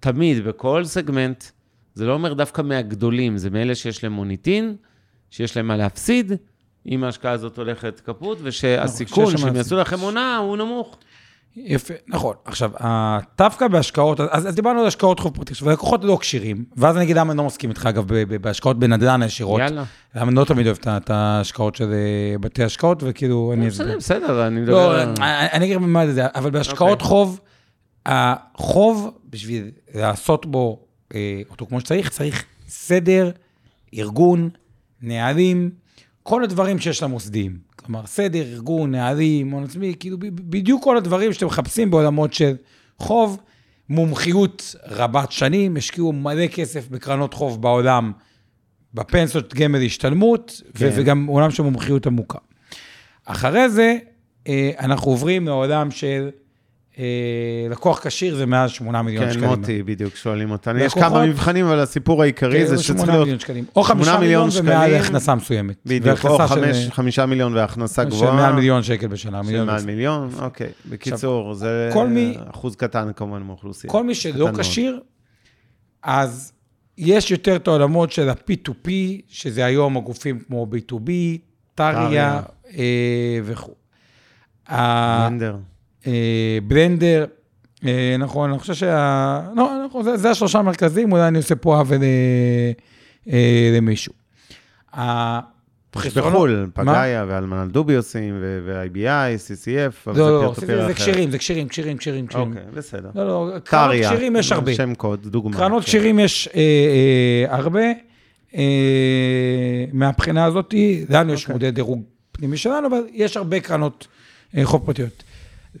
תמיד, 0.00 0.44
בכל 0.44 0.84
סגמנט, 0.84 1.44
זה 1.94 2.06
לא 2.06 2.12
אומר 2.12 2.32
דווקא 2.34 2.62
מהגדולים, 2.62 3.38
זה 3.38 3.50
מאלה 3.50 3.74
שיש 3.74 4.04
להם 4.04 4.12
מוניטין, 4.12 4.76
שיש 5.30 5.56
להם 5.56 5.68
מה 5.68 5.76
להפסיד, 5.76 6.32
אם 6.86 7.04
ההשקעה 7.04 7.32
הזאת 7.32 7.58
הולכת 7.58 8.00
כפות, 8.00 8.38
ושהסיכון 8.42 9.26
שיש 9.26 9.40
שם 9.40 9.46
שהם 9.46 9.56
יעשו 9.56 9.76
לכם 9.76 10.00
עונה 10.00 10.36
הוא 10.36 10.56
נמוך. 10.56 10.98
יפה, 11.64 11.94
נכון. 12.08 12.34
עכשיו, 12.44 12.70
דווקא 13.38 13.68
בהשקעות, 13.68 14.20
אז, 14.20 14.48
אז 14.48 14.54
דיברנו 14.54 14.80
על 14.80 14.86
השקעות 14.86 15.20
חוב 15.20 15.34
פרטי, 15.34 15.52
עכשיו, 15.52 15.70
לקוחות 15.70 16.04
לא 16.04 16.18
כשירים, 16.20 16.64
ואז 16.76 16.96
אני 16.96 17.04
אגיד 17.04 17.16
למה 17.16 17.32
אני 17.32 17.38
לא 17.38 17.44
מסכים 17.44 17.70
איתך, 17.70 17.86
אגב, 17.86 18.04
בהשקעות 18.40 18.78
בנדל"ן 18.78 19.22
ישירות. 19.22 19.60
יאללה. 19.60 19.84
למה 20.14 20.28
אני 20.28 20.36
לא 20.36 20.44
תמיד 20.44 20.66
אוהב 20.66 20.78
את 20.86 21.10
ההשקעות 21.10 21.74
של 21.74 21.92
אה, 21.92 22.38
בתי 22.38 22.64
השקעות, 22.64 23.02
וכאילו, 23.06 23.52
אני... 23.52 23.66
בסדר, 23.66 23.96
בסדר, 23.96 24.46
אני 24.46 24.60
מדבר... 24.60 24.72
לא, 24.72 25.02
אני 25.02 25.48
אני 25.52 25.64
אגיד 25.64 25.78
מה 25.78 26.06
זה, 26.06 26.26
אבל 26.34 26.50
בהשקעות 26.50 26.90
אוקיי. 26.90 27.06
חוב, 27.06 27.40
החוב, 28.06 29.18
בשביל 29.30 29.70
לעשות 29.94 30.46
בו 30.46 30.80
אה, 31.14 31.40
אותו 31.50 31.66
כמו 31.66 31.80
שצריך, 31.80 32.08
צריך 32.08 32.44
סדר, 32.68 33.30
ארגון, 33.94 34.50
נהלים, 35.02 35.70
כל 36.22 36.44
הדברים 36.44 36.78
שיש 36.78 37.02
למוסדיים. 37.02 37.67
כלומר, 37.88 38.06
סדר, 38.06 38.38
ארגון, 38.38 38.90
נהלים, 38.90 39.50
הון 39.50 39.64
עצמי, 39.64 39.94
כאילו 40.00 40.16
בדיוק 40.34 40.84
כל 40.84 40.96
הדברים 40.96 41.32
שאתם 41.32 41.46
מחפשים 41.46 41.90
בעולמות 41.90 42.32
של 42.32 42.56
חוב, 42.98 43.38
מומחיות 43.88 44.74
רבת 44.86 45.32
שנים, 45.32 45.76
השקיעו 45.76 46.12
מלא 46.12 46.46
כסף 46.46 46.88
בקרנות 46.88 47.34
חוב 47.34 47.62
בעולם, 47.62 48.12
בפנסיות 48.94 49.54
גמל 49.54 49.82
השתלמות, 49.82 50.62
כן. 50.74 50.90
וגם 50.94 51.26
עולם 51.26 51.50
של 51.50 51.62
מומחיות 51.62 52.06
עמוקה. 52.06 52.38
אחרי 53.24 53.68
זה, 53.68 53.96
אה, 54.48 54.70
אנחנו 54.78 55.10
עוברים 55.10 55.46
לעולם 55.46 55.90
של 55.90 56.30
לקוח 57.70 58.06
כשיר 58.06 58.36
זה 58.36 58.46
מעל 58.46 58.68
8 58.68 59.02
מיליון 59.02 59.24
כן, 59.24 59.32
שקלים. 59.32 59.48
מוטי, 59.48 59.82
בדיוק, 59.82 60.16
שואלים 60.16 60.50
אותנו. 60.50 60.78
יש 60.78 60.94
כמה 60.94 61.26
מבחנים, 61.26 61.66
אבל 61.66 61.78
הסיפור 61.80 62.22
העיקרי 62.22 62.60
כן, 62.60 62.66
זה 62.66 62.82
שצריך 62.82 62.98
8 62.98 63.12
להיות... 63.12 63.24
מיליון 63.24 63.40
שקלים. 63.40 63.64
או 63.76 63.82
5 63.82 64.06
שמונה 64.06 64.20
מיליון 64.20 64.48
ומעל. 64.58 64.94
הכנסה 64.94 65.34
מסוימת. 65.34 65.76
בדיוק, 65.86 66.24
או 66.24 66.38
והכנסה 66.38 66.54
של- 66.54 66.60
חמש- 66.88 66.90
חמישה 66.94 67.26
מיליון 67.26 67.54
והכנסה 67.56 68.02
של 68.02 68.08
גבוהה. 68.08 68.34
מעל 68.36 68.52
מיליון 68.54 68.82
שקל 68.82 69.06
בשנה. 69.06 69.40
של 69.42 69.46
מיליון 69.46 69.66
מעל 69.66 69.76
וחצי. 69.76 69.86
מיליון, 69.86 70.30
אוקיי. 70.40 70.68
בקיצור, 70.90 71.54
זה 71.54 71.90
אחוז 72.50 72.76
קטן 72.76 73.08
כמובן 73.16 73.42
מאוכלוסייה. 73.42 73.90
כל 73.92 74.04
מי 74.04 74.14
שלא. 74.14 74.48
כשיר, 74.58 75.00
אז 76.02 76.52
יש 76.98 77.30
יותר 77.30 77.56
את 77.56 77.68
העולמות 77.68 78.12
של 78.12 78.28
ה-P2P, 78.28 78.88
שזה 79.28 79.64
היום 79.64 79.96
הגופים 79.96 80.38
כמו 80.46 80.66
B2B, 80.72 81.10
טריה. 81.74 82.40
אה, 82.76 82.82
וכו'. 83.44 83.74
בלנדר. 84.70 85.56
אה, 86.08 86.58
בלנדר, 86.66 87.24
אה, 87.86 88.16
נכון, 88.18 88.50
אני 88.50 88.58
חושב 88.58 88.74
שה... 88.74 89.40
לא, 89.56 89.70
נכון, 89.88 90.04
זה, 90.04 90.16
זה 90.16 90.30
השלושה 90.30 90.58
המרכזיים, 90.58 91.12
אולי 91.12 91.28
אני 91.28 91.38
עושה 91.38 91.56
פה 91.56 91.78
עוול 91.78 92.00
אה, 93.32 93.70
למישהו. 93.76 94.12
בחו"ל? 96.14 96.66
פגאיה 96.74 97.24
ואלמנל 97.28 97.68
דובי 97.68 97.94
עושים, 97.94 98.38
ו-IBI, 98.40 98.98
CCF, 98.98 100.10
אבל 100.10 100.18
לא, 100.20 100.30
לא, 100.30 100.38
זה 100.38 100.44
לא, 100.44 100.52
peer 100.52 100.56
to 100.56 100.60
זה 100.60 100.66
peer 100.66 100.76
זה 100.76 100.86
אחר. 100.86 100.92
קשרים, 100.92 101.30
זה 101.30 101.38
קשרים, 101.38 101.68
קשרים, 101.68 101.96
קשרים. 101.96 102.26
אוקיי, 102.48 102.62
בסדר. 102.74 103.10
לא, 103.14 103.26
לא, 103.26 103.58
קרנות 103.64 103.96
קשרים 104.00 104.36
יש 104.36 104.52
הרבה. 104.52 104.74
שם 104.74 104.94
קוד, 104.94 105.26
דוגמה. 105.26 105.56
קרנות 105.56 105.82
כן. 105.82 105.86
קשירים 105.86 106.18
יש 106.18 106.48
הרבה. 107.48 107.82
מהבחינה 109.92 110.44
הזאת, 110.44 110.74
לנו 111.08 111.32
יש 111.32 111.42
אוקיי. 111.42 111.52
מודל 111.52 111.70
דירוג 111.70 112.02
פנימי 112.32 112.56
שלנו, 112.56 112.86
אבל 112.88 113.00
יש 113.12 113.36
הרבה 113.36 113.60
קרנות 113.60 114.06
חוב 114.62 114.86
פרטיות. 114.86 115.24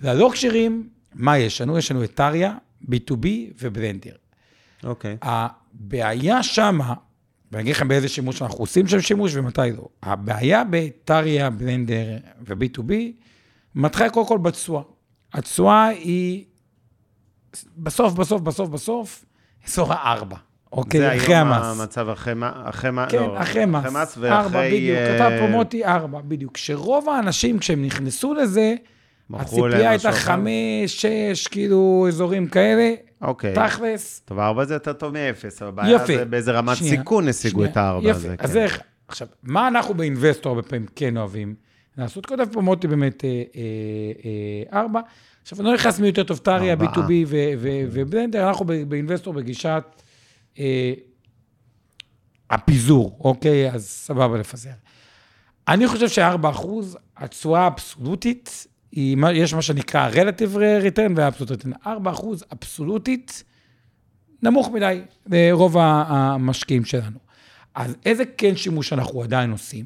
ללא 0.02 0.30
קשירים, 0.32 0.88
מה 1.14 1.38
יש 1.38 1.60
לנו? 1.60 1.78
יש 1.78 1.90
לנו 1.90 2.04
את 2.04 2.14
טריה, 2.14 2.54
B2B 2.84 3.26
ובלנדר. 3.62 4.12
אוקיי. 4.84 5.16
הבעיה 5.22 6.42
שמה, 6.42 6.94
ואני 7.52 7.62
אגיד 7.62 7.74
לכם 7.74 7.88
באיזה 7.88 8.08
שימוש 8.08 8.42
אנחנו 8.42 8.58
עושים 8.58 8.86
שם 8.86 9.00
שימוש 9.00 9.36
ומתי 9.36 9.60
לא. 9.76 9.88
הבעיה 10.02 10.62
בטריה, 10.70 11.50
בלנדר 11.50 12.06
ו-B2B, 12.46 12.92
מתחילה 13.74 14.10
קודם 14.10 14.26
כל 14.26 14.38
בתשואה. 14.38 14.82
התשואה 15.32 15.86
היא 15.86 16.44
בסוף, 17.76 18.12
בסוף, 18.14 18.40
בסוף, 18.42 18.68
בסוף, 18.68 19.24
אזור 19.66 19.92
הארבע, 19.92 20.36
אוקיי? 20.72 21.00
זה 21.00 21.16
אחרי 21.16 21.34
היום 21.34 21.48
המס. 21.48 21.80
המצב 21.80 22.08
אחרי 22.08 22.34
מה- 22.34 22.52
אחרי 22.64 22.90
מה, 22.90 23.06
כן, 23.10 23.18
לא, 23.18 23.42
אחרי 23.42 23.64
מס. 23.66 23.84
אחרי 23.86 24.02
מס 24.02 24.18
ארבע, 24.18 24.46
ואחרי... 24.56 24.70
בדיוק. 24.80 24.98
אה, 24.98 25.14
כתב 25.18 25.36
פה 25.40 25.50
מוטי 25.50 25.84
ארבע, 25.84 26.20
בדיוק. 26.20 26.54
כשרוב 26.54 27.08
האנשים, 27.08 27.58
כשהם 27.58 27.84
נכנסו 27.84 28.34
לזה, 28.34 28.74
הציפייה 29.34 29.90
הייתה. 29.90 30.12
חמש, 30.12 30.50
שש, 30.86 31.46
כאילו, 31.46 32.04
אזורים 32.08 32.48
כאלה. 32.48 32.94
אוקיי. 33.22 33.54
תכלס, 33.54 34.22
טוב, 34.24 34.38
ארבע 34.38 34.64
זה 34.64 34.74
יותר 34.74 34.92
טוב 34.92 35.12
מאפס, 35.12 35.62
אבל 35.62 35.68
הבעיה 35.68 35.96
יפה. 35.96 36.06
זה 36.06 36.24
באיזה 36.24 36.52
רמת 36.52 36.76
שנייה, 36.76 36.96
סיכון 36.96 37.28
השיגו. 37.28 37.64
את 37.64 37.76
הארבע 37.76 38.10
יפה. 38.10 38.18
הזה. 38.18 38.34
אז 38.38 38.52
כן. 38.52 38.58
איך, 38.58 38.80
עכשיו, 39.08 39.28
מה 39.42 39.68
אנחנו 39.68 39.94
באינבסטור 39.94 40.52
הרבה 40.52 40.68
פעמים 40.68 40.86
כן 40.96 41.16
אוהבים? 41.16 41.54
לעשות, 41.98 42.26
כותב 42.26 42.44
פה 42.52 42.60
מוטי 42.60 42.88
באמת 42.88 43.24
אה, 43.24 43.28
אה, 43.30 43.62
אה, 44.24 44.80
ארבע. 44.80 45.00
עכשיו, 45.42 45.60
אני 45.60 45.68
לא 45.68 45.74
נכנס 45.74 46.00
מי 46.00 46.06
יותר 46.06 46.22
טוב, 46.22 46.38
טריה, 46.38 46.72
ארבעה. 46.72 46.94
B2B 46.94 47.10
ו- 47.26 47.52
ו- 47.58 47.84
ובלנדר, 47.90 48.48
אנחנו 48.48 48.64
באינבסטור 48.88 49.34
בגישת 49.34 49.84
אה, 50.58 50.92
הפיזור, 52.50 53.18
אוקיי? 53.20 53.70
אז 53.70 53.88
סבבה 53.88 54.38
לפזר. 54.38 54.70
אני 55.68 55.88
חושב 55.88 56.08
ש-4 56.08 56.50
אחוז, 56.50 56.98
התשואה 57.16 57.60
האבסולוטית, 57.60 58.66
יש 58.92 59.54
מה 59.54 59.62
שנקרא 59.62 60.10
relative 60.10 60.56
return 60.56 61.12
ו-absolute 61.16 61.62
return. 61.62 61.72
4 61.86 62.10
אחוז 62.10 62.44
אבסולוטית, 62.52 63.44
נמוך 64.42 64.70
מדי 64.70 65.00
לרוב 65.26 65.76
המשקיעים 65.78 66.84
שלנו. 66.84 67.18
אז 67.74 67.94
איזה 68.06 68.24
כן 68.36 68.56
שימוש 68.56 68.92
אנחנו 68.92 69.22
עדיין 69.22 69.50
עושים? 69.50 69.84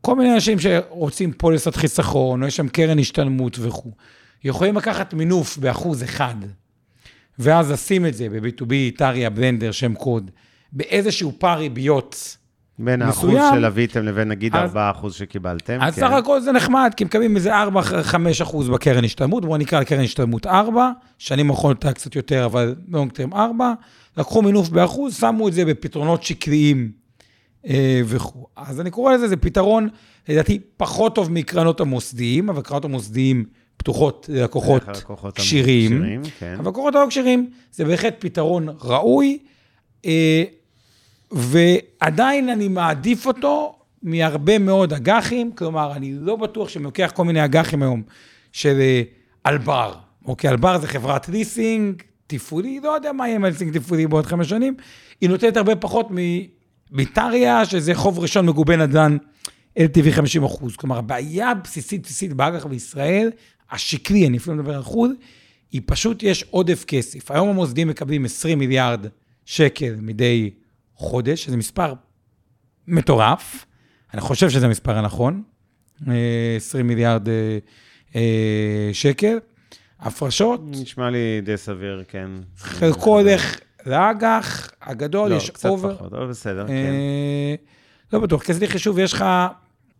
כל 0.00 0.16
מיני 0.16 0.34
אנשים 0.34 0.58
שרוצים 0.58 1.32
פוליסת 1.32 1.76
חיסכון, 1.76 2.42
או 2.42 2.48
יש 2.48 2.56
שם 2.56 2.68
קרן 2.68 2.98
השתלמות 2.98 3.58
וכו', 3.60 3.92
יכולים 4.44 4.76
לקחת 4.76 5.14
מינוף 5.14 5.58
באחוז 5.58 6.02
אחד, 6.02 6.34
ואז 7.38 7.70
לשים 7.70 8.06
את 8.06 8.14
זה 8.14 8.28
ב-B2B, 8.28 8.72
טריה, 8.96 9.30
בלנדר, 9.30 9.70
שם 9.70 9.94
קוד, 9.94 10.30
באיזשהו 10.72 11.32
פער 11.38 11.58
ריביות. 11.58 12.36
בין 12.78 13.02
האחוז 13.02 13.30
מסוים. 13.30 13.54
שלוויתם 13.54 14.04
לבין 14.04 14.28
נגיד 14.28 14.56
אז- 14.56 14.70
4 14.70 14.90
אחוז 14.90 15.14
שקיבלתם. 15.14 15.78
אז 15.80 15.94
כן. 15.94 16.00
סך 16.00 16.12
הכל 16.12 16.40
זה 16.40 16.52
נחמד, 16.52 16.92
כי 16.96 17.04
מקבלים 17.04 17.36
איזה 17.36 17.50
4-5 17.62 17.62
אחוז 18.42 18.68
בקרן 18.68 19.04
השתלמות, 19.04 19.44
בואו 19.44 19.56
נקרא 19.56 19.80
לקרן 19.80 20.00
השתלמות 20.04 20.46
4, 20.46 20.90
שנים 21.18 21.50
האחרונות 21.50 21.84
היה 21.84 21.92
קצת 21.92 22.16
יותר, 22.16 22.44
אבל 22.44 22.74
לונג 22.88 23.12
טרם 23.12 23.34
4, 23.34 23.72
לקחו 24.16 24.42
מינוף 24.42 24.68
באחוז, 24.68 25.16
שמו 25.16 25.48
את 25.48 25.52
זה 25.52 25.64
בפתרונות 25.64 26.22
שקריים 26.22 26.90
אה, 27.68 28.00
וכו'. 28.04 28.46
אז 28.56 28.80
אני 28.80 28.90
קורא 28.90 29.14
לזה, 29.14 29.28
זה 29.28 29.36
פתרון, 29.36 29.88
לדעתי, 30.28 30.58
פחות 30.76 31.14
טוב 31.14 31.32
מקרנות 31.32 31.80
המוסדיים, 31.80 32.48
אבל 32.48 32.62
קרנות 32.62 32.84
המוסדיים 32.84 33.44
פתוחות 33.76 34.26
ללקוחות. 34.32 34.82
כשירים, 35.34 36.02
כן. 36.38 36.56
אבל 36.58 36.70
לקוחות 36.70 36.94
הלא 36.94 37.06
כשירים 37.08 37.50
זה 37.72 37.84
בהחלט 37.84 38.14
פתרון 38.18 38.68
ראוי, 38.84 39.38
אה, 40.06 40.44
ועדיין 41.32 42.48
אני 42.48 42.68
מעדיף 42.68 43.26
אותו 43.26 43.78
מהרבה 44.02 44.58
מאוד 44.58 44.92
אג"חים, 44.92 45.52
כלומר, 45.52 45.92
אני 45.96 46.14
לא 46.20 46.36
בטוח 46.36 46.68
שאני 46.68 46.84
לוקח 46.84 47.12
כל 47.14 47.24
מיני 47.24 47.44
אג"חים 47.44 47.82
היום 47.82 48.02
של 48.52 48.80
אה, 48.80 49.02
אלבר. 49.46 49.94
אוקיי, 50.24 50.50
אלבר 50.50 50.78
זה 50.78 50.86
חברת 50.86 51.28
ליסינג, 51.28 52.02
תפעולי, 52.26 52.80
לא 52.82 52.88
יודע 52.88 53.12
מה 53.12 53.26
יהיה 53.26 53.36
עם 53.36 53.44
הליסינג 53.44 53.78
תפעולי 53.78 54.06
בעוד 54.06 54.26
חמש 54.26 54.48
שנים, 54.48 54.74
היא 55.20 55.30
נותנת 55.30 55.56
הרבה 55.56 55.76
פחות 55.76 56.08
מביטריה, 56.90 57.64
שזה 57.64 57.94
חוב 57.94 58.18
ראשון 58.18 58.46
מגובה 58.46 58.76
נדל"ן, 58.76 59.16
LTV 59.78 60.10
50 60.10 60.44
אחוז. 60.44 60.76
כלומר, 60.76 60.98
הבעיה 60.98 61.50
הבסיסית 61.50 62.02
בסיסית 62.02 62.32
באג"ח 62.32 62.66
בישראל, 62.66 63.30
השקלי, 63.70 64.26
אני 64.26 64.36
אפילו 64.36 64.56
לא 64.56 64.62
מדבר 64.62 64.74
על 64.74 64.80
אחוז, 64.80 65.10
היא 65.72 65.82
פשוט 65.86 66.22
יש 66.22 66.44
עודף 66.50 66.84
כסף. 66.84 67.30
היום 67.30 67.48
המוסדים 67.48 67.88
מקבלים 67.88 68.24
20 68.24 68.58
מיליארד 68.58 69.06
שקל 69.44 69.94
מדי 70.00 70.50
חודש, 70.98 71.44
שזה 71.44 71.56
מספר 71.56 71.94
מטורף. 72.88 73.64
אני 74.14 74.20
חושב 74.20 74.50
שזה 74.50 74.66
המספר 74.66 74.98
הנכון, 74.98 75.42
אה, 76.08 76.12
20 76.56 76.86
מיליארד 76.86 77.28
אה, 77.28 77.58
אה, 78.16 78.90
שקל. 78.92 79.38
הפרשות, 80.00 80.60
נשמע 80.64 81.10
לי 81.10 81.40
די 81.44 81.56
סביר, 81.56 82.04
כן. 82.08 82.30
חלקו 82.58 83.20
הולך 83.20 83.56
לאג"ח, 83.86 84.70
הגדול, 84.82 85.30
לא, 85.30 85.34
יש 85.34 85.50
קצת 85.50 85.68
אובר. 85.68 85.94
פחות, 85.96 86.12
אבל 86.12 86.26
בסדר, 86.26 86.66
כן. 86.66 86.72
אה, 86.72 87.54
לא 88.12 88.18
בטוח, 88.18 88.42
כסף 88.42 88.66
חישוב, 88.68 88.98
יש 88.98 89.12
לך... 89.12 89.24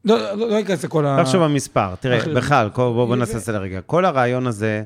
לא, 0.05 0.19
לא, 0.37 0.49
לא 0.49 0.61
אכנס 0.61 0.85
לכל 0.85 1.07
ה... 1.07 1.19
תחשוב 1.25 1.43
במספר, 1.45 1.95
תראה, 1.95 2.19
בכלל, 2.35 2.71
כל- 2.73 2.93
בוא 2.95 3.09
זה- 3.15 3.17
נעשה 3.21 3.41
סדר 3.41 3.61
רגע. 3.63 3.81
כל 3.81 4.05
הרעיון 4.05 4.47
הזה, 4.47 4.83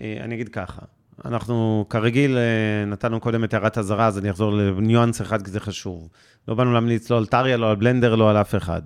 אה, 0.00 0.16
אני 0.20 0.34
אגיד 0.34 0.48
ככה, 0.48 0.82
אנחנו 1.24 1.86
כרגיל 1.90 2.36
אה, 2.36 2.84
נתנו 2.86 3.20
קודם 3.20 3.44
את 3.44 3.54
הערת 3.54 3.78
אזהרה, 3.78 4.06
אז 4.06 4.18
אני 4.18 4.30
אחזור 4.30 4.52
לניואנס 4.52 5.20
אחד, 5.20 5.42
כי 5.42 5.50
זה 5.50 5.60
חשוב. 5.60 6.08
לא 6.48 6.54
באנו 6.54 6.72
להמליץ 6.72 7.10
לא 7.10 7.16
על 7.18 7.26
טריה, 7.26 7.56
לא 7.56 7.70
על 7.70 7.76
בלנדר, 7.76 8.14
לא 8.14 8.30
על 8.30 8.36
אף 8.36 8.54
אחד. 8.54 8.82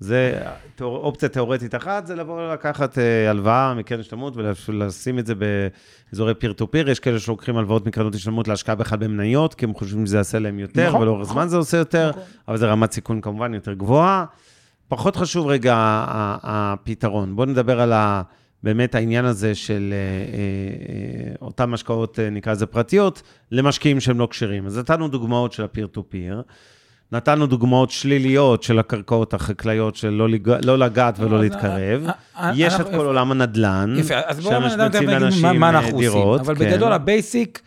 זה 0.00 0.40
אופציה 0.80 1.28
תיאורטית 1.28 1.74
אחת, 1.74 2.06
זה 2.06 2.14
לבוא 2.14 2.52
לקחת 2.52 2.98
אה, 2.98 3.30
הלוואה 3.30 3.74
מקרן 3.74 4.00
השתלמות 4.00 4.34
ולשים 4.36 5.18
את 5.18 5.26
זה 5.26 5.34
באזורי 5.34 6.34
פיר 6.34 6.52
טו 6.52 6.70
פיר. 6.70 6.90
יש 6.90 7.00
כאלה 7.00 7.18
שלוקחים 7.18 7.56
הלוואות 7.56 7.86
מקרנות 7.86 8.14
השתלמות 8.14 8.48
להשקעה 8.48 8.74
בכלל 8.74 8.98
במניות, 8.98 9.54
כי 9.54 9.64
הם 9.64 9.74
חושבים 9.74 10.06
שזה 10.06 10.16
יעשה 10.16 10.38
להם 10.38 10.58
יותר, 10.58 10.88
נכון, 10.88 11.02
ולאורך 11.02 11.22
נכון. 11.22 11.34
זמן 11.34 11.48
זה 11.48 11.56
עושה 11.56 11.76
יותר, 11.76 12.10
נכון. 12.10 12.22
אבל 12.48 12.56
זה 12.56 12.66
רמת 12.66 12.92
סיכון 12.92 13.20
כמובן 13.20 13.54
יותר 13.54 13.72
גבוהה. 13.72 14.24
פחות 14.88 15.16
חשוב 15.16 15.46
רגע 15.46 15.74
הפתרון. 16.42 17.36
בואו 17.36 17.46
נדבר 17.46 17.80
על 17.80 17.92
ה, 17.92 18.22
באמת 18.62 18.94
העניין 18.94 19.24
הזה 19.24 19.54
של 19.54 19.92
אה, 19.92 19.96
אה, 19.96 21.30
אה, 21.30 21.34
אותן 21.42 21.74
השקעות, 21.74 22.18
אה, 22.18 22.30
נקרא 22.30 22.52
לזה 22.52 22.66
פרטיות, 22.66 23.22
למשקיעים 23.52 24.00
שהם 24.00 24.18
לא 24.18 24.28
כשרים. 24.30 24.66
אז 24.66 24.78
נתנו 24.78 25.08
דוגמאות 25.08 25.52
של 25.52 25.64
ה 25.64 25.68
peer 25.68 25.86
to 25.86 26.04
peer, 26.08 26.42
נתנו 27.12 27.46
דוגמאות 27.46 27.90
שליליות 27.90 28.62
של 28.62 28.78
הקרקעות 28.78 29.34
החקלאיות 29.34 29.96
של 29.96 30.08
לא, 30.08 30.28
לג... 30.28 30.48
לא 30.64 30.78
לגעת 30.78 31.18
ולא 31.18 31.36
אז, 31.36 31.42
להתקרב. 31.42 32.06
אה, 32.06 32.12
אה, 32.36 32.52
יש 32.56 32.74
את 32.74 32.86
כל 32.86 33.06
עולם 33.06 33.30
הנדל"ן, 33.30 33.94
שם 34.40 34.62
משמיצים 34.62 35.10
מה, 35.60 35.72
לאנשים 35.72 35.98
דירות. 35.98 36.40
אבל 36.40 36.56
כן. 36.56 36.70
בגדול 36.70 36.92
ה 36.92 37.02
basic, 37.02 37.62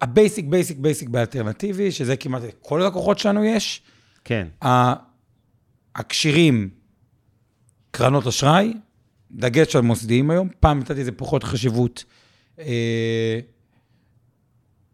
ה 0.00 0.07
basic, 0.07 0.46
basic, 0.46 0.78
basic 0.78 1.08
באלטרנטיבי, 1.08 1.92
שזה 1.92 2.16
כמעט 2.16 2.42
כל 2.60 2.82
הלקוחות 2.82 3.18
שלנו 3.18 3.44
יש, 3.44 3.82
כן, 4.24 4.46
הכשירים, 5.96 6.68
קרנות 7.90 8.26
אשראי, 8.26 8.72
דגש 9.30 9.76
על 9.76 9.82
מוסדיים 9.82 10.30
היום, 10.30 10.48
פעם 10.60 10.78
נתתי 10.78 11.00
לזה 11.00 11.12
פחות 11.12 11.44
חשיבות. 11.44 12.04
אה, 12.58 13.40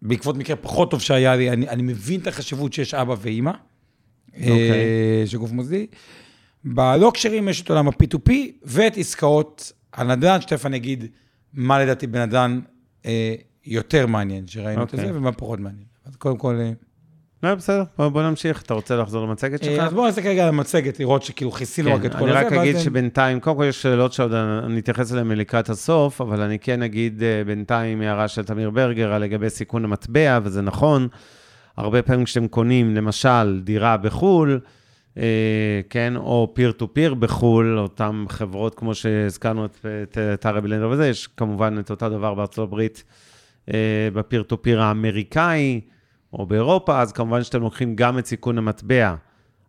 בעקבות 0.03 0.37
מקרה 0.37 0.57
פחות 0.57 0.91
טוב 0.91 1.01
שהיה 1.01 1.37
לי, 1.37 1.51
אני, 1.51 1.69
אני 1.69 1.83
מבין 1.83 2.21
את 2.21 2.27
החשיבות 2.27 2.73
שיש 2.73 2.95
אבא 2.95 3.15
ואימא, 3.21 3.53
אוקיי. 4.35 4.71
אה, 4.71 5.23
של 5.27 5.39
גוף 5.39 5.53
מוסדי. 5.53 5.87
בלא 6.65 7.11
כשרים 7.15 7.49
יש 7.49 7.63
את 7.63 7.71
עולם 7.71 7.89
ה-P2P 7.89 8.33
ואת 8.63 8.97
עסקאות 8.97 9.73
הנדל"ן, 9.93 10.41
שתכף 10.41 10.67
אני 10.67 10.77
אגיד 10.77 11.05
מה 11.53 11.81
לדעתי 11.81 12.07
בנדל"ן 12.07 12.61
אה, 13.07 13.35
יותר 13.65 14.07
מעניין 14.07 14.47
שראינו 14.47 14.83
את 14.83 14.95
אוקיי. 14.95 15.07
זה, 15.07 15.17
ומה 15.19 15.33
פחות 15.33 15.61
מעניין. 15.61 15.85
אז 16.05 16.17
קודם 16.17 16.39
כל... 16.39 16.57
אה, 16.61 16.73
לא, 17.43 17.55
בסדר, 17.55 17.83
בוא, 17.99 18.09
בוא 18.09 18.23
נמשיך. 18.23 18.63
אתה 18.63 18.75
רוצה 18.75 18.97
לחזור 18.97 19.27
למצגת 19.27 19.65
שלך? 19.65 19.79
אה, 19.79 19.87
אז 19.87 19.93
בואו 19.93 20.07
נעשה 20.07 20.23
כרגע 20.23 20.43
על 20.43 20.49
המצגת, 20.49 21.01
לראות 21.01 21.23
שכאילו 21.23 21.53
כיסינו 21.53 21.95
רק 21.95 22.05
את 22.05 22.13
כן, 22.13 22.19
כל 22.19 22.25
אני 22.25 22.31
הזה. 22.31 22.47
רק 22.47 22.53
ואז 22.53 22.61
אגיד 22.61 22.79
שבינתיים, 22.79 23.41
קודם 23.41 23.57
כל 23.57 23.65
יש 23.65 23.83
שאלות 23.83 24.13
שעוד 24.13 24.33
אני 24.33 24.81
אתייחס 24.81 25.13
אליהן 25.13 25.33
לקראת 25.33 25.69
הסוף, 25.69 26.21
אבל 26.21 26.41
אני 26.41 26.59
כן 26.59 26.83
אגיד 26.83 27.23
אה, 27.23 27.45
בינתיים 27.47 28.01
הערה 28.01 28.29
של 28.29 28.43
תמיר 28.43 28.71
ברגר 28.71 29.13
על 29.13 29.23
לגבי 29.23 29.51
סיכון 29.51 29.85
המטבע, 29.85 30.39
וזה 30.43 30.63
נכון. 30.63 31.09
הרבה 31.77 32.03
פעמים 32.03 32.25
כשאתם 32.25 32.49
קונים, 32.49 32.95
למשל, 32.95 33.61
דירה 33.65 33.97
בחו"ל, 33.97 34.61
אה, 35.19 35.81
כן, 35.91 36.17
או 36.17 36.51
פיר 36.55 36.73
טו 36.73 36.95
פיר 36.95 37.15
בחו"ל, 37.15 37.79
אותן 37.79 38.25
חברות, 38.29 38.75
כמו 38.75 38.95
שהזכרנו 38.95 39.65
את, 39.65 39.87
את, 40.03 40.19
את 40.35 40.47
הרבלנדר 40.47 40.89
וזה, 40.89 41.09
יש 41.09 41.27
כמובן 41.27 41.77
את 41.81 41.91
אותו 41.91 42.09
דבר 42.09 42.35
בארצות 42.35 42.69
הברית, 42.69 43.05
בפיר 44.15 44.43
טו 44.43 44.63
פיר 44.63 44.83
האמריקאי, 44.83 45.81
או 46.33 46.47
באירופה, 46.47 47.01
אז 47.01 47.13
כמובן 47.13 47.43
שאתם 47.43 47.63
לוקחים 47.63 47.97
גם 47.97 48.19
את 48.19 48.27
סיכון 48.27 48.59
המטבע. 48.59 49.15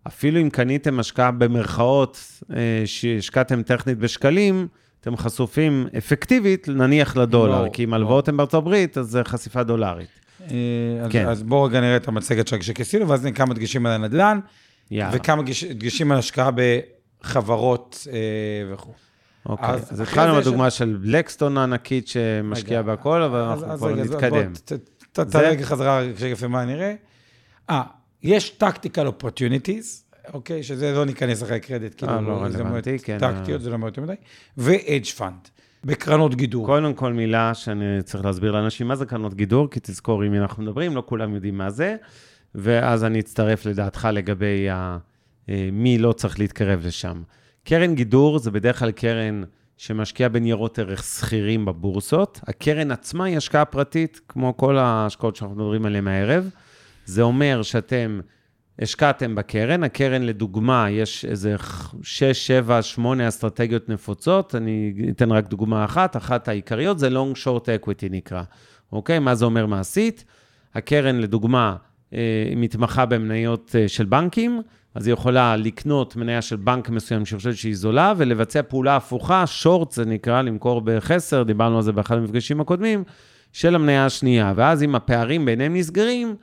אפילו 0.07 0.41
אם 0.41 0.49
קניתם 0.49 0.99
השקעה 0.99 1.31
במרכאות, 1.31 2.17
אה, 2.55 2.57
שהשקעתם 2.85 3.61
טכנית 3.63 3.97
בשקלים, 3.97 4.67
אתם 5.01 5.17
חשופים 5.17 5.87
אפקטיבית, 5.97 6.67
נניח 6.67 7.15
לדולר, 7.17 7.55
ברור, 7.57 7.73
כי 7.73 7.83
אם 7.83 7.89
ברור. 7.89 7.95
הלוואות 7.95 8.27
הן 8.27 8.37
בארצות 8.37 8.53
הברית, 8.53 8.97
אז 8.97 9.05
זה 9.07 9.21
חשיפה 9.23 9.63
דולרית. 9.63 10.07
אה, 10.41 10.47
אז- 11.01 11.11
כן. 11.11 11.27
אז 11.27 11.43
בואו 11.43 11.63
רגע 11.63 11.81
נראה 11.81 11.95
את 11.95 12.07
המצגת 12.07 12.47
שלך 12.47 12.63
שכיסינו, 12.63 13.07
ואז 13.09 13.23
נראה 13.23 13.35
כמה 13.35 13.53
דגשים 13.53 13.85
על 13.85 13.91
הנדל"ן, 13.91 14.39
יאללה. 14.91 15.11
וכמה 15.15 15.41
דגש- 15.43 15.63
דגשים 15.73 16.11
על 16.11 16.17
השקעה 16.17 16.49
בחברות 17.21 18.07
אה, 18.11 18.17
וכו'. 18.73 18.91
אוקיי, 19.45 19.69
אז 19.69 19.91
אז 19.91 19.99
התחלנו 19.99 20.35
בדוגמה 20.35 20.69
של 20.69 20.97
בלקסטון 21.01 21.57
הענקית 21.57 22.07
שמשקיעה 22.07 22.83
בהכל, 22.83 23.21
אבל 23.21 23.39
אז- 23.39 23.63
אנחנו 23.63 23.73
אז 23.73 23.79
כבר 23.79 23.91
רגע, 23.91 24.01
אז 24.01 24.11
נתקדם. 24.11 24.29
בוא, 24.31 24.41
ת- 24.43 24.57
ת- 24.57 24.73
ת- 24.73 24.89
תעלה 25.13 25.63
חזרה 25.63 26.01
שקף 26.17 26.43
למה 26.43 26.65
נראה. 26.65 26.95
אה, 27.69 27.83
יש 28.23 28.57
tactical 28.63 29.23
opportunities, 29.23 30.15
אוקיי, 30.33 30.63
שזה 30.63 30.93
לא 30.93 31.05
ניכנס 31.05 31.43
אחרי 31.43 31.59
קרדיט, 31.59 31.97
כאילו, 31.97 32.13
אה, 32.13 32.21
לא 32.21 32.49
זה 32.49 32.57
רלוונטי, 32.57 32.99
כן, 32.99 33.17
טקטיות, 33.19 33.59
אה. 33.59 33.63
זה 33.63 33.69
לא 33.69 33.77
מאוד 33.77 33.99
מדי, 33.99 34.13
ו-edge 34.57 35.19
fund, 35.19 35.49
בקרנות 35.83 36.35
גידור. 36.35 36.65
קודם 36.65 36.93
כל 36.93 37.13
מילה 37.13 37.53
שאני 37.53 38.03
צריך 38.03 38.25
להסביר 38.25 38.51
לאנשים 38.51 38.87
מה 38.87 38.95
זה 38.95 39.05
קרנות 39.05 39.33
גידור, 39.33 39.69
כי 39.69 39.79
תזכור 39.83 40.23
עם 40.23 40.31
מי 40.31 40.39
אנחנו 40.39 40.63
מדברים, 40.63 40.95
לא 40.95 41.03
כולם 41.05 41.35
יודעים 41.35 41.57
מה 41.57 41.69
זה, 41.69 41.95
ואז 42.55 43.03
אני 43.03 43.19
אצטרף 43.19 43.65
לדעתך 43.65 44.07
לגבי 44.13 44.69
ה... 44.69 44.97
אה, 45.49 45.69
מי 45.71 45.97
לא 45.97 46.13
צריך 46.13 46.39
להתקרב 46.39 46.85
לשם. 46.85 47.23
קרן 47.63 47.95
גידור 47.95 48.39
זה 48.39 48.51
בדרך 48.51 48.79
כלל 48.79 48.91
קרן 48.91 49.43
שמשקיעה 49.85 50.29
בניירות 50.29 50.79
ערך 50.79 51.03
שכירים 51.03 51.65
בבורסות. 51.65 52.39
הקרן 52.47 52.91
עצמה 52.91 53.25
היא 53.25 53.37
השקעה 53.37 53.65
פרטית, 53.65 54.21
כמו 54.27 54.57
כל 54.57 54.77
ההשקעות 54.77 55.35
שאנחנו 55.35 55.55
מדברים 55.55 55.85
עליהן 55.85 56.07
הערב. 56.07 56.49
זה 57.05 57.21
אומר 57.21 57.61
שאתם 57.61 58.19
השקעתם 58.79 59.35
בקרן, 59.35 59.83
הקרן 59.83 60.21
לדוגמה, 60.21 60.89
יש 60.89 61.25
איזה 61.25 61.55
6, 62.03 62.23
7, 62.23 62.81
8 62.81 63.27
אסטרטגיות 63.27 63.89
נפוצות, 63.89 64.55
אני 64.55 64.93
אתן 65.09 65.31
רק 65.31 65.47
דוגמה 65.47 65.85
אחת, 65.85 66.17
אחת 66.17 66.47
העיקריות 66.47 66.99
זה 66.99 67.09
long 67.09 67.37
short 67.45 67.65
equity 67.65 68.07
נקרא, 68.09 68.43
אוקיי? 68.91 69.19
מה 69.19 69.35
זה 69.35 69.45
אומר 69.45 69.65
מעשית? 69.65 70.25
הקרן 70.75 71.15
לדוגמה 71.15 71.75
מתמחה 72.55 73.05
במניות 73.05 73.75
אה, 73.79 73.87
של 73.87 74.05
בנקים, 74.05 74.61
אז 74.95 75.07
היא 75.07 75.13
יכולה 75.13 75.55
לקנות 75.55 76.15
מניה 76.15 76.41
של 76.41 76.55
בנק 76.55 76.89
מסוים 76.89 77.25
שהיא 77.25 77.37
חושבת 77.37 77.55
שהיא 77.55 77.75
זולה, 77.75 78.13
ולבצע 78.17 78.61
פעולה 78.61 78.95
הפוכה, 78.95 79.47
שורט 79.47 79.91
זה 79.91 80.05
נקרא, 80.05 80.41
למכור 80.41 80.81
בחסר, 80.81 81.43
דיברנו 81.43 81.75
על 81.75 81.83
זה 81.83 81.91
באחד 81.91 82.17
המפגשים 82.17 82.61
הקודמים, 82.61 83.03
של 83.53 83.75
המניה 83.75 84.05
השנייה. 84.05 84.53
ואז 84.55 84.83
אם 84.83 84.95
הפערים 84.95 85.45
ביניהם 85.45 85.75
נסגרים, 85.75 86.35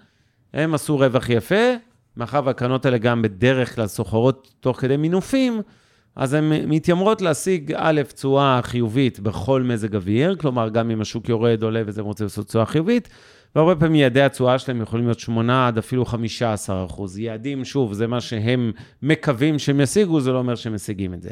הם 0.54 0.74
עשו 0.74 0.98
רווח 0.98 1.28
יפה, 1.28 1.74
מאחר 2.16 2.40
והקרנות 2.44 2.84
האלה 2.84 2.98
גם 2.98 3.22
בדרך 3.22 3.74
כלל 3.74 3.86
סוחרות 3.86 4.54
תוך 4.60 4.80
כדי 4.80 4.96
מינופים, 4.96 5.62
אז 6.16 6.34
הן 6.34 6.52
מתיימרות 6.66 7.22
להשיג 7.22 7.72
א', 7.76 8.00
תשואה 8.14 8.60
חיובית 8.62 9.20
בכל 9.20 9.62
מזג 9.62 9.96
אוויר, 9.96 10.36
כלומר, 10.36 10.68
גם 10.68 10.90
אם 10.90 11.00
השוק 11.00 11.28
יורד, 11.28 11.62
עולה 11.62 11.82
וזה 11.86 12.02
רוצה 12.02 12.24
לעשות 12.24 12.46
תשואה 12.46 12.66
חיובית, 12.66 13.08
והרבה 13.54 13.76
פעמים 13.76 13.94
יעדי 13.94 14.22
התשואה 14.22 14.58
שלהם 14.58 14.82
יכולים 14.82 15.04
להיות 15.04 15.20
8 15.20 15.68
עד 15.68 15.78
אפילו 15.78 16.04
15 16.04 16.84
אחוז. 16.84 17.18
יעדים, 17.18 17.64
שוב, 17.64 17.92
זה 17.92 18.06
מה 18.06 18.20
שהם 18.20 18.72
מקווים 19.02 19.58
שהם 19.58 19.80
ישיגו, 19.80 20.20
זה 20.20 20.32
לא 20.32 20.38
אומר 20.38 20.54
שהם 20.54 20.74
משיגים 20.74 21.14
את 21.14 21.22
זה. 21.22 21.30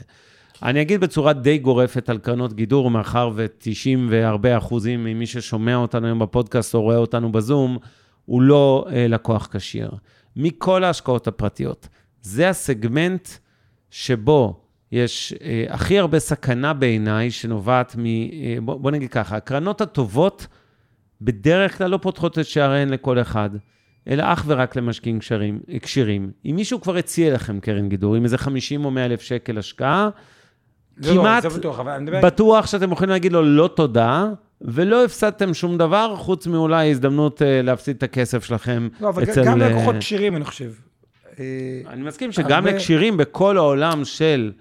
אני 0.63 0.83
אגיד 0.83 1.01
בצורה 1.01 1.33
די 1.33 1.59
גורפת 1.59 2.09
על 2.09 2.19
קרנות 2.19 2.53
גידור, 2.53 2.91
מאחר 2.91 3.31
ו-90 3.35 3.99
והרבה 4.09 4.59
אחוזים 4.59 5.05
ממי 5.05 5.27
ששומע 5.27 5.77
אותנו 5.77 6.07
היום 6.07 6.19
בפודקאסט 6.19 6.75
או 6.75 6.83
רואה 6.83 6.97
אותנו 6.97 7.33
בזום, 7.33 7.79
הוא 8.25 8.43
לא 8.43 8.87
אה, 8.93 9.09
לקוח 9.09 9.49
כשיר. 9.53 9.91
מכל 10.37 10.85
ההשקעות 10.85 11.27
הפרטיות. 11.27 11.89
זה 12.23 12.49
הסגמנט 12.49 13.29
שבו 13.91 14.61
יש 14.93 15.35
אה, 15.43 15.65
הכי 15.69 15.99
הרבה 15.99 16.19
סכנה 16.19 16.73
בעיניי, 16.73 17.31
שנובעת 17.31 17.97
מ... 17.99 18.07
אה, 18.07 18.57
בוא, 18.63 18.81
בוא 18.81 18.91
נגיד 18.91 19.11
ככה, 19.11 19.37
הקרנות 19.37 19.81
הטובות 19.81 20.47
בדרך 21.21 21.79
כלל 21.79 21.91
לא 21.91 21.97
פותחות 22.03 22.39
את 22.39 22.47
שעריהן 22.47 22.89
לכל 22.89 23.21
אחד, 23.21 23.51
אלא 24.09 24.25
אך 24.27 24.45
ורק 24.47 24.77
למשקיעים 24.77 25.19
כשירים. 25.83 26.31
אם 26.47 26.57
מישהו 26.57 26.81
כבר 26.81 26.97
הציע 26.97 27.35
לכם 27.35 27.61
קרן 27.61 27.89
גידור, 27.89 28.15
עם 28.15 28.25
איזה 28.25 28.39
50 28.39 28.85
או 28.85 28.91
100 28.91 29.05
אלף 29.05 29.21
שקל 29.23 29.59
השקעה, 29.59 30.09
זה 30.97 31.15
לא, 31.15 31.21
כמעט 31.21 31.43
זה 31.43 31.49
בטוח, 31.59 31.81
מדבר... 32.01 32.21
בטוח 32.23 32.67
שאתם 32.67 32.93
יכולים 32.93 33.11
להגיד 33.11 33.33
לו 33.33 33.43
לא 33.43 33.71
תודה, 33.77 34.27
ולא 34.61 35.05
הפסדתם 35.05 35.55
שום 35.55 35.79
דבר, 35.79 36.15
חוץ 36.17 36.47
מאולי 36.47 36.91
הזדמנות 36.91 37.43
אה, 37.43 37.63
להפסיד 37.63 37.97
את 37.97 38.03
הכסף 38.03 38.45
שלכם 38.45 38.89
לא, 39.01 39.09
אבל 39.09 39.23
אצל... 39.23 39.45
גם 39.45 39.63
אה, 39.63 39.69
לקוחות 39.69 39.95
כשירים, 40.01 40.37
אני 40.37 40.45
חושב. 40.45 40.71
אה, 41.41 41.45
אני 41.89 42.03
מסכים 42.03 42.33
שגם 42.33 42.51
הרבה- 42.65 42.71
לכשירים 42.77 43.17
בכל 43.17 43.57
העולם 43.57 44.05
של, 44.05 44.53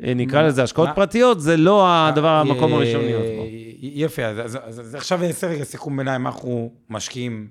נקרא 0.00 0.42
מה- 0.42 0.48
לזה 0.48 0.62
השקעות 0.62 0.88
מה- 0.88 0.94
פרטיות, 0.94 1.40
זה 1.40 1.56
לא 1.56 1.86
הדבר, 1.88 2.28
המקום 2.28 2.72
הראשון 2.72 3.00
להיות 3.00 3.26
בו. 3.36 3.44
יפה, 3.94 4.24
אז- 4.24 4.38
אז 4.38 4.58
אז- 4.62 4.80
אז 4.80 4.94
עכשיו 4.94 5.18
אני 5.18 5.28
אעשה 5.28 5.46
רגע 5.46 5.64
סיכום 5.64 5.96
ביניים, 5.96 6.26
אנחנו 6.26 6.72
משקיעים 6.90 7.48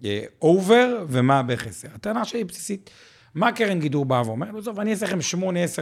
באובר 0.00 1.04
ומה 1.08 1.42
בחסר. 1.42 1.88
הטענה 1.94 2.24
שלי 2.24 2.44
בסיסית. 2.44 2.90
מה 3.34 3.52
קרן 3.52 3.80
גידור 3.80 4.04
באה 4.04 4.22
ואומרת? 4.26 4.54
בסוף 4.54 4.78
אני 4.78 4.90
אעשה 4.90 5.06
לכם 5.06 5.18
8-10 5.20 5.38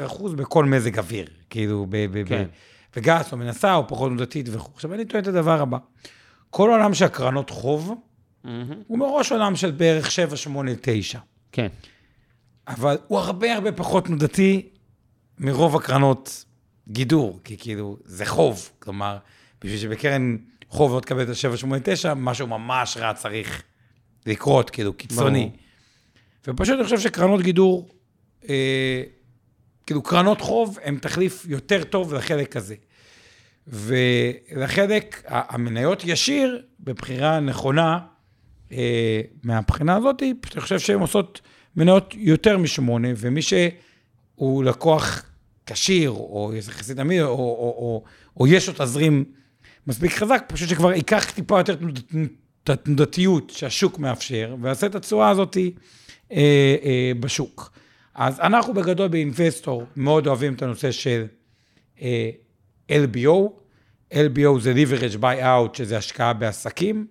אחוז 0.06 0.34
בכל 0.34 0.64
מזג 0.64 0.98
אוויר. 0.98 1.26
כאילו, 1.50 1.86
ב- 1.88 1.96
ב- 1.96 2.18
ב- 2.20 2.28
כן. 2.28 2.44
בגס 2.96 3.32
או 3.32 3.36
מנסה 3.36 3.74
או 3.74 3.88
פחות 3.88 4.08
תנודתית 4.10 4.46
וכו'. 4.52 4.70
עכשיו 4.74 4.94
אני 4.94 5.04
טוען 5.04 5.22
את 5.22 5.28
הדבר 5.28 5.60
הבא. 5.60 5.78
כל 6.50 6.70
עולם 6.70 6.94
של 6.94 7.04
הקרנות 7.04 7.50
חוב, 7.50 7.94
מהמם. 8.44 8.74
הוא 8.86 8.98
מראש 8.98 9.32
עולם 9.32 9.56
של 9.56 9.70
בערך 9.70 10.10
7, 10.10 10.36
8, 10.36 10.70
9. 10.80 11.18
כן. 11.52 11.66
אבל 12.68 12.96
הוא 13.06 13.18
הרבה 13.18 13.54
הרבה 13.54 13.72
פחות 13.72 14.04
תנודתי 14.06 14.68
מרוב 15.38 15.76
הקרנות 15.76 16.44
גידור, 16.88 17.40
כי 17.44 17.56
כאילו, 17.56 17.96
זה 18.04 18.26
חוב. 18.26 18.70
כלומר, 18.78 19.18
בשביל 19.60 19.78
שבקרן 19.78 20.36
חוב 20.68 20.94
לא 20.94 21.00
תקבל 21.00 21.22
את 21.22 21.28
ה-789, 21.28 22.14
משהו 22.14 22.46
ממש 22.46 22.96
רע 22.96 23.14
צריך 23.14 23.62
לקרות, 24.26 24.70
כאילו, 24.70 24.92
קיצוני. 24.92 25.46
ברור. 25.46 25.56
ופשוט 26.48 26.74
אני 26.74 26.84
חושב 26.84 27.00
שקרנות 27.00 27.42
גידור, 27.42 27.88
אה, 28.48 29.02
כאילו, 29.86 30.02
קרנות 30.02 30.40
חוב 30.40 30.78
הן 30.82 30.98
תחליף 30.98 31.46
יותר 31.48 31.84
טוב 31.84 32.14
לחלק 32.14 32.56
הזה. 32.56 32.74
ולחלק, 33.66 35.22
המניות 35.26 36.02
ישיר, 36.04 36.62
בבחירה 36.80 37.40
נכונה, 37.40 37.98
אה, 38.72 39.20
מהבחינה 39.42 39.96
הזאת, 39.96 40.22
אני 40.22 40.60
חושב 40.60 40.78
שהן 40.78 41.00
עושות 41.00 41.40
מניות 41.76 42.14
יותר 42.16 42.58
משמונה, 42.58 43.08
ומי 43.16 43.40
שהוא 43.42 44.64
לקוח 44.64 45.22
כשיר, 45.66 46.10
או 46.10 46.52
יחסית 46.68 46.98
אמין, 46.98 47.22
או, 47.22 47.28
או, 47.28 47.34
או, 47.78 48.04
או 48.40 48.46
יש 48.46 48.68
לו 48.68 48.74
תזרים 48.78 49.24
מספיק 49.86 50.12
חזק, 50.12 50.44
פשוט 50.48 50.68
שכבר 50.68 50.92
ייקח 50.92 51.30
טיפה 51.30 51.60
יותר 51.60 51.76
את 52.64 52.70
התנודתיות 52.70 53.50
שהשוק 53.50 53.98
מאפשר, 53.98 54.56
ויעשה 54.62 54.86
את 54.86 54.94
התשואה 54.94 55.30
הזאת 55.30 55.56
אה, 56.32 56.76
אה, 56.82 57.12
בשוק. 57.20 57.72
אז 58.14 58.40
אנחנו 58.40 58.74
בגדול 58.74 59.08
באינבסטור 59.08 59.84
מאוד 59.96 60.26
אוהבים 60.26 60.54
את 60.54 60.62
הנושא 60.62 60.90
של 60.90 61.26
אה, 62.02 62.30
LBO. 62.90 63.50
LBO 64.12 64.60
זה 64.60 64.74
leverage 64.74 65.22
buyout, 65.22 65.76
שזה 65.76 65.96
השקעה 65.96 66.32
בעסקים. 66.32 67.06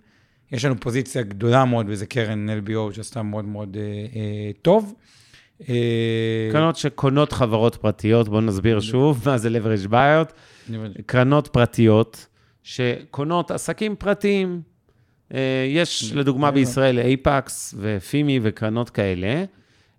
יש 0.51 0.65
לנו 0.65 0.79
פוזיציה 0.79 1.21
גדולה 1.21 1.65
מאוד 1.65 1.87
באיזה 1.87 2.05
קרן 2.05 2.49
LBO 2.49 2.93
שעשתה 2.95 3.23
מאוד 3.23 3.45
מאוד 3.45 3.77
אה, 3.77 3.81
אה, 3.81 4.51
טוב. 4.61 4.93
אה, 5.69 6.49
קרנות 6.51 6.75
שקונות 6.75 7.31
חברות 7.31 7.75
פרטיות, 7.75 8.29
בואו 8.29 8.41
נסביר 8.41 8.79
שוב 8.79 9.23
מה 9.25 9.37
זה 9.37 9.49
leverage 9.49 9.91
buyout. 9.91 10.31
קרנות 11.05 11.47
פרטיות 11.47 12.27
שקונות 12.63 13.51
עסקים 13.51 13.95
פרטיים. 13.95 14.61
אה, 15.33 15.65
יש 15.69 16.13
לדוגמה 16.13 16.51
בישראל 16.51 16.99
אייפקס 16.99 17.75
ופימי 17.77 18.39
וקרנות 18.43 18.89
כאלה. 18.89 19.43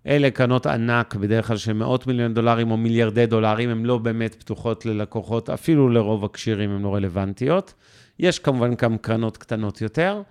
אלה 0.07 0.31
קרנות 0.31 0.65
ענק, 0.65 1.15
בדרך 1.15 1.47
כלל 1.47 1.57
של 1.57 1.73
מאות 1.73 2.07
מיליון 2.07 2.33
דולרים 2.33 2.71
או 2.71 2.77
מיליארדי 2.77 3.25
דולרים, 3.25 3.69
הן 3.69 3.85
לא 3.85 3.97
באמת 3.97 4.35
פתוחות 4.35 4.85
ללקוחות, 4.85 5.49
אפילו 5.49 5.89
לרוב 5.89 6.25
הקשירים 6.25 6.69
הן 6.69 6.81
לא 6.81 6.95
רלוונטיות. 6.95 7.73
יש 8.19 8.39
כמובן 8.39 8.73
גם 8.75 8.97
קרנות 8.97 9.37
קטנות 9.37 9.81
יותר, 9.81 10.21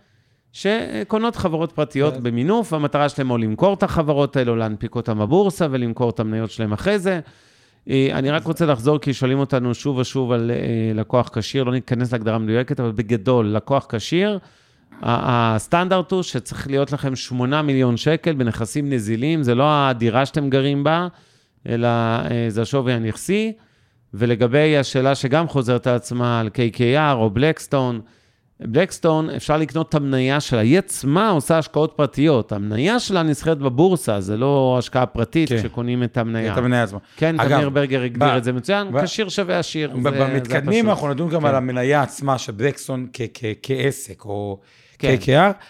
שקונות 0.57 1.37
חברות 1.37 1.73
פרטיות 1.73 2.15
כן. 2.15 2.23
במינוף, 2.23 2.73
והמטרה 2.73 3.09
שלהם 3.09 3.31
או 3.31 3.39
למכור 3.39 3.75
את 3.75 3.83
החברות 3.83 4.37
האלו, 4.37 4.57
להנפיק 4.57 4.95
אותן 4.95 5.19
בבורסה 5.19 5.67
ולמכור 5.71 6.11
את 6.11 6.21
המניות 6.21 6.51
שלהם 6.51 6.73
אחרי 6.73 6.99
זה. 6.99 7.21
אה, 7.91 8.09
אני 8.13 8.31
רק 8.31 8.45
רוצה 8.45 8.67
לחזור, 8.67 8.99
כי 8.99 9.15
שואלים 9.15 9.39
אותנו 9.39 9.75
שוב 9.75 9.99
ושוב 9.99 10.33
על 10.33 10.51
אה, 10.51 10.95
לקוח 10.95 11.31
כשיר, 11.39 11.65
לא 11.65 11.73
ניכנס 11.73 12.13
להגדרה 12.13 12.39
מדויקת, 12.39 12.81
אבל 12.81 12.93
בגדול, 12.93 13.47
לקוח 13.47 13.87
כשיר, 13.89 14.39
הסטנדרט 15.03 16.13
הוא 16.13 16.23
שצריך 16.23 16.67
להיות 16.67 16.93
לכם 16.93 17.17
8 17.17 17.63
מיליון 17.63 17.97
שקל 17.97 18.33
בנכסים 18.33 18.91
נזילים, 18.91 19.43
זה 19.43 19.55
לא 19.55 19.65
הדירה 19.69 20.27
שאתם 20.27 20.51
גרים 20.51 20.85
בה, 20.85 21.09
אלא 21.69 21.87
אה, 21.87 22.47
זה 22.49 22.63
השווי 22.63 22.93
הנכסי. 22.93 23.53
ולגבי 24.15 24.77
השאלה 24.77 25.15
שגם 25.15 25.49
חוזרת 25.49 25.87
על 25.87 25.95
עצמה, 25.95 26.41
על 26.41 26.49
KKR 26.49 27.13
או 27.15 27.31
בלקסטון, 27.31 28.01
בלקסטון, 28.61 29.31
אפשר 29.31 29.57
לקנות 29.57 29.89
את 29.89 29.95
המניה 29.95 30.41
שלה. 30.41 30.61
היא 30.61 30.79
עצמה 30.79 31.31
עושה 31.31 31.59
השקעות 31.59 31.93
פרטיות. 31.97 32.53
המניה 32.53 33.01
שלה 33.01 33.23
נסחרת 33.23 33.59
בבורסה, 33.59 34.21
זה 34.21 34.37
לא 34.37 34.77
השקעה 34.79 35.07
פרטית 35.07 35.49
כן. 35.49 35.63
שקונים 35.63 36.03
את 36.03 36.17
המניה. 36.17 36.53
את 36.53 36.59
המניה 36.59 36.83
עצמה. 36.83 36.99
כן, 37.17 37.41
אגב, 37.41 37.57
תמיר 37.57 37.69
ברגר 37.69 38.03
הגדיר 38.03 38.29
ב- 38.29 38.37
את 38.37 38.45
זה 38.45 38.53
מצוין, 38.53 38.93
ב- 38.93 39.05
כשיר 39.05 39.29
שווה 39.29 39.59
עשיר. 39.59 39.91
ב- 39.97 40.03
זה- 40.03 40.11
במתקדמים. 40.11 40.89
אנחנו 40.89 41.09
נדון 41.09 41.29
גם 41.31 41.41
כן. 41.41 41.47
על 41.47 41.55
המניה 41.55 42.03
עצמה 42.03 42.39
של 42.39 42.53
בלקסטון 42.53 43.07
כ- 43.13 43.21
כ- 43.35 43.45
כעסק, 43.63 44.25
או 44.25 44.61
כן. 44.99 45.17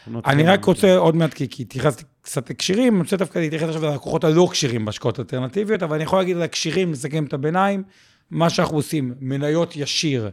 נותן- 0.07 0.31
אני 0.31 0.43
רק 0.43 0.65
רוצה 0.65 0.97
עוד 0.97 1.17
מעט, 1.17 1.35
כי 1.35 1.45
התייחסתי 1.61 2.05
קצת 2.23 2.51
לכשירים, 2.51 2.95
אני 2.95 3.03
רוצה 3.03 3.17
דווקא 3.17 3.39
להתייחס 3.39 3.69
עכשיו 3.69 3.83
ללקוחות 3.85 4.25
הלא 4.25 4.49
כשירים 4.51 4.85
בהשקעות 4.85 5.19
אלטרנטיביות, 5.21 5.83
אבל 5.83 5.95
אני 5.95 6.05
יכול 6.05 6.19
להגיד 6.19 6.37
על 6.37 6.43
הקשירים, 6.43 6.93
לסכם 6.93 7.25
את 7.25 7.33
הביניים, 7.33 7.83
מה 8.31 8.51
שאנחנו 8.51 8.77
עושים, 8.77 9.15
מניות 9.21 9.77
ישיר 9.77 10.31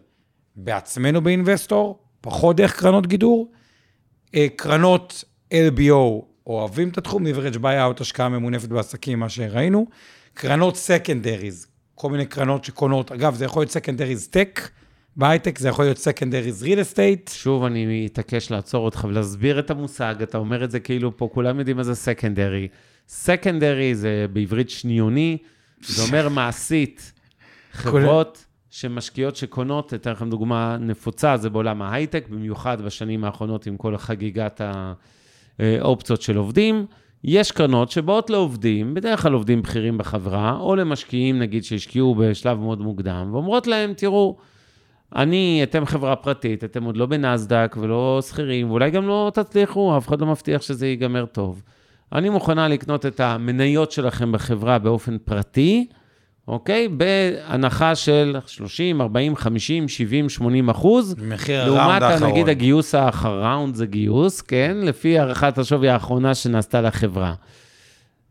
בעצמנו 0.55 1.21
באינבסטור, 1.21 1.99
פחות 2.23 2.55
דרך 2.55 2.79
קרנות 2.79 3.07
גידור, 3.07 3.51
אה, 4.35 4.47
קרנות 4.55 5.23
LBO 5.53 6.25
אוהבים 6.47 6.89
את 6.89 6.97
התחום, 6.97 7.25
leverage 7.25 7.57
buyout, 7.57 8.01
השקעה 8.01 8.29
ממונפת 8.29 8.69
בעסקים, 8.69 9.19
מה 9.19 9.29
שראינו, 9.29 9.87
קרנות 10.33 10.75
secondaries, 10.75 11.67
כל 11.95 12.09
מיני 12.09 12.25
קרנות 12.25 12.63
שקונות, 12.63 13.11
אגב, 13.11 13.35
זה 13.35 13.45
יכול 13.45 13.61
להיות 13.61 13.71
secondaries 13.71 14.33
tech 14.33 14.61
בהייטק, 15.15 15.59
זה 15.59 15.69
יכול 15.69 15.85
להיות 15.85 15.97
secondaries 15.97 16.63
real 16.63 16.95
estate, 16.95 17.31
שוב, 17.31 17.63
אני 17.63 18.05
מתעקש 18.05 18.51
לעצור 18.51 18.85
אותך 18.85 19.05
ולהסביר 19.09 19.59
את 19.59 19.71
המושג, 19.71 20.15
אתה 20.23 20.37
אומר 20.37 20.63
את 20.63 20.71
זה 20.71 20.79
כאילו 20.79 21.17
פה, 21.17 21.29
כולם 21.33 21.59
יודעים 21.59 21.77
מה 21.77 21.83
זה 21.83 21.95
סקנדרי. 21.95 22.67
סקנדרי 23.07 23.95
זה 23.95 24.25
בעברית 24.33 24.69
שניוני, 24.69 25.37
זה 25.81 26.03
אומר 26.03 26.29
מעשית, 26.29 27.11
חברות 27.71 28.45
שמשקיעות 28.75 29.35
שקונות, 29.35 29.93
אתן 29.93 30.11
לכם 30.11 30.29
דוגמה 30.29 30.77
נפוצה, 30.79 31.37
זה 31.37 31.49
בעולם 31.49 31.81
ההייטק, 31.81 32.27
במיוחד 32.29 32.81
בשנים 32.81 33.23
האחרונות 33.23 33.67
עם 33.67 33.77
כל 33.77 33.97
חגיגת 33.97 34.61
האופציות 35.59 36.21
של 36.21 36.37
עובדים. 36.37 36.85
יש 37.23 37.51
קרנות 37.51 37.91
שבאות 37.91 38.29
לעובדים, 38.29 38.93
בדרך 38.93 39.21
כלל 39.21 39.33
עובדים 39.33 39.61
בכירים 39.61 39.97
בחברה, 39.97 40.57
או 40.59 40.75
למשקיעים, 40.75 41.39
נגיד, 41.39 41.63
שהשקיעו 41.63 42.15
בשלב 42.15 42.59
מאוד 42.59 42.81
מוקדם, 42.81 43.29
ואומרות 43.31 43.67
להם, 43.67 43.93
תראו, 43.93 44.37
אני, 45.15 45.59
אתם 45.63 45.85
חברה 45.85 46.15
פרטית, 46.15 46.63
אתם 46.63 46.83
עוד 46.83 46.97
לא 46.97 47.05
בנסדק 47.05 47.75
ולא 47.79 48.19
שכירים, 48.27 48.69
ואולי 48.69 48.91
גם 48.91 49.07
לא 49.07 49.31
תצליחו, 49.33 49.97
אף 49.97 50.07
אחד 50.07 50.21
לא 50.21 50.27
מבטיח 50.27 50.61
שזה 50.61 50.87
ייגמר 50.87 51.25
טוב. 51.25 51.63
אני 52.13 52.29
מוכנה 52.29 52.67
לקנות 52.67 53.05
את 53.05 53.19
המניות 53.19 53.91
שלכם 53.91 54.31
בחברה 54.31 54.79
באופן 54.79 55.17
פרטי, 55.17 55.87
אוקיי? 56.47 56.87
בהנחה 56.87 57.95
של 57.95 58.35
30, 58.45 59.01
40, 59.01 59.35
50, 59.35 59.87
70, 59.87 60.29
80 60.29 60.69
אחוז. 60.69 61.15
מחיר 61.27 61.65
לעומת, 61.65 61.81
הראונד 61.81 62.03
האחרון. 62.03 62.31
נגיד, 62.31 62.49
הגיוס 62.49 62.95
האחרון, 62.95 63.43
ראונד 63.43 63.75
זה 63.75 63.85
גיוס, 63.85 64.41
כן? 64.41 64.77
לפי 64.81 65.19
הערכת 65.19 65.57
השווי 65.57 65.89
האחרונה 65.89 66.35
שנעשתה 66.35 66.81
לחברה. 66.81 67.33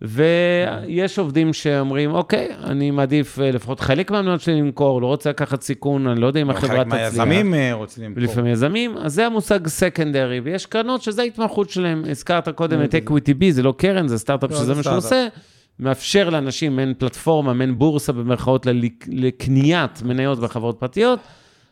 ויש 0.03 1.19
עובדים 1.19 1.53
שאומרים, 1.53 2.15
אוקיי, 2.15 2.49
אני 2.65 2.91
מעדיף 2.91 3.39
אה, 3.39 3.51
לפחות 3.51 3.81
חלק 3.81 4.11
מהמניות 4.11 4.41
שלי 4.41 4.61
למכור, 4.61 5.03
לא 5.03 5.07
רוצה 5.07 5.31
לקחת 5.31 5.63
סיכון, 5.63 6.07
אני 6.07 6.21
לא 6.21 6.27
יודע 6.27 6.41
אם 6.43 6.51
החברה 6.51 6.77
חלק 6.77 6.87
תצליח. 6.87 7.01
מהיזמים 7.01 7.55
אה, 7.55 7.73
רוצים 7.73 8.05
למכור. 8.05 8.23
ולפעמים 8.23 8.53
יזמים, 8.53 8.97
אז 8.99 9.15
זה 9.15 9.27
המושג 9.27 9.69
secondary, 9.69 10.41
ויש 10.41 10.67
קרנות 10.67 11.03
שזה 11.03 11.23
ההתמחות 11.23 11.71
שלהם. 11.71 12.05
הזכרת 12.11 12.49
קודם 12.49 12.85
את 12.85 12.95
אקוויטי 12.95 13.35
בי, 13.35 13.53
זה 13.53 13.63
לא 13.63 13.75
קרן, 13.77 14.09
זה 14.09 14.19
סטארט-אפ 14.19 14.51
לא, 14.51 14.57
שזה 14.57 14.67
זה 14.67 14.75
מה 14.75 14.83
שהוא. 14.83 14.97
עושה. 14.97 15.29
מאפשר 15.83 16.31
לאנשים 16.31 16.77
מעין 16.77 16.95
פלטפורמה, 16.99 17.53
מעין 17.53 17.79
בורסה 17.79 18.13
במרכאות 18.13 18.67
לקניית 19.09 20.03
מניות 20.03 20.39
בחברות 20.39 20.77
פרטיות, 20.79 21.21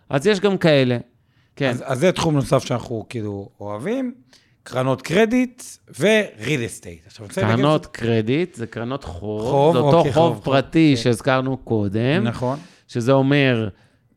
אז 0.08 0.26
יש 0.26 0.40
גם 0.40 0.58
כאלה. 0.58 0.98
כן, 1.56 1.70
אז, 1.70 1.82
אז 1.86 1.98
זה 1.98 2.12
תחום 2.12 2.34
נוסף 2.34 2.64
שאנחנו 2.64 3.06
כאילו 3.08 3.48
אוהבים, 3.60 4.14
קרנות 4.62 5.02
קרדיט 5.02 5.62
ו-real 5.98 6.40
estate. 6.42 7.06
עכשיו, 7.06 7.26
קרנות 7.34 7.86
קרדיט 7.86 8.54
זה 8.54 8.66
קרנות 8.66 9.04
חוב, 9.04 9.42
חוב, 9.42 9.72
זה 9.72 9.78
אותו 9.78 9.98
אוקיי, 9.98 10.12
חוב 10.12 10.34
חוב, 10.34 10.44
פרטי 10.44 10.94
כן. 10.96 11.02
שהזכרנו 11.02 11.56
קודם, 11.56 12.24
נכון. 12.24 12.58
שזה 12.88 13.12
אומר, 13.12 13.68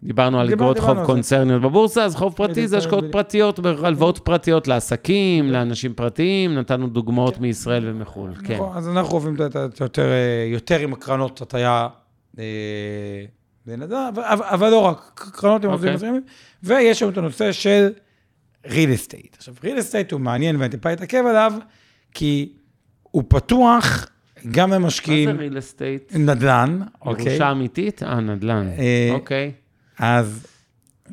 דיברנו 0.03 0.39
על 0.39 0.47
דיבר- 0.47 0.63
אגרות 0.63 0.79
חוב. 0.79 1.05
קונצרניות 1.05 1.61
בבורסה, 1.61 2.03
אז 2.03 2.15
חוב 2.15 2.33
פרטי 2.33 2.67
זה 2.67 2.77
השקעות. 2.77 3.03
פרטיות, 3.11 3.59
הלוואות 3.83 4.19
פרטיות 4.19 4.67
לעסקים, 4.67 5.51
לאנשים 5.51 5.93
פרטיים, 5.93 6.55
נתנו 6.55 6.87
דוגמאות 6.87 7.37
מישראל 7.39 7.83
ומחו"ל, 7.89 8.35
כן. 8.43 8.53
נכון, 8.53 8.77
אז 8.77 8.89
אנחנו 8.89 9.11
אוהבים 9.13 9.35
יותר, 9.79 10.03
אה, 10.11 10.47
יותר 10.51 10.79
עם 10.79 10.93
הקרנות 10.93 11.41
הטיה 11.41 11.87
אה, 12.39 12.43
בנדל"ן, 13.65 14.09
אבל, 14.13 14.23
אבל- 14.27 14.69
לא 14.69 14.79
רק, 14.79 15.29
קרנות 15.33 15.63
עם 15.65 15.71
עובדים 15.71 15.93
אוקיי. 15.93 15.95
מסוימים, 15.95 16.21
ויש 16.63 17.01
לנו 17.03 17.11
את 17.11 17.17
הנושא 17.17 17.51
של 17.51 17.89
real 18.65 18.69
estate. 18.69 19.37
עכשיו, 19.37 19.53
real 19.61 19.77
estate 19.79 20.11
הוא 20.11 20.19
מעניין 20.19 20.55
ואני 20.55 20.69
טיפה 20.69 20.93
אתעכב 20.93 21.23
עליו, 21.29 21.53
כי 22.13 22.53
הוא 23.03 23.23
פתוח 23.27 24.07
גם 24.51 24.69
מה 24.69 24.75
למשקיעים 24.75 25.29
זה 25.37 25.47
real 25.47 25.79
estate? 26.11 26.17
נדל"ן, 26.17 26.79
אוקיי? 27.01 27.25
ירושה 27.29 27.51
אמיתית? 27.51 28.03
אה, 28.03 28.19
נדל"ן. 28.19 28.67
אה, 28.77 29.09
אוקיי. 29.13 29.51
אז 29.99 30.47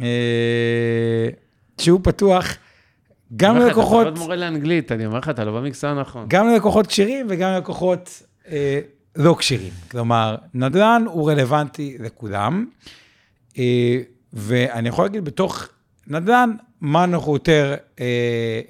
אה, 0.01 1.29
שהוא 1.81 2.01
פתוח 2.03 2.57
גם 3.37 3.57
ללקוחות, 3.57 4.03
אתה 4.03 4.09
עוד 4.09 4.19
מורה 4.19 4.37
לאנגלית, 4.37 4.93
אני 4.93 5.07
אומר 5.07 5.19
לך, 5.19 5.29
אתה 5.29 5.45
לא 5.45 5.61
במקצוע 5.61 5.91
הנכון. 5.91 6.25
גם 6.29 6.49
ללקוחות 6.49 6.87
כשירים 6.87 7.27
וגם 7.31 7.51
ללקוחות 7.51 8.23
אה, 8.49 8.81
לא 9.17 9.37
כשירים. 9.39 9.73
כלומר, 9.91 10.37
נדל"ן 10.55 11.05
הוא 11.07 11.31
רלוונטי 11.31 11.97
לכולם, 12.01 12.67
אה, 13.59 14.01
ואני 14.33 14.89
יכול 14.89 15.05
להגיד 15.05 15.25
בתוך 15.25 15.69
נדל"ן, 16.07 16.51
מה 16.81 17.05
אנחנו 17.05 17.33
יותר 17.33 17.75
אה, 18.01 18.07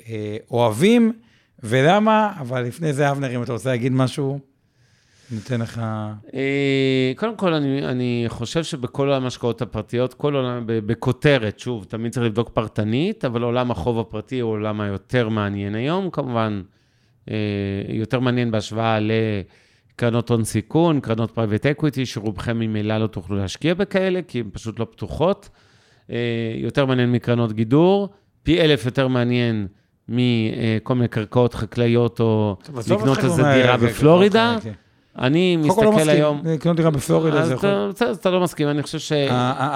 אה, 0.09 0.37
אוהבים 0.51 1.13
ולמה, 1.63 2.33
אבל 2.41 2.63
לפני 2.63 2.93
זה, 2.93 3.11
אבנר, 3.11 3.37
אם 3.37 3.43
אתה 3.43 3.53
רוצה 3.53 3.71
להגיד 3.71 3.93
משהו, 3.93 4.41
ניתן 5.33 5.61
לך... 5.61 5.83
אה, 6.35 7.13
קודם 7.17 7.37
כל, 7.37 7.53
אני, 7.53 7.87
אני 7.87 8.25
חושב 8.29 8.65
שבכל 8.65 9.09
עולם 9.09 9.25
ההשקעות 9.25 9.63
הפרטיות, 9.63 10.15
כל 10.15 10.35
עולם, 10.35 10.63
בכותרת, 10.67 11.59
שוב, 11.59 11.85
תמיד 11.85 12.13
צריך 12.13 12.27
לבדוק 12.27 12.49
פרטנית, 12.49 13.25
אבל 13.25 13.43
עולם 13.43 13.71
החוב 13.71 13.99
הפרטי 13.99 14.41
הוא 14.41 14.51
העולם 14.51 14.81
היותר 14.81 15.29
מעניין 15.29 15.75
היום, 15.75 16.11
כמובן, 16.11 16.63
אה, 17.31 17.37
יותר 17.89 18.21
מעניין 18.21 18.51
בהשוואה 18.51 18.99
לקרנות 19.01 20.31
הון 20.31 20.45
סיכון, 20.45 21.01
קרנות 21.01 21.31
private 21.31 21.67
equity, 21.67 22.07
שרובכם 22.07 22.59
ממילא 22.59 22.99
לא 22.99 23.07
תוכלו 23.07 23.37
להשקיע 23.37 23.75
בכאלה, 23.75 24.21
כי 24.29 24.41
הן 24.41 24.51
פשוט 24.53 24.81
לא 24.81 24.85
פתוחות. 24.85 25.49
אה, 26.11 26.17
יותר 26.57 26.87
מעניין 26.87 27.13
מקרנות 27.13 27.53
גידור, 27.53 28.09
פי 28.43 28.61
אלף 28.61 28.85
יותר 28.85 29.09
מעניין 29.09 29.67
מכל 30.09 30.95
מיני 30.95 31.09
קרקעות 31.09 31.55
חקלאיות, 31.55 32.21
או 32.21 32.57
לקנות 32.91 33.19
איזה 33.25 33.43
דירה 33.43 33.71
אה, 33.71 33.77
בפלורידה. 33.77 34.57
אני 35.19 35.57
קודם 35.69 35.75
כל 35.77 35.85
לא 35.85 35.91
מסתכל 35.91 36.03
מסכים, 36.03 36.17
היום... 36.17 36.43
לקנות 36.45 36.77
דירה 36.77 36.91
בפלורידה 36.91 37.41
אז 37.41 37.49
זה 37.49 37.55
יכול... 37.55 37.91
בסדר, 37.95 38.13
אתה 38.13 38.31
לא 38.31 38.41
מסכים, 38.41 38.69
אני 38.69 38.83
חושב. 38.83 38.99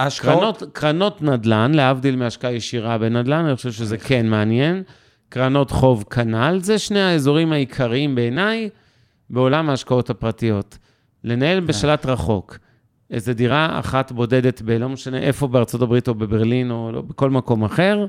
שקרנות 0.09 0.63
קרנות 0.73 1.23
נדל"ן, 1.23 1.75
להבדיל 1.75 2.17
מהשקעה 2.17 2.53
ישירה 2.53 2.99
בנדל"ן, 2.99 3.45
אני 3.45 3.57
חושב 3.57 3.73
שזה 3.73 3.99
כן 3.99 4.27
מעניין. 4.27 4.83
קרנות 5.29 5.71
חוב 5.71 6.05
כנ"ל, 6.11 6.59
זה 6.63 6.79
שני 6.79 7.01
האזורים 7.01 7.53
העיקריים 7.53 8.15
בעיניי 8.15 8.69
בעולם 9.31 9.71
ההשקעות 9.71 10.11
הפרטיות. 10.11 10.79
לנהל 11.25 11.61
כן. 11.61 11.67
בשלט 11.67 12.07
רחוק 12.07 12.59
איזה 13.11 13.35
דירה 13.35 13.79
אחת 13.79 14.13
בודדת 14.13 14.63
ב... 14.65 14.71
לא 14.71 14.89
משנה 14.89 15.19
איפה 15.19 15.49
בארצות 15.49 15.83
הברית 15.83 16.09
או 16.09 16.15
בברלין 16.15 16.71
או 16.71 16.91
לא, 16.93 17.01
בכל 17.01 17.31
מקום 17.31 17.65
אחר, 17.65 18.07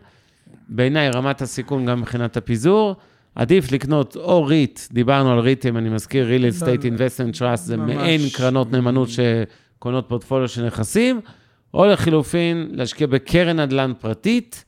בעיניי 0.70 1.10
רמת 1.10 1.42
הסיכון 1.42 1.86
גם 1.86 2.02
מבחינת 2.02 2.38
הפיזור. 2.38 2.96
עדיף 3.36 3.72
לקנות 3.72 4.16
או 4.16 4.46
ריט, 4.46 4.80
דיברנו 4.92 5.32
על 5.32 5.40
ריטים, 5.40 5.78
אני 5.78 5.90
מזכיר, 5.90 6.28
real 6.30 6.62
estate 6.62 6.82
investment 6.82 7.38
trust, 7.40 7.56
זה. 7.56 7.78
מעין 7.78 8.22
קרנות 8.34 8.72
נאמנות 8.72 9.10
שקונות 9.10 10.06
פורטפוליו 10.10 10.48
של 10.48 10.66
נכסים, 10.66 11.22
או 11.74 11.86
לחילופין, 11.86 12.68
להשקיע 12.72 13.08
בקרן 13.08 13.60
נדל"ן 13.60 13.92
פרטית, 14.00 14.66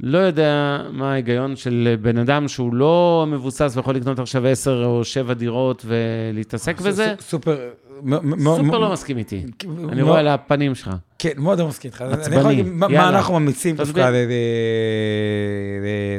לא 0.00 0.18
יודע 0.18 0.82
מה 0.92 1.12
ההיגיון 1.12 1.56
של 1.56 1.96
בן 2.02 2.18
אדם 2.18 2.48
שהוא 2.48 2.74
לא 2.74 3.26
מבוסס 3.28 3.72
ויכול 3.76 3.94
לקנות 3.94 4.18
עכשיו 4.18 4.46
10 4.46 4.84
או 4.84 5.04
7 5.04 5.34
דירות 5.34 5.84
ולהתעסק 5.86 6.80
בזה. 6.80 7.14
ס- 7.20 7.30
סופר, 7.30 7.58
סופר 8.38 8.78
לא 8.78 8.92
מסכים 8.92 9.18
איתי. 9.18 9.42
אני 9.88 10.02
רואה 10.02 10.18
על 10.20 10.28
הפנים 10.28 10.74
שלך. 10.74 10.90
כן, 11.18 11.30
מאוד 11.36 11.58
לא 11.58 11.68
מסכים 11.68 11.90
איתך. 11.90 12.02
עצבני, 12.02 12.36
להגיד 12.42 12.66
מה- 12.68 12.86
יאללה. 12.90 13.08
אנחנו 13.08 13.40
ממליצים. 13.40 13.76
דווקא 13.76 14.10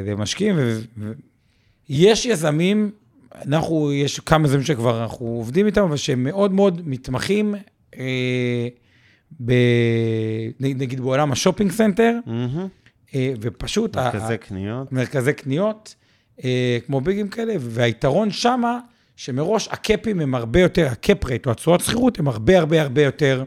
למשקיעים. 0.06 0.56
יש 1.92 2.26
יזמים, 2.26 2.90
אנחנו, 3.46 3.92
יש 3.92 4.20
כמה 4.20 4.46
יזמים 4.48 4.62
שכבר 4.64 5.02
אנחנו 5.02 5.26
עובדים 5.26 5.66
איתם, 5.66 5.82
אבל 5.82 5.96
שהם 5.96 6.24
מאוד 6.24 6.52
מאוד 6.52 6.88
מתמחים, 6.88 7.54
אה, 7.98 8.68
ב- 9.44 9.52
נגיד 10.60 11.00
בעולם 11.00 11.32
ה 11.32 11.36
shopping 11.36 11.70
center, 11.72 12.16
מהמם. 12.26 12.68
אה, 13.14 13.32
ופשוט... 13.40 13.96
ה- 13.96 14.04
מרכזי 14.14 14.38
קניות. 14.38 14.92
מרכזי 14.92 15.32
קניות, 15.32 15.94
אה, 16.44 16.78
כמו 16.86 17.00
ביגים 17.00 17.28
כאלה, 17.28 17.54
והיתרון 17.60 18.30
שמה, 18.30 18.78
שמראש 19.16 19.68
הקאפים 19.68 20.20
הם 20.20 20.34
הרבה 20.34 20.60
יותר, 20.60 20.86
הקאפ 20.90 21.24
רייט 21.24 21.46
או 21.46 21.50
התשואות 21.52 21.80
שכירות 21.80 22.18
הם 22.18 22.28
הרבה 22.28 22.58
הרבה 22.58 22.82
הרבה 22.82 23.02
יותר 23.02 23.44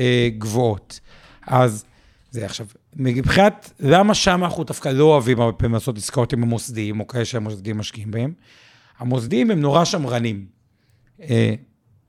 אה, 0.00 0.28
גבוהות. 0.38 1.00
אז 1.46 1.84
זה 2.30 2.44
עכשיו, 2.44 2.66
מבחינת, 2.98 3.72
למה 3.80 4.14
שם 4.14 4.44
אנחנו 4.44 4.64
דווקא 4.64 4.88
לא 4.88 5.04
אוהבים 5.04 5.40
הרבה 5.40 5.52
פעמים 5.52 5.74
לעשות 5.74 5.96
עסקאות 5.96 6.32
עם 6.32 6.42
המוסדיים, 6.42 7.00
או 7.00 7.06
כאלה 7.06 7.24
שהמוסדיים 7.24 7.78
משקיעים 7.78 8.10
בהם? 8.10 8.32
המוסדיים 8.98 9.50
הם 9.50 9.60
נורא 9.60 9.84
שמרנים. 9.84 10.46
אה, 11.20 11.54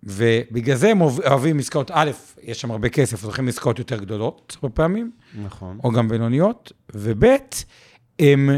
ובגלל 0.04 0.76
זה 0.76 0.90
הם 0.90 1.02
אוהב- 1.02 1.20
אוהבים 1.20 1.60
עסקאות, 1.60 1.92
א', 1.94 2.12
יש 2.44 2.62
שם 2.62 2.72
הרבה 2.72 2.90
כסף, 2.90 3.24
הולכים 3.24 3.46
לעסקאות 3.46 3.80
יותר 3.80 3.98
גדולות, 3.98 4.58
הרבה 4.62 4.76
פעמים. 4.76 5.12
נכון. 5.46 5.80
או 5.84 5.92
גם 5.92 6.08
בינוניות, 6.08 6.72
וב' 6.96 7.26
הם, 8.20 8.50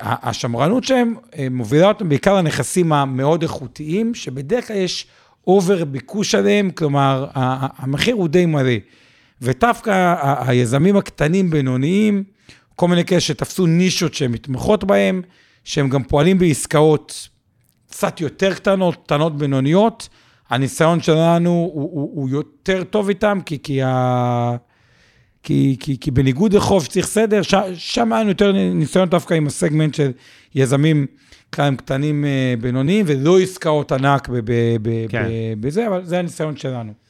השמרנות 0.00 0.84
שלהם 0.84 1.14
אה, 1.38 1.46
מובילה 1.50 1.88
אותם 1.88 2.08
בעיקר 2.08 2.34
לנכסים 2.34 2.92
המאוד 2.92 3.42
איכותיים, 3.42 4.14
שבדרך 4.14 4.68
כלל 4.68 4.76
יש 4.76 5.06
אובר 5.46 5.84
ביקוש 5.84 6.34
עליהם, 6.34 6.70
כלומר, 6.70 7.26
המחיר 7.34 8.14
הוא 8.14 8.28
די 8.28 8.46
מלא. 8.46 8.72
ודווקא 9.42 10.14
היזמים 10.46 10.96
הקטנים, 10.96 11.50
בינוניים, 11.50 12.24
כל 12.76 12.88
מיני 12.88 13.04
כאלה 13.04 13.20
שתפסו 13.20 13.66
נישות 13.66 14.14
שהן 14.14 14.32
מתמחות 14.32 14.84
בהם, 14.84 15.22
שהם 15.64 15.88
גם 15.88 16.02
פועלים 16.02 16.38
בעסקאות 16.38 17.28
קצת 17.90 18.20
יותר 18.20 18.54
קטנות, 18.54 18.96
קטנות 19.04 19.38
בינוניות, 19.38 20.08
הניסיון 20.50 21.00
שלנו 21.00 21.50
הוא, 21.50 21.90
הוא, 21.92 22.10
הוא 22.14 22.28
יותר 22.28 22.84
טוב 22.84 23.08
איתם, 23.08 23.38
כי, 23.46 23.58
כי, 23.62 23.82
ה... 23.82 24.56
כי, 25.42 25.76
כי, 25.80 26.00
כי 26.00 26.10
בניגוד 26.10 26.52
לחוב 26.52 26.84
שצריך 26.84 27.06
סדר, 27.06 27.42
ש, 27.42 27.54
שם 27.74 28.12
היה 28.12 28.20
לנו 28.20 28.30
יותר 28.30 28.52
ניסיון 28.52 29.08
דווקא 29.08 29.34
עם 29.34 29.46
הסגמנט 29.46 29.94
של 29.94 30.10
יזמים 30.54 31.06
כאן 31.52 31.74
קטנים 31.76 32.24
אה, 32.24 32.54
בינוניים, 32.60 33.04
ולא 33.08 33.40
עסקאות 33.40 33.92
ענק 33.92 34.28
ב, 34.28 34.34
ב, 34.34 34.52
ב, 34.82 35.08
כן. 35.08 35.28
ב, 35.28 35.66
בזה, 35.66 35.86
אבל 35.86 36.04
זה 36.04 36.18
הניסיון 36.18 36.56
שלנו. 36.56 37.07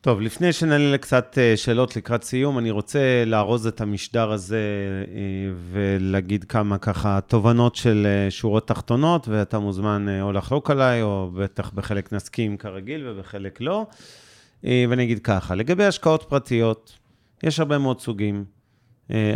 טוב, 0.00 0.20
לפני 0.20 0.52
שנעלה 0.52 0.92
לקצת 0.92 1.38
אה, 1.38 1.56
שאלות 1.56 1.96
לקראת 1.96 2.22
סיום, 2.24 2.58
אני 2.58 2.70
רוצה 2.70 3.24
לארוז 3.26 3.66
את 3.66 3.80
המשדר 3.80 4.32
הזה 4.32 4.60
אה, 5.08 5.20
ולהגיד 5.70 6.44
כמה 6.44 6.78
ככה 6.78 7.20
תובנות 7.26 7.76
של 7.76 8.06
אה, 8.06 8.30
שורות 8.30 8.68
תחתונות, 8.68 9.28
ואתה 9.28 9.58
מוזמן 9.58 10.20
או 10.20 10.32
לחלוק 10.32 10.70
עליי, 10.70 11.02
או 11.02 11.30
בטח 11.34 11.70
בחלק 11.70 12.12
נסכים 12.12 12.56
כרגיל 12.56 13.08
ובחלק 13.08 13.60
לא. 13.60 13.86
ואני 14.64 15.04
אגיד 15.04 15.18
ככה, 15.18 15.54
לגבי 15.54 15.84
השקעות 15.84 16.22
פרטיות, 16.28 16.98
יש 17.42 17.60
הרבה 17.60 17.78
מאוד 17.78 18.00
סוגים. 18.00 18.44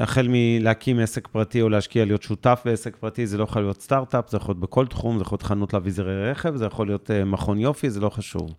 החל 0.00 0.26
מלהקים 0.30 0.98
עסק 0.98 1.28
פרטי 1.28 1.62
או 1.62 1.68
להשקיע, 1.68 2.04
להיות 2.04 2.22
שותף 2.22 2.62
בעסק 2.64 2.96
פרטי, 2.96 3.26
זה 3.26 3.38
לא 3.38 3.44
יכול 3.44 3.62
להיות 3.62 3.82
סטארט-אפ, 3.82 4.30
זה 4.30 4.36
יכול 4.36 4.52
להיות 4.52 4.60
בכל 4.60 4.86
תחום, 4.86 5.18
זה 5.18 5.22
יכול 5.22 5.36
להיות 5.36 5.42
חנות 5.42 5.72
לאביזרי 5.72 6.30
רכב, 6.30 6.56
זה 6.56 6.64
יכול 6.64 6.86
להיות 6.86 7.10
מכון 7.26 7.58
יופי, 7.58 7.90
זה 7.90 8.00
לא 8.00 8.08
חשוב. 8.08 8.54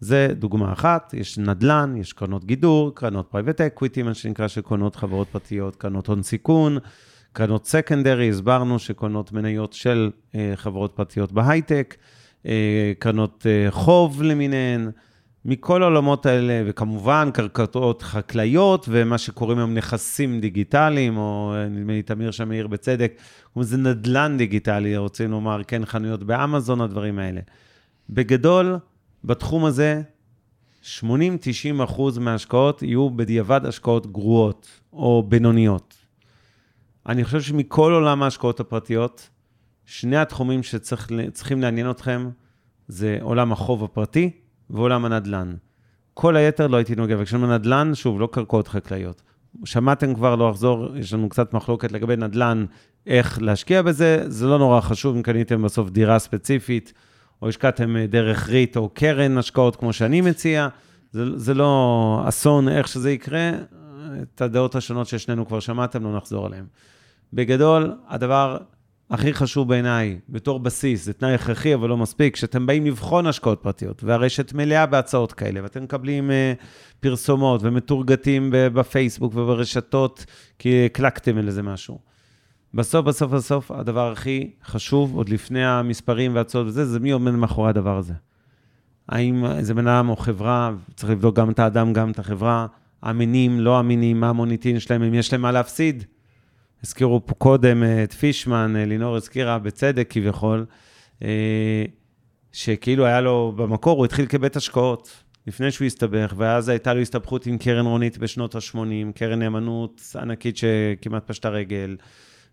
זה 0.00 0.28
דוגמה 0.32 0.72
אחת, 0.72 1.14
יש 1.16 1.38
נדל"ן, 1.38 1.94
יש 1.96 2.12
קרנות 2.12 2.44
גידור, 2.44 2.94
קרנות 2.94 3.26
private 3.30 3.60
equity, 3.60 4.02
מה 4.02 4.14
שנקרא, 4.14 4.48
שקונות 4.48 4.96
חברות 4.96 5.28
פרטיות, 5.28 5.76
קרנות 5.76 6.06
הון 6.06 6.22
סיכון, 6.22 6.78
קרנות 7.32 7.66
secondary, 7.66 8.30
הסברנו 8.30 8.78
שקונות 8.78 9.32
מניות 9.32 9.72
של 9.72 10.10
אה, 10.34 10.52
חברות 10.54 10.92
פרטיות 10.94 11.32
בהייטק, 11.32 11.96
אה, 12.46 12.92
קרנות 12.98 13.46
אה, 13.46 13.70
חוב 13.70 14.22
למיניהן, 14.22 14.90
מכל 15.44 15.82
העולמות 15.82 16.26
האלה, 16.26 16.62
וכמובן 16.66 17.30
קרקעות 17.34 18.02
חקלאיות, 18.02 18.86
ומה 18.88 19.18
שקוראים 19.18 19.58
היום 19.58 19.74
נכסים 19.74 20.40
דיגיטליים, 20.40 21.16
או 21.16 21.54
אה, 21.56 21.68
נדמה 21.68 21.92
לי 21.92 22.02
תמיר 22.02 22.30
שם 22.30 22.50
העיר 22.50 22.66
בצדק, 22.66 23.12
לזה 23.56 23.76
נדל"ן 23.76 24.34
דיגיטלי, 24.38 24.96
רוצים 24.96 25.30
לומר, 25.30 25.64
כן, 25.66 25.84
חנויות 25.84 26.24
באמזון, 26.24 26.80
הדברים 26.80 27.18
האלה. 27.18 27.40
בגדול, 28.10 28.78
בתחום 29.24 29.64
הזה, 29.64 30.02
80-90 30.82 31.04
אחוז 31.84 32.18
מההשקעות 32.18 32.82
יהיו 32.82 33.10
בדיעבד 33.10 33.66
השקעות 33.66 34.12
גרועות 34.12 34.80
או 34.92 35.24
בינוניות. 35.28 35.94
אני 37.08 37.24
חושב 37.24 37.40
שמכל 37.40 37.92
עולם 37.92 38.22
ההשקעות 38.22 38.60
הפרטיות, 38.60 39.28
שני 39.84 40.16
התחומים 40.16 40.62
שצריכים 40.62 41.60
לעניין 41.60 41.90
אתכם 41.90 42.30
זה 42.88 43.18
עולם 43.20 43.52
החוב 43.52 43.84
הפרטי 43.84 44.30
ועולם 44.70 45.04
הנדל"ן. 45.04 45.54
כל 46.14 46.36
היתר 46.36 46.66
לא 46.66 46.76
הייתי 46.76 46.94
נוגע, 46.94 47.16
וכשאומרים 47.18 47.52
נדל"ן, 47.52 47.94
שוב, 47.94 48.20
לא 48.20 48.28
קרקעות 48.32 48.68
חקלאיות. 48.68 49.22
שמעתם 49.64 50.14
כבר, 50.14 50.36
לא 50.36 50.50
אחזור, 50.50 50.96
יש 50.96 51.12
לנו 51.12 51.28
קצת 51.28 51.54
מחלוקת 51.54 51.92
לגבי 51.92 52.16
נדל"ן, 52.16 52.64
איך 53.06 53.42
להשקיע 53.42 53.82
בזה, 53.82 54.24
זה 54.26 54.46
לא 54.46 54.58
נורא 54.58 54.80
חשוב 54.80 55.16
אם 55.16 55.22
קניתם 55.22 55.62
בסוף 55.62 55.90
דירה 55.90 56.18
ספציפית, 56.18 56.92
או 57.42 57.48
השקעתם 57.48 57.96
אה, 57.96 58.06
דרך 58.06 58.48
ריט 58.48 58.76
או 58.76 58.88
קרן 58.88 59.38
השקעות, 59.38 59.76
כמו 59.76 59.92
שאני 59.92 60.20
מציע, 60.20 60.68
זה, 61.10 61.38
זה 61.38 61.54
לא 61.54 62.24
אסון 62.28 62.68
איך 62.68 62.88
שזה 62.88 63.10
יקרה, 63.10 63.50
את 64.22 64.40
הדעות 64.40 64.74
השונות 64.74 65.06
ששנינו 65.06 65.46
כבר 65.46 65.60
שמעתם, 65.60 66.04
לא 66.04 66.16
נחזור 66.16 66.46
עליהן. 66.46 66.64
בגדול, 67.32 67.94
הדבר 68.08 68.56
הכי 69.10 69.34
חשוב 69.34 69.68
בעיניי, 69.68 70.18
בתור 70.28 70.60
בסיס, 70.60 71.04
זה 71.04 71.12
תנאי 71.12 71.34
הכרחי, 71.34 71.74
אבל 71.74 71.88
לא 71.88 71.96
מספיק, 71.96 72.34
כשאתם 72.34 72.66
באים 72.66 72.86
לבחון 72.86 73.26
השקעות 73.26 73.62
פרטיות, 73.62 74.04
והרשת 74.04 74.52
מלאה 74.52 74.86
בהצעות 74.86 75.32
כאלה, 75.32 75.62
ואתם 75.62 75.82
מקבלים 75.82 76.30
uh, 76.30 76.64
פרסומות 77.00 77.60
ומתורגתים 77.64 78.48
בפייסבוק 78.52 79.34
וברשתות, 79.36 80.24
כי 80.58 80.86
הקלקתם 80.86 81.38
על 81.38 81.46
איזה 81.46 81.62
משהו. 81.62 81.98
בסוף, 82.76 83.06
בסוף, 83.06 83.32
בסוף, 83.32 83.70
הדבר 83.70 84.12
הכי 84.12 84.50
חשוב, 84.64 85.16
עוד 85.16 85.28
לפני 85.28 85.64
המספרים 85.64 86.34
והצעות 86.34 86.66
וזה, 86.66 86.86
זה 86.86 87.00
מי 87.00 87.10
עומד 87.10 87.32
מאחורי 87.32 87.68
הדבר 87.68 87.98
הזה. 87.98 88.12
האם 89.08 89.44
זה 89.60 89.74
בן 89.74 89.86
אדם 89.86 90.08
או 90.08 90.16
חברה, 90.16 90.72
צריך 90.96 91.12
לבדוק 91.12 91.36
גם 91.36 91.50
את 91.50 91.58
האדם, 91.58 91.92
גם 91.92 92.10
את 92.10 92.18
החברה, 92.18 92.66
אמינים, 93.10 93.60
לא 93.60 93.80
אמינים, 93.80 94.20
מה 94.20 94.28
המוניטין 94.28 94.80
שלהם, 94.80 95.02
אם 95.02 95.14
יש 95.14 95.32
להם 95.32 95.42
מה 95.42 95.52
להפסיד. 95.52 96.04
הזכירו 96.84 97.26
פה 97.26 97.34
קודם 97.34 97.82
את 98.04 98.12
פישמן, 98.12 98.76
לינור 98.76 99.16
הזכירה 99.16 99.58
בצדק 99.58 100.06
כביכול, 100.10 100.66
שכאילו 102.52 103.06
היה 103.06 103.20
לו, 103.20 103.52
במקור 103.56 103.98
הוא 103.98 104.04
התחיל 104.04 104.26
כבית 104.26 104.56
השקעות, 104.56 105.22
לפני 105.46 105.70
שהוא 105.70 105.86
הסתבך, 105.86 106.34
ואז 106.36 106.68
הייתה 106.68 106.94
לו 106.94 107.00
הסתבכות 107.00 107.46
עם 107.46 107.58
קרן 107.58 107.86
רונית 107.86 108.18
בשנות 108.18 108.54
ה-80, 108.54 109.12
קרן 109.14 109.38
נאמנות 109.38 110.16
ענקית 110.20 110.56
שכמעט 110.56 111.26
פשטה 111.26 111.48
רגל, 111.48 111.96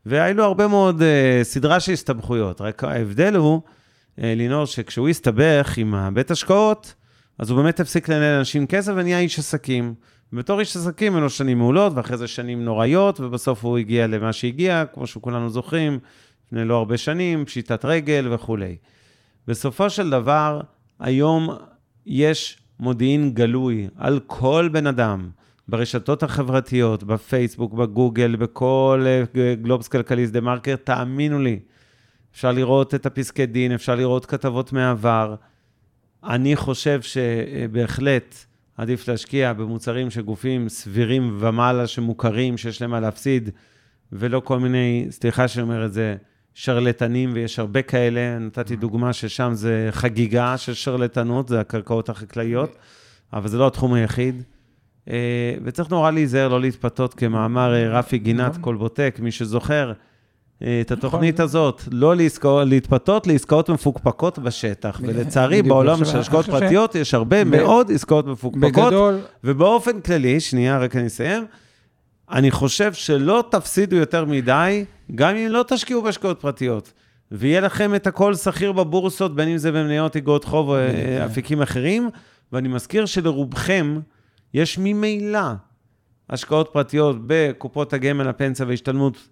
והיו 0.06 0.38
לו 0.38 0.44
הרבה 0.44 0.68
מאוד 0.68 1.02
uh, 1.02 1.44
סדרה 1.44 1.80
של 1.80 1.92
הסתבכויות, 1.92 2.62
רק 2.62 2.84
ההבדל 2.84 3.36
הוא, 3.36 3.62
uh, 3.66 4.22
לינור, 4.24 4.66
שכשהוא 4.66 5.10
הסתבך 5.10 5.78
עם 5.78 5.96
הבית 5.96 6.32
השקעות, 6.32 6.94
אז 7.40 7.50
הוא 7.50 7.62
באמת 7.62 7.80
הפסיק 7.80 8.10
לנהל 8.10 8.36
לאנשים 8.36 8.68
כסף 8.68 8.94
ונהיה 8.96 9.20
איש 9.20 9.40
עסקים. 9.40 9.94
בתור 10.34 10.60
איש 10.60 10.76
עסקים, 10.76 11.14
היו 11.14 11.22
לו 11.22 11.30
שנים 11.30 11.58
מעולות, 11.58 11.94
ואחרי 11.96 12.18
זה 12.18 12.28
שנים 12.28 12.66
נוראיות, 12.66 13.20
ובסוף 13.20 13.66
הוא 13.66 13.78
הגיע 13.78 14.08
למה 14.08 14.34
שהגיע, 14.34 14.84
כמו 14.94 15.08
שכולנו 15.08 15.50
זוכרים, 15.50 16.00
לפני 16.48 16.66
לא 16.66 16.78
הרבה 16.78 16.98
שנים, 16.98 17.46
פשיטת 17.46 17.86
רגל 17.86 18.28
וכולי. 18.32 18.76
בסופו 19.48 19.90
של 19.90 20.10
דבר, 20.10 20.62
היום 21.00 21.50
יש 22.06 22.58
מודיעין 22.80 23.34
גלוי 23.34 23.88
על 23.96 24.20
כל 24.28 24.70
בן 24.72 24.88
אדם, 24.88 25.30
ברשתות 25.68 26.24
החברתיות, 26.24 27.04
בפייסבוק, 27.04 27.74
בגוגל, 27.74 28.36
בכל 28.36 29.06
גלובס 29.62 29.88
כלכליסט 29.88 30.34
דה 30.34 30.42
מרקר, 30.42 30.76
תאמינו 30.76 31.40
לי, 31.40 31.60
אפשר 32.34 32.52
לראות 32.52 32.96
את 32.96 33.06
הפסקי 33.06 33.46
דין, 33.46 33.72
אפשר 33.72 33.96
לראות 33.96 34.26
כתבות 34.26 34.74
מהעבר. 34.74 35.36
אני 36.24 36.56
חושב 36.56 37.02
שבהחלט, 37.02 38.46
עדיף 38.78 39.08
להשקיע 39.08 39.54
במוצרים 39.54 40.10
שגופים 40.10 40.70
סבירים 40.70 41.38
ומעלה 41.40 41.88
שמוכרים, 41.88 42.58
שיש 42.58 42.82
להם 42.82 42.92
מה 42.92 43.00
להפסיד, 43.00 43.50
ולא 44.12 44.40
כל 44.40 44.60
מיני, 44.60 45.08
סליחה 45.10 45.48
שאני 45.48 45.64
אומר 45.64 45.86
את 45.86 45.94
זה, 45.94 46.16
שרלטנים, 46.54 47.32
ויש 47.34 47.60
הרבה 47.60 47.82
כאלה. 47.82 48.40
נתתי 48.40 48.76
דוגמה 48.76 49.14
ששם 49.14 49.52
זה 49.54 49.88
חגיגה 49.92 50.58
של 50.58 50.74
שרלטנות, 50.74 51.48
זה 51.48 51.60
הקרקעות 51.60 52.10
החקלאיות, 52.10 52.76
אבל 53.34 53.48
זה 53.48 53.58
לא 53.58 53.68
התחום 53.68 53.94
היחיד. 53.94 54.44
אה, 55.10 55.54
וצריך 55.64 55.90
נורא 55.90 56.12
להיזהר, 56.12 56.48
לא 56.48 56.62
להתפתות 56.62 57.14
כמאמר 57.14 57.74
אה, 57.74 58.00
רפי 58.00 58.18
גינת, 58.18 58.50
נכון. 58.50 58.62
קולבוטק, 58.62 59.20
מי 59.20 59.32
שזוכר. 59.32 59.94
אה, 60.64 60.82
את 60.82 60.92
התוכנית 60.92 61.40
הזאת, 61.40 61.82
לא 61.92 62.16
לעסקאות, 62.16 62.68
להתפתות 62.68 63.28
לעסקאות 63.28 63.70
מפוקפקות 63.70 64.40
בשטח. 64.40 65.00
ולצערי, 65.04 65.62
בעולם 65.62 66.06
של 66.06 66.20
השקעות 66.20 66.46
פרטיות 66.60 66.96
יש 66.96 67.14
הרבה 67.14 67.44
מאוד 67.44 67.92
עסקאות 67.92 68.28
מפוקפקות. 68.28 68.94
ובאופן 69.44 70.02
כללי, 70.02 70.40
שנייה, 70.40 70.80
רק 70.80 70.96
אני 70.96 71.08
אסיים, 71.08 71.46
אני 72.32 72.52
חושב 72.52 72.94
שלא 72.94 73.44
תפסידו 73.52 73.96
יותר 73.96 74.26
מדי, 74.26 74.86
גם 75.16 75.36
אם 75.36 75.48
לא 75.50 75.66
תשקיעו 75.68 76.02
בהשקעות 76.02 76.42
פרטיות. 76.42 76.94
ויהיה 77.32 77.62
לכם 77.62 77.96
את 77.96 78.08
הכל 78.08 78.36
שכיר 78.36 78.72
בבורסות, 78.72 79.36
בין 79.36 79.48
אם 79.48 79.58
זה 79.58 79.72
במניות, 79.72 80.16
איגרות 80.16 80.44
חוב 80.44 80.70
או 80.70 80.76
אה, 80.76 81.26
אפיקים 81.26 81.62
אחרים. 81.62 82.10
ואני 82.52 82.68
מזכיר 82.68 83.06
שלרובכם 83.06 84.00
יש 84.54 84.78
ממילא 84.78 85.40
השקעות 86.30 86.70
פרטיות 86.74 87.16
בקופות 87.28 87.94
הגמל, 87.94 88.28
הפנסיה 88.28 88.66
וההשתלמות 88.66 89.28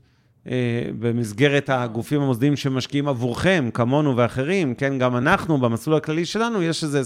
אה, 0.47 0.89
במסגרת 0.99 1.69
הגופים 1.69 2.21
המוסדיים 2.21 2.55
שמשקיעים 2.55 3.07
עבורכם, 3.07 3.69
כמונו 3.73 4.17
ואחרים, 4.17 4.75
כן, 4.75 4.97
גם 4.97 5.17
אנחנו, 5.17 5.57
במסלול 5.57 5.97
הכללי 5.97 6.25
שלנו, 6.25 6.63
יש 6.63 6.83
איזה 6.83 7.01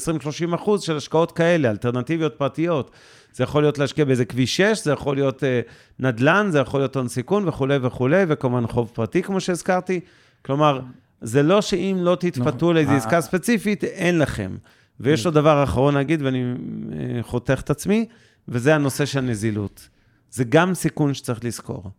20-30 0.52 0.56
אחוז 0.56 0.82
של 0.82 0.98
השקעות 0.98 1.32
כאלה, 1.32 1.70
אלטרנטיביות 1.70 2.36
פרטיות. 2.38 2.92
זה 3.34 3.44
יכול 3.44 3.64
להיות 3.64 3.78
להשקיע 3.78 4.06
באיזה 4.06 4.26
כביש 4.26 4.58
6, 4.58 4.84
זה 4.84 4.92
יכול 4.92 5.16
להיות 5.16 5.44
אה, 5.44 5.62
נדל"ן, 6.00 6.48
זה 6.52 6.60
יכול 6.60 6.80
להיות 6.80 6.96
הון 6.96 7.08
סיכון 7.08 7.48
וכולי 7.48 7.78
וכולי, 7.82 8.24
וכמובן 8.28 8.68
חוב 8.68 8.92
פרטי, 8.94 9.24
כמו 9.24 9.40
שהזכרתי. 9.40 10.00
כלומר, 10.42 10.80
זה 11.22 11.44
לא 11.44 11.62
שאם 11.62 11.98
לא 12.00 12.16
תתפתו 12.16 12.50
נכון. 12.50 12.76
לאיזו 12.76 12.92
אה, 12.92 12.98
עסקה. 12.98 13.22
ספציפית, 13.22 13.84
אין 13.84 14.20
לכם. 14.20 14.56
ויש 15.00 15.26
לו 15.26 15.32
דבר 15.32 15.64
אחרון 15.64 15.94
להגיד, 15.94 16.22
ואני 16.22 16.44
אה, 16.44 17.24
חותך 17.24 17.62
את 17.64 17.70
עצמי, 17.70 18.06
וזה 18.48 18.76
הנושא 18.76 19.06
של 19.06 19.22
נזילות. 19.22 19.90
זה 20.32 20.44
גם 20.44 20.74
סיכון 20.74 21.14
שצריך 21.14 21.44
לזכור. 21.44 21.92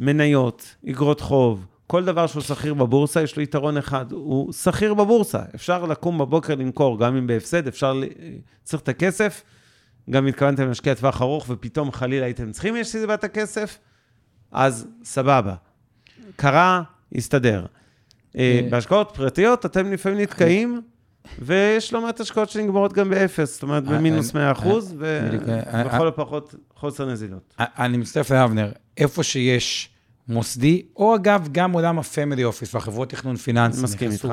מניות, 0.00 0.76
אגרות 0.90 1.20
חוב, 1.20 1.66
כל 1.86 2.04
דבר 2.04 2.26
שהוא 2.26 2.42
שכיר 2.42 2.74
בבורסה, 2.74 3.22
יש 3.22 3.36
לו 3.36 3.42
יתרון 3.42 3.76
אחד, 3.76 4.12
הוא 4.12 4.52
שכיר 4.52 4.94
בבורסה. 4.94 5.42
אפשר 5.54 5.84
לקום 5.84 6.18
בבוקר 6.18 6.54
למכור, 6.54 6.98
גם 6.98 7.16
אם 7.16 7.26
בהפסד, 7.26 7.66
אפשר, 7.66 8.00
צריך 8.64 8.82
את 8.82 8.88
הכסף. 8.88 9.42
גם 10.10 10.26
התכוונתם 10.26 10.68
להשקיע 10.68 10.94
טווח 10.94 11.22
ארוך, 11.22 11.46
ופתאום 11.48 11.92
חלילה 11.92 12.24
הייתם 12.26 12.52
צריכים, 12.52 12.76
יש 12.76 12.88
סיבת 12.88 13.24
הכסף, 13.24 13.78
אז 14.52 14.86
סבבה. 15.04 15.54
קרה, 16.36 16.82
הסתדר. 17.14 17.66
אה, 18.36 18.60
אה, 18.64 18.68
בהשקעות 18.70 19.10
פרטיות, 19.14 19.66
אתם 19.66 19.92
לפעמים 19.92 20.18
נתקעים, 20.18 20.80
ויש 21.38 21.92
לא 21.92 22.02
מעט 22.02 22.20
השקעות 22.20 22.50
שנגמרות 22.50 22.92
גם 22.92 23.10
באפס, 23.10 23.52
זאת 23.52 23.62
אומרת, 23.62 23.88
אה, 23.88 23.92
במינוס 23.98 24.36
אה, 24.36 24.40
100 24.40 24.52
אחוז, 24.52 24.94
בדיוק, 24.98 25.42
אה, 25.48 25.82
ולכל 25.84 26.08
הפחות 26.08 26.54
חוסר 26.76 27.06
נזילות. 27.06 27.54
אני 27.58 27.96
מצטרף 27.96 28.30
לאבנר, 28.30 28.72
איפה 28.96 29.22
שיש 29.22 29.88
מוסדי, 30.28 30.82
או 30.96 31.14
אגב, 31.14 31.48
גם 31.52 31.72
עולם 31.72 31.98
ה 31.98 32.05
family 32.05 32.44
office 32.44 32.74
והחברות 32.74 33.10
תכנון 33.10 33.36
פיננסי, 33.36 33.82
מסכים 33.82 34.10
איתך. 34.10 34.28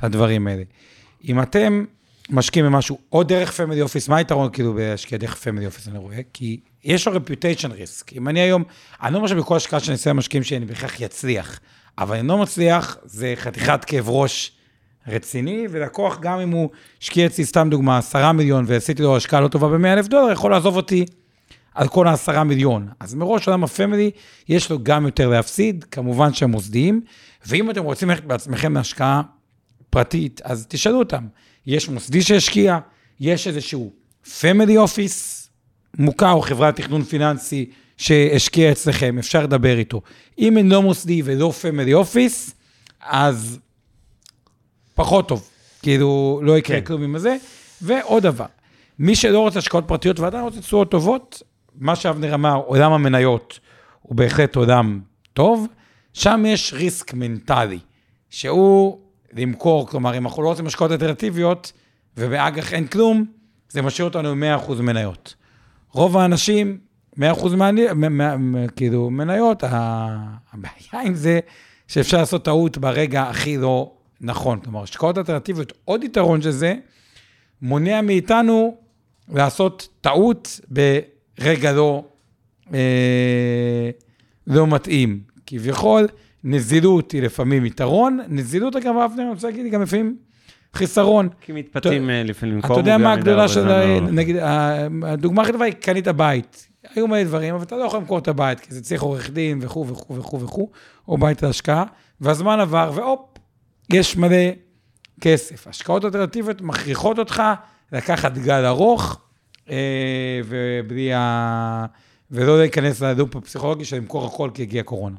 הדברים 0.00 0.46
האלה. 0.46 0.62
אם 1.24 1.42
אתם 1.42 1.84
משקיעים 2.30 2.66
במשהו, 2.66 2.98
או 3.12 3.22
דרך 3.22 3.52
family 3.52 3.82
office, 3.82 4.08
מה 4.08 4.16
היתרון 4.16 4.50
כאילו 4.52 4.74
בהשקיע 4.74 5.18
דרך 5.18 5.34
family 5.34 5.66
office, 5.66 5.88
אני 5.88 5.98
רואה? 5.98 6.20
כי 6.32 6.60
יש 6.84 7.06
לו 7.06 7.12
reputation 7.12 7.70
risk. 7.72 8.12
אם 8.12 8.28
אני 8.28 8.40
היום, 8.40 8.64
אני 9.02 9.12
לא 9.12 9.18
אומר 9.18 9.28
שבכל 9.28 9.56
השקעה 9.56 9.80
שאני 9.80 9.92
אעשה 9.92 10.10
למשקיעים 10.10 10.42
שלי, 10.42 10.56
אני 10.56 10.66
בהכרח 10.66 11.00
יצליח, 11.00 11.60
אבל 11.98 12.16
אני 12.16 12.28
לא 12.28 12.38
מצליח, 12.38 12.96
זה 13.04 13.34
חתיכת 13.36 13.84
כאב 13.84 14.08
ראש 14.08 14.55
רציני, 15.08 15.66
ולקוח, 15.70 16.20
גם 16.20 16.40
אם 16.40 16.50
הוא 16.50 16.70
השקיע 17.02 17.26
אצלי, 17.26 17.44
סתם 17.44 17.68
דוגמה, 17.70 17.98
10 17.98 18.32
מיליון, 18.32 18.64
ועשיתי 18.68 19.02
לו 19.02 19.16
השקעה 19.16 19.40
לא 19.40 19.48
טובה 19.48 19.68
ב-100 19.68 19.86
אלף 19.86 20.06
דולר, 20.08 20.32
יכול 20.32 20.50
לעזוב 20.50 20.76
אותי 20.76 21.04
על 21.74 21.88
כל 21.88 22.08
העשרה 22.08 22.44
מיליון. 22.44 22.88
אז 23.00 23.14
מראש 23.14 23.46
עולם 23.48 23.64
ה 23.64 23.70
family, 23.70 24.10
יש 24.48 24.70
לו 24.70 24.78
גם 24.82 25.06
יותר 25.06 25.28
להפסיד, 25.28 25.84
כמובן 25.90 26.32
שהם 26.32 26.50
מוסדיים, 26.50 27.00
ואם 27.46 27.70
אתם 27.70 27.82
רוצים 27.82 28.10
ללכת 28.10 28.24
בעצמכם 28.24 28.74
להשקעה 28.74 29.22
פרטית, 29.90 30.40
אז 30.44 30.66
תשאלו 30.68 30.98
אותם. 30.98 31.26
יש 31.66 31.88
מוסדי 31.88 32.22
שהשקיע, 32.22 32.78
יש 33.20 33.46
איזשהו 33.46 33.92
family 34.40 34.76
office 34.76 35.48
מוכר, 35.98 36.32
או 36.32 36.40
חברת 36.40 36.76
תכנון 36.76 37.02
פיננסי 37.02 37.70
שהשקיע 37.96 38.72
אצלכם, 38.72 39.18
אפשר 39.18 39.42
לדבר 39.42 39.78
איתו. 39.78 40.02
אם 40.38 40.58
אין 40.58 40.68
לא 40.68 40.82
מוסדי 40.82 41.22
ולא 41.24 41.52
family 41.60 41.94
office, 41.94 42.54
אז 43.00 43.58
פחות 44.96 45.28
טוב. 45.28 45.48
כאילו, 45.82 46.40
לא 46.42 46.58
יקרה 46.58 46.80
כן. 46.80 46.84
כלום 46.86 47.02
עם 47.02 47.18
זה. 47.18 47.36
ועוד 47.82 48.22
דבר, 48.22 48.46
מי 48.98 49.16
שלא 49.16 49.40
רוצה 49.40 49.58
השקעות 49.58 49.84
פרטיות 49.88 50.20
ועדיין 50.20 50.42
רוצה 50.44 50.60
תשואות 50.60 50.90
טובות, 50.90 51.42
מה 51.74 51.96
שאבנר 51.96 52.34
אמר, 52.34 52.54
עולם 52.66 52.92
המניות 52.92 53.60
הוא 54.02 54.16
בהחלט 54.16 54.56
עולם 54.56 55.00
טוב, 55.32 55.66
שם 56.12 56.44
יש 56.46 56.72
ריסק 56.72 57.14
מנטלי, 57.14 57.78
שהוא 58.30 58.98
למכור, 59.32 59.86
כלומר, 59.86 60.16
אם 60.18 60.26
אנחנו 60.26 60.42
לא 60.42 60.48
רוצים 60.48 60.66
השקעות 60.66 60.92
אלטרנטיביות, 60.92 61.72
ובאג"ח 62.16 62.72
אין 62.72 62.86
כלום, 62.86 63.24
זה 63.68 63.82
משאיר 63.82 64.08
אותנו 64.08 64.28
עם 64.28 64.42
100% 64.68 64.72
מניות. 64.82 65.34
רוב 65.92 66.16
האנשים, 66.16 66.78
100% 67.16 67.20
מעני- 67.56 67.86
כאילו 68.76 69.10
מניות, 69.10 69.62
הבעיה 69.66 71.02
עם 71.04 71.14
זה 71.14 71.40
שאפשר 71.88 72.18
לעשות 72.18 72.44
טעות 72.44 72.78
ברגע 72.78 73.22
הכי 73.22 73.56
לא 73.56 73.95
נכון. 74.20 74.60
כלומר, 74.60 74.82
השקעות 74.82 75.18
אלטרנטיביות, 75.18 75.72
עוד 75.84 76.04
יתרון 76.04 76.42
של 76.42 76.50
זה, 76.50 76.74
מונע 77.62 78.00
מאיתנו 78.00 78.76
לעשות 79.34 79.88
טעות 80.00 80.60
ברגע 80.68 81.72
לא, 81.72 82.04
אה, 82.74 83.90
לא 84.46 84.66
מתאים. 84.66 85.20
כביכול, 85.46 86.06
נזילות 86.44 87.12
היא 87.12 87.22
לפעמים 87.22 87.66
יתרון, 87.66 88.20
נזילות, 88.28 88.76
אגב, 88.76 88.96
אבנר, 88.96 89.22
אני 89.22 89.30
רוצה 89.30 89.46
להגיד, 89.46 89.64
היא 89.64 89.72
גם 89.72 89.82
לפעמים 89.82 90.16
חיסרון. 90.74 91.28
כי 91.40 91.52
מתפתים 91.52 92.10
אה, 92.10 92.22
לפעמים 92.22 92.54
למכור 92.54 92.72
אתה 92.72 92.80
יודע 92.80 92.98
מה 92.98 93.12
הגדולה 93.12 93.48
של, 93.48 93.68
לא- 93.68 94.00
נגיד, 94.00 94.36
הדוגמה 95.02 95.42
הכי 95.42 95.52
טובה 95.52 95.64
היא 95.64 95.72
קנית 95.72 96.08
בית. 96.08 96.68
היו 96.94 97.08
מלא 97.08 97.24
דברים, 97.24 97.54
אבל 97.54 97.62
אתה 97.62 97.76
לא 97.76 97.84
יכול 97.84 98.00
למכור 98.00 98.18
את 98.18 98.28
הבית, 98.28 98.60
כי 98.60 98.74
זה 98.74 98.82
צריך 98.82 99.02
עורך 99.02 99.30
דין 99.30 99.58
וכו' 99.62 99.86
וכו' 99.86 100.14
וכו' 100.16 100.40
וכו', 100.40 100.70
או 101.08 101.18
בית 101.18 101.42
להשקעה, 101.42 101.84
והזמן 102.20 102.60
עבר, 102.60 102.92
והופ, 102.94 103.20
יש 103.92 104.16
מלא 104.16 104.36
כסף. 105.20 105.66
השקעות 105.66 106.04
אלטרנטיביות 106.04 106.60
מכריחות 106.60 107.18
אותך 107.18 107.42
לקחת 107.92 108.38
גל 108.38 108.64
ארוך, 108.64 109.20
אה, 109.70 109.76
ובלי 110.44 111.12
ה... 111.14 111.86
ולא 112.30 112.58
להיכנס 112.58 113.02
ללופ 113.02 113.36
הפסיכולוגי 113.36 113.84
של 113.84 113.96
למכור 113.96 114.26
הכל 114.26 114.50
כי 114.54 114.62
הגיעה 114.62 114.84
קורונה. 114.84 115.16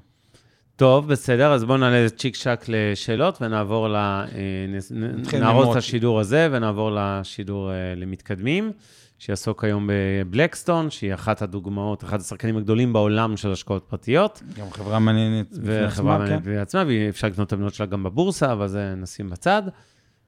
טוב, 0.75 1.07
בסדר, 1.07 1.53
אז 1.53 1.63
בואו 1.63 1.77
נעלה 1.77 2.09
צ'יק 2.09 2.35
צ'אק 2.35 2.65
לשאלות 2.67 3.37
ונעבור 3.41 3.87
ל... 3.89 3.95
אה, 3.95 4.25
נס- 4.69 4.91
נ- 4.91 5.19
נתחיל 5.19 5.39
נארוז 5.39 5.67
את. 5.69 5.75
השידור 5.75 6.19
הזה 6.19 6.47
ונעבור 6.51 6.91
לשידור 6.95 7.71
אה, 7.71 7.75
למתקדמים, 7.95 8.71
שיעסוק 9.19 9.63
היום 9.63 9.89
בבלקסטון, 9.91 10.89
שהיא 10.89 11.13
אחת 11.13 11.41
הדוגמאות, 11.41 12.03
אחד 12.03 12.19
השחקנים 12.19 12.57
הגדולים 12.57 12.93
בעולם 12.93 13.37
של 13.37 13.51
השקעות 13.51 13.85
פרטיות, 13.89 14.43
גם 14.59 14.71
חברה 14.71 14.99
מעניינת. 14.99 15.51
בפני 15.51 15.85
וחברה 15.85 15.87
עצמה, 15.87 16.17
מעניינת 16.17 16.43
כן. 16.43 16.55
בעצמה, 16.55 16.83
ואפשר 16.87 17.27
לקנות 17.27 17.47
את 17.47 17.53
המניות 17.53 17.73
שלה 17.73 17.85
גם 17.85 18.03
בבורסה, 18.03 18.51
אבל 18.53 18.67
זה 18.67 18.93
נשים 18.97 19.29
בצד. 19.29 19.63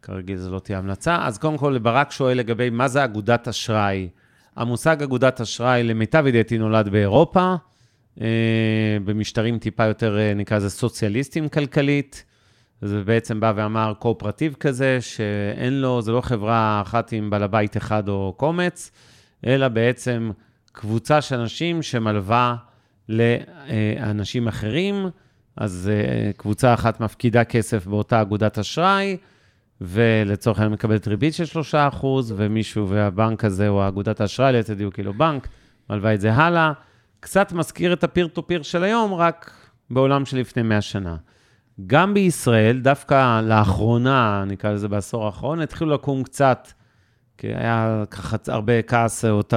כרגיל 0.02 0.38
זו 0.38 0.52
לא 0.52 0.60
תהיה 0.60 0.78
המלצה. 0.78 1.18
אז 1.22 1.38
קודם 1.38 1.58
כל, 1.58 1.78
ברק 1.78 2.12
שואל 2.12 2.38
לגבי 2.38 2.70
מה 2.70 2.88
זה 2.88 3.04
אגודת 3.04 3.48
אשראי. 3.48 4.10
המושג 4.56 5.04
אגודת 5.04 5.42
אשראי, 5.42 5.84
למיטב 5.84 6.28
ידיעתי, 6.28 6.58
נולד 6.58 6.90
באירופה, 6.90 7.56
אה, 8.22 8.98
במשטרים 9.06 9.60
טיפה 9.60 9.86
יותר, 9.86 10.18
אה, 10.18 10.34
נקרא 10.34 10.58
לזה 10.58 10.70
סוציאליסטים 10.70 11.50
כלכלית. 11.50 12.26
זה 12.82 13.04
בעצם 13.04 13.40
בא 13.40 13.54
ואמר 13.56 13.94
קואופרטיב 14.00 14.56
כזה, 14.60 15.02
שאין 15.02 15.82
לו, 15.82 16.02
זה 16.02 16.12
לא 16.12 16.22
חברה 16.22 16.82
אחת 16.86 17.12
עם 17.12 17.30
בעל 17.30 17.44
הבית 17.44 17.78
אחד 17.78 18.10
או 18.10 18.34
קומץ, 18.38 18.92
אלא 19.48 19.68
בעצם 19.68 20.32
קבוצה 20.72 21.22
של 21.22 21.40
אנשים 21.40 21.82
שמלווה 21.82 22.56
לאנשים 23.10 24.48
אחרים, 24.48 25.10
אז 25.58 25.92
אה, 25.94 26.32
קבוצה 26.38 26.74
אחת 26.74 27.00
מפקידה 27.00 27.44
כסף 27.44 27.88
באותה 27.88 28.22
אגודת 28.22 28.60
אשראי, 28.60 29.18
ולצורך 29.82 30.58
העניין 30.58 30.74
מקבלת 30.74 31.08
ריבית 31.08 31.34
של 31.34 31.62
3%, 32.02 32.06
ומישהו, 32.36 32.90
והבנק 32.90 33.46
הזה, 33.46 33.68
או 33.68 33.88
אגודת 33.88 34.22
האשראי, 34.22 34.52
ליתר 34.52 34.74
דיוק 34.74 34.94
כאילו 34.94 35.14
בנק, 35.14 35.48
מלווה 35.90 36.14
את 36.14 36.22
זה 36.22 36.34
הלאה. 36.34 36.72
קצת 37.20 37.52
מזכיר 37.52 37.94
את 37.94 38.04
הפיר 38.04 38.28
טו 38.28 38.48
פיר 38.48 38.62
של 38.62 38.84
היום, 38.84 39.14
רק 39.14 39.52
בעולם 39.90 40.26
של 40.26 40.38
לפני 40.38 40.64
100 40.64 40.82
שנה. 40.82 41.16
גם 41.88 42.14
בישראל, 42.14 42.80
דווקא 42.80 43.42
לאחרונה, 43.42 44.44
נקרא 44.48 44.72
לזה 44.72 44.88
בעשור 44.88 45.26
האחרון, 45.26 45.60
התחילו 45.60 45.92
לקום 45.94 46.24
קצת, 46.24 46.68
כי 47.38 47.48
היה 47.48 48.04
ככה 48.12 48.38
הרבה 48.48 48.82
כעס 48.82 49.26
או 49.26 49.44
ט- 49.44 49.54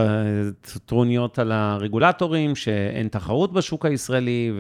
טרוניות 0.87 1.39
על 1.39 1.53
הרגולטורים, 1.53 2.57
שאין 2.57 3.09
תחרות 3.09 3.53
בשוק 3.53 3.87
הישראלי, 3.87 4.53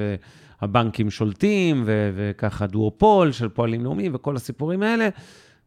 והבנקים 0.63 1.11
שולטים, 1.11 1.83
ו- 1.87 2.11
וככה 2.15 2.67
דואופול 2.67 3.33
של 3.33 3.49
פועלים 3.49 3.85
לאומי 3.85 4.09
וכל 4.13 4.37
הסיפורים 4.37 4.83
האלה, 4.83 5.09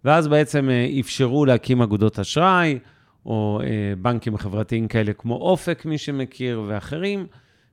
ואז 0.06 0.28
בעצם 0.28 0.70
אה, 0.70 1.00
אפשרו 1.00 1.46
להקים 1.46 1.82
אגודות 1.82 2.20
אשראי, 2.20 2.80
או 3.26 3.60
אה, 3.64 3.68
בנקים 3.98 4.38
חברתיים 4.38 4.88
כאלה 4.88 5.14
כמו 5.14 5.36
אופק, 5.36 5.86
מי 5.86 5.98
שמכיר, 5.98 6.64
ואחרים, 6.68 7.26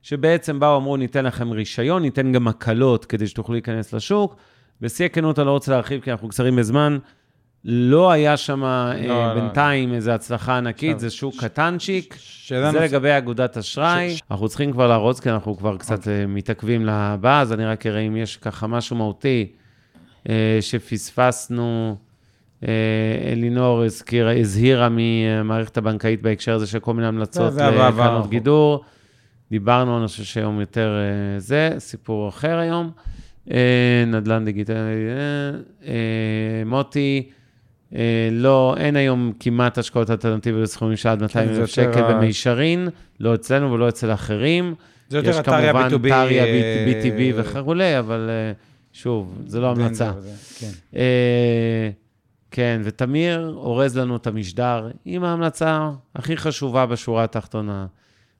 שבעצם 0.03 0.59
באו, 0.59 0.77
אמרו, 0.77 0.97
ניתן 0.97 1.25
לכם 1.25 1.51
רישיון, 1.51 2.01
ניתן 2.01 2.31
גם 2.31 2.47
הקלות 2.47 3.05
כדי 3.05 3.27
שתוכלו 3.27 3.53
להיכנס 3.53 3.93
לשוק. 3.93 4.35
בשיא 4.81 5.05
הכנות, 5.05 5.39
אני 5.39 5.47
לא 5.47 5.51
רוצה 5.51 5.71
להרחיב, 5.71 6.01
כי 6.01 6.11
אנחנו 6.11 6.29
קצרים 6.29 6.55
בזמן. 6.55 6.97
לא 7.65 8.11
היה 8.11 8.37
שם 8.37 8.63
אה, 8.63 8.93
לא, 9.07 9.27
לא. 9.27 9.33
בינתיים 9.33 9.93
איזו 9.93 10.11
הצלחה 10.11 10.57
ענקית, 10.57 10.99
זה 10.99 11.09
שוק 11.09 11.35
קטנצ'יק. 11.39 12.15
שאלה 12.19 12.71
זה 12.71 12.79
נוספת. 12.79 12.93
לגבי 12.93 13.17
אגודת 13.17 13.57
אשראי. 13.57 14.17
אנחנו 14.31 14.49
צריכים 14.49 14.71
כבר 14.71 14.87
לארוז, 14.87 15.19
כי 15.19 15.29
אנחנו 15.29 15.57
כבר 15.57 15.77
קצת 15.77 16.07
אה, 16.07 16.25
מתעכבים 16.27 16.85
לבא, 16.85 17.41
אז 17.41 17.53
אני 17.53 17.65
רק 17.65 17.85
אראה 17.85 18.01
אם 18.01 18.15
יש 18.15 18.37
ככה 18.37 18.67
משהו 18.67 18.95
מהותי 18.95 19.51
אה, 20.29 20.57
שפספסנו. 20.61 21.95
אה, 22.67 23.31
אלינור 23.31 23.83
הזכירה, 23.83 24.33
הזהירה 24.39 24.89
מהמערכת 24.89 25.77
הבנקאית 25.77 26.21
בהקשר 26.21 26.53
הזה 26.55 26.67
של 26.67 26.79
כל 26.79 26.93
מיני 26.93 27.07
המלצות 27.07 27.53
לקרנות 27.53 27.93
הבא. 27.93 28.21
גידור. 28.29 28.83
דיברנו, 29.53 29.99
אני 29.99 30.07
חושב 30.07 30.23
שהיום 30.23 30.59
יותר 30.59 30.95
אה, 30.97 31.39
זה, 31.39 31.75
סיפור 31.77 32.29
אחר 32.29 32.57
היום. 32.57 32.91
אה, 33.51 34.03
נדל"ן 34.07 34.45
דיגיטלי, 34.45 35.07
אה, 35.85 35.93
מוטי, 36.65 37.29
לא, 38.31 38.75
אין 38.77 38.95
היום 38.95 39.33
כמעט 39.39 39.77
השקעות 39.77 40.09
אלטרנטיביות 40.09 40.63
בסכומים 40.63 40.97
של 40.97 41.09
עד 41.09 41.21
200 41.21 41.49
כן, 41.49 41.55
אלף 41.55 41.69
שקל 41.69 42.13
במישרין, 42.13 42.87
לא 43.19 43.35
אצלנו 43.35 43.71
ולא 43.71 43.89
אצל 43.89 44.13
אחרים. 44.13 44.75
זה 45.09 45.17
יותר 45.17 45.29
יש 45.29 45.37
אתריה 45.37 45.73
כמובן 45.73 45.87
B2B. 45.87 46.09
טריה 46.09 46.45
אה, 46.45 46.85
BTB 46.87 47.33
וכולי, 47.35 47.99
אבל 47.99 48.29
שוב, 48.93 49.41
זה 49.47 49.59
לא 49.59 49.71
המלצה. 49.71 50.11
כן. 50.59 50.97
כן, 52.51 52.81
ותמיר 52.83 53.53
אורז 53.55 53.97
לנו 53.97 54.15
את 54.15 54.27
המשדר 54.27 54.89
עם 55.05 55.23
ההמלצה 55.23 55.89
הכי 56.15 56.37
חשובה 56.37 56.85
בשורה 56.85 57.23
התחתונה. 57.23 57.85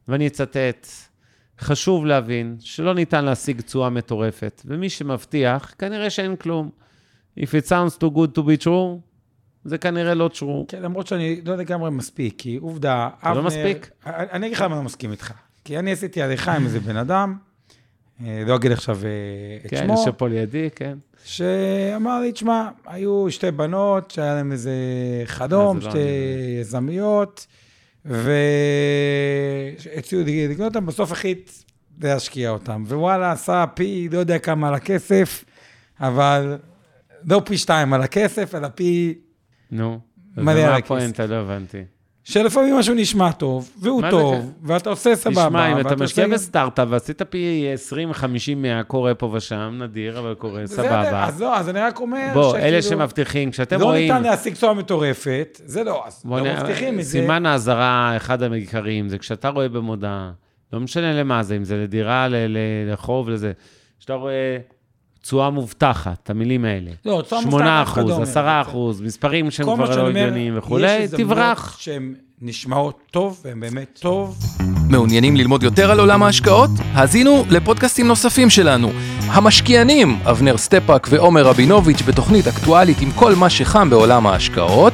ואני 0.08 0.28
אצטט, 0.28 0.88
חשוב 1.60 2.06
להבין 2.06 2.56
שלא 2.60 2.96
ניתן 2.96 3.26
להשיג 3.26 3.62
תשואה 3.62 3.90
מטורפת, 3.90 4.62
ומי 4.66 4.90
שמבטיח, 4.90 5.74
כנראה 5.80 6.10
שאין 6.10 6.36
כלום. 6.36 6.70
If 7.40 7.42
it 7.42 7.68
sounds 7.68 7.98
too 8.00 8.16
good 8.16 8.38
to 8.38 8.42
be 8.42 8.64
true, 8.66 9.00
זה 9.66 9.78
כנראה 9.78 10.14
לא 10.14 10.30
true. 10.34 10.66
כן, 10.68 10.82
למרות 10.82 11.08
שאני 11.08 11.42
לא 11.46 11.56
לגמרי 11.56 11.92
מספיק, 11.92 12.36
כי 12.38 12.56
עובדה, 12.62 13.10
אתה 13.20 13.34
לא 13.34 13.44
מספיק? 13.44 13.90
אני 14.06 14.46
אגיד 14.46 14.58
לך 14.58 14.62
למה 14.62 14.74
אני 14.74 14.80
לא 14.80 14.86
מסכים 14.86 15.12
איתך. 15.12 15.34
כי 15.64 15.80
אני 15.80 15.92
עשיתי 15.92 16.22
הליכה 16.22 16.56
עם 16.56 16.66
איזה 16.66 16.80
בן 16.80 16.98
אדם, 16.98 17.38
אה, 18.26 18.44
לא 18.48 18.56
אגיד 18.56 18.72
עכשיו 18.72 18.98
אה, 19.04 19.10
את 19.66 19.70
כן, 19.70 19.84
שמו, 19.84 19.94
יושב 19.94 20.12
פה 20.12 20.28
לידי, 20.28 20.70
כן. 20.76 20.98
שאמר 21.26 22.20
לי, 22.20 22.32
תשמע, 22.32 22.70
היו 22.86 23.32
שתי 23.32 23.52
בנות 23.52 24.12
שהיה 24.12 24.36
להן 24.36 24.52
איזה 24.52 24.74
חלום, 25.26 25.78
אה, 25.78 25.84
לא 25.84 25.90
שתי. 25.90 26.00
יזמיות, 26.62 27.48
והציעו 28.06 29.02
לקנות 30.50 30.76
אותן, 30.76 30.86
בסוף 30.86 31.12
החליט 31.12 31.52
להשקיע 32.02 32.50
אותן. 32.50 32.84
ווואלה, 32.88 33.32
עשה 33.32 33.66
פי, 33.74 34.10
לא 34.12 34.18
יודע 34.18 34.40
כמה 34.40 34.68
על 34.68 34.74
הכסף, 34.74 35.46
אבל 36.00 36.58
לא 37.30 37.42
פי 37.46 37.58
שתיים 37.58 37.94
על 37.94 38.02
הכסף, 38.02 38.56
אלא 38.56 38.68
פי... 38.68 39.20
נו. 39.72 40.00
אז 40.38 40.44
מה. 40.44 40.76
הפואנטה? 40.76 41.26
לא 41.26 41.36
הבנתי. 41.36 41.84
שלפעמים 42.24 42.76
משהו 42.78 42.96
נשמע 42.96 43.32
טוב, 43.32 43.70
והוא 43.80 44.02
מה 44.02 44.12
זה 44.12 44.18
טוב, 44.18 44.54
ואתה 44.64 44.90
עושה 44.90 45.16
סבבה. 45.16 45.46
תשמע, 45.48 45.72
אם 45.72 45.80
אתה 45.80 45.96
משקיע 45.96 46.24
עושה- 46.26 46.36
בסטארט-אפ 46.36 46.88
ועשית 46.92 47.22
פי 47.22 47.68
20, 47.74 48.14
50, 48.14 48.62
100, 48.62 48.84
קורה 48.84 49.14
פה 49.16 49.30
ושם, 49.34 49.76
נדיר, 49.84 50.20
אבל 50.20 50.34
קורה, 50.34 50.68
סבבה. 50.68 51.26
אז 51.28 51.42
לא, 51.42 51.58
אז 51.58 51.70
אני 51.70 51.80
רק 51.80 52.00
אומר 52.00 52.30
בוא, 52.34 52.56
אלה 52.58 52.82
שכאילו, 52.82 52.82
שמבטיחים, 52.82 53.52
כשאתם 53.52 53.80
לא 53.80 53.86
רואים... 53.86 54.12
ניתן 54.14 54.24
להשיג 54.24 54.54
תשואה 54.54 54.74
מטורפת, 54.74 55.62
זה 55.66 55.84
לא, 55.84 56.04
אז 56.08 56.22
בוא 56.26 56.40
לא 56.40 56.46
נ- 56.54 56.56
מבטיחים 56.58 57.00
את 57.00 57.04
זה. 57.06 57.12
סימן 57.12 57.46
האזהרה, 57.46 58.14
אחד 58.18 58.44
העיקריים, 58.44 59.10
זה 59.10 59.18
כשאתה 59.18 59.50
רואה 59.50 59.70
במודעה, 59.70 60.32
לא 60.74 60.80
משנה 60.80 61.14
למה 61.14 61.44
זה, 61.44 61.56
אם 61.58 61.64
זה 61.64 61.78
לדירה, 61.78 62.28
ל- 62.28 62.58
לחוב, 62.92 63.30
לזה, 63.30 63.52
כשאתה 64.00 64.14
רואה 64.14 64.58
תשואה 65.24 65.50
מובטחת, 65.50 66.20
את 66.24 66.30
המילים 66.30 66.66
האלה. 66.66 66.92
לא, 67.06 67.22
תשואה 67.26 67.42
8 67.42 67.58
מובטחת, 67.58 67.94
אחוז, 67.94 68.04
כדומה. 68.04 68.24
10 68.24 68.62
אחוז, 68.62 69.02
מספרים 69.02 69.52
שהם 69.52 69.66
כל 69.66 69.72
מה 69.72 69.78
כבר 69.78 69.86
שאני 69.86 70.04
לא 70.04 70.08
אומר, 70.08 70.20
הגיוניים 70.20 70.54
יש 70.54 70.60
וכולי, 70.60 71.08
תברח. 71.18 71.78
שהן 71.80 72.14
נשמעות 72.42 73.00
טוב, 73.12 73.42
והן 73.46 73.60
באמת 73.60 74.00
טוב. 74.02 74.38
מעוניינים 74.90 75.36
ללמוד 75.36 75.64
יותר 75.64 75.92
על 75.92 76.00
עולם 76.00 76.24
ההשקעות? 76.24 76.70
האזינו 76.94 77.44
לפודקאסטים 77.50 78.08
נוספים 78.08 78.50
שלנו. 78.50 78.92
המשקיענים, 79.28 80.20
אבנר 80.24 80.58
סטפאק 80.58 81.08
ועומר 81.10 81.44
רבינוביץ' 81.44 82.02
בתוכנית 82.02 82.48
אקטואלית 82.48 83.02
עם 83.02 83.12
כל 83.12 83.36
מה 83.36 83.50
שחם 83.50 83.90
בעולם 83.90 84.28
ההשקעות. 84.28 84.94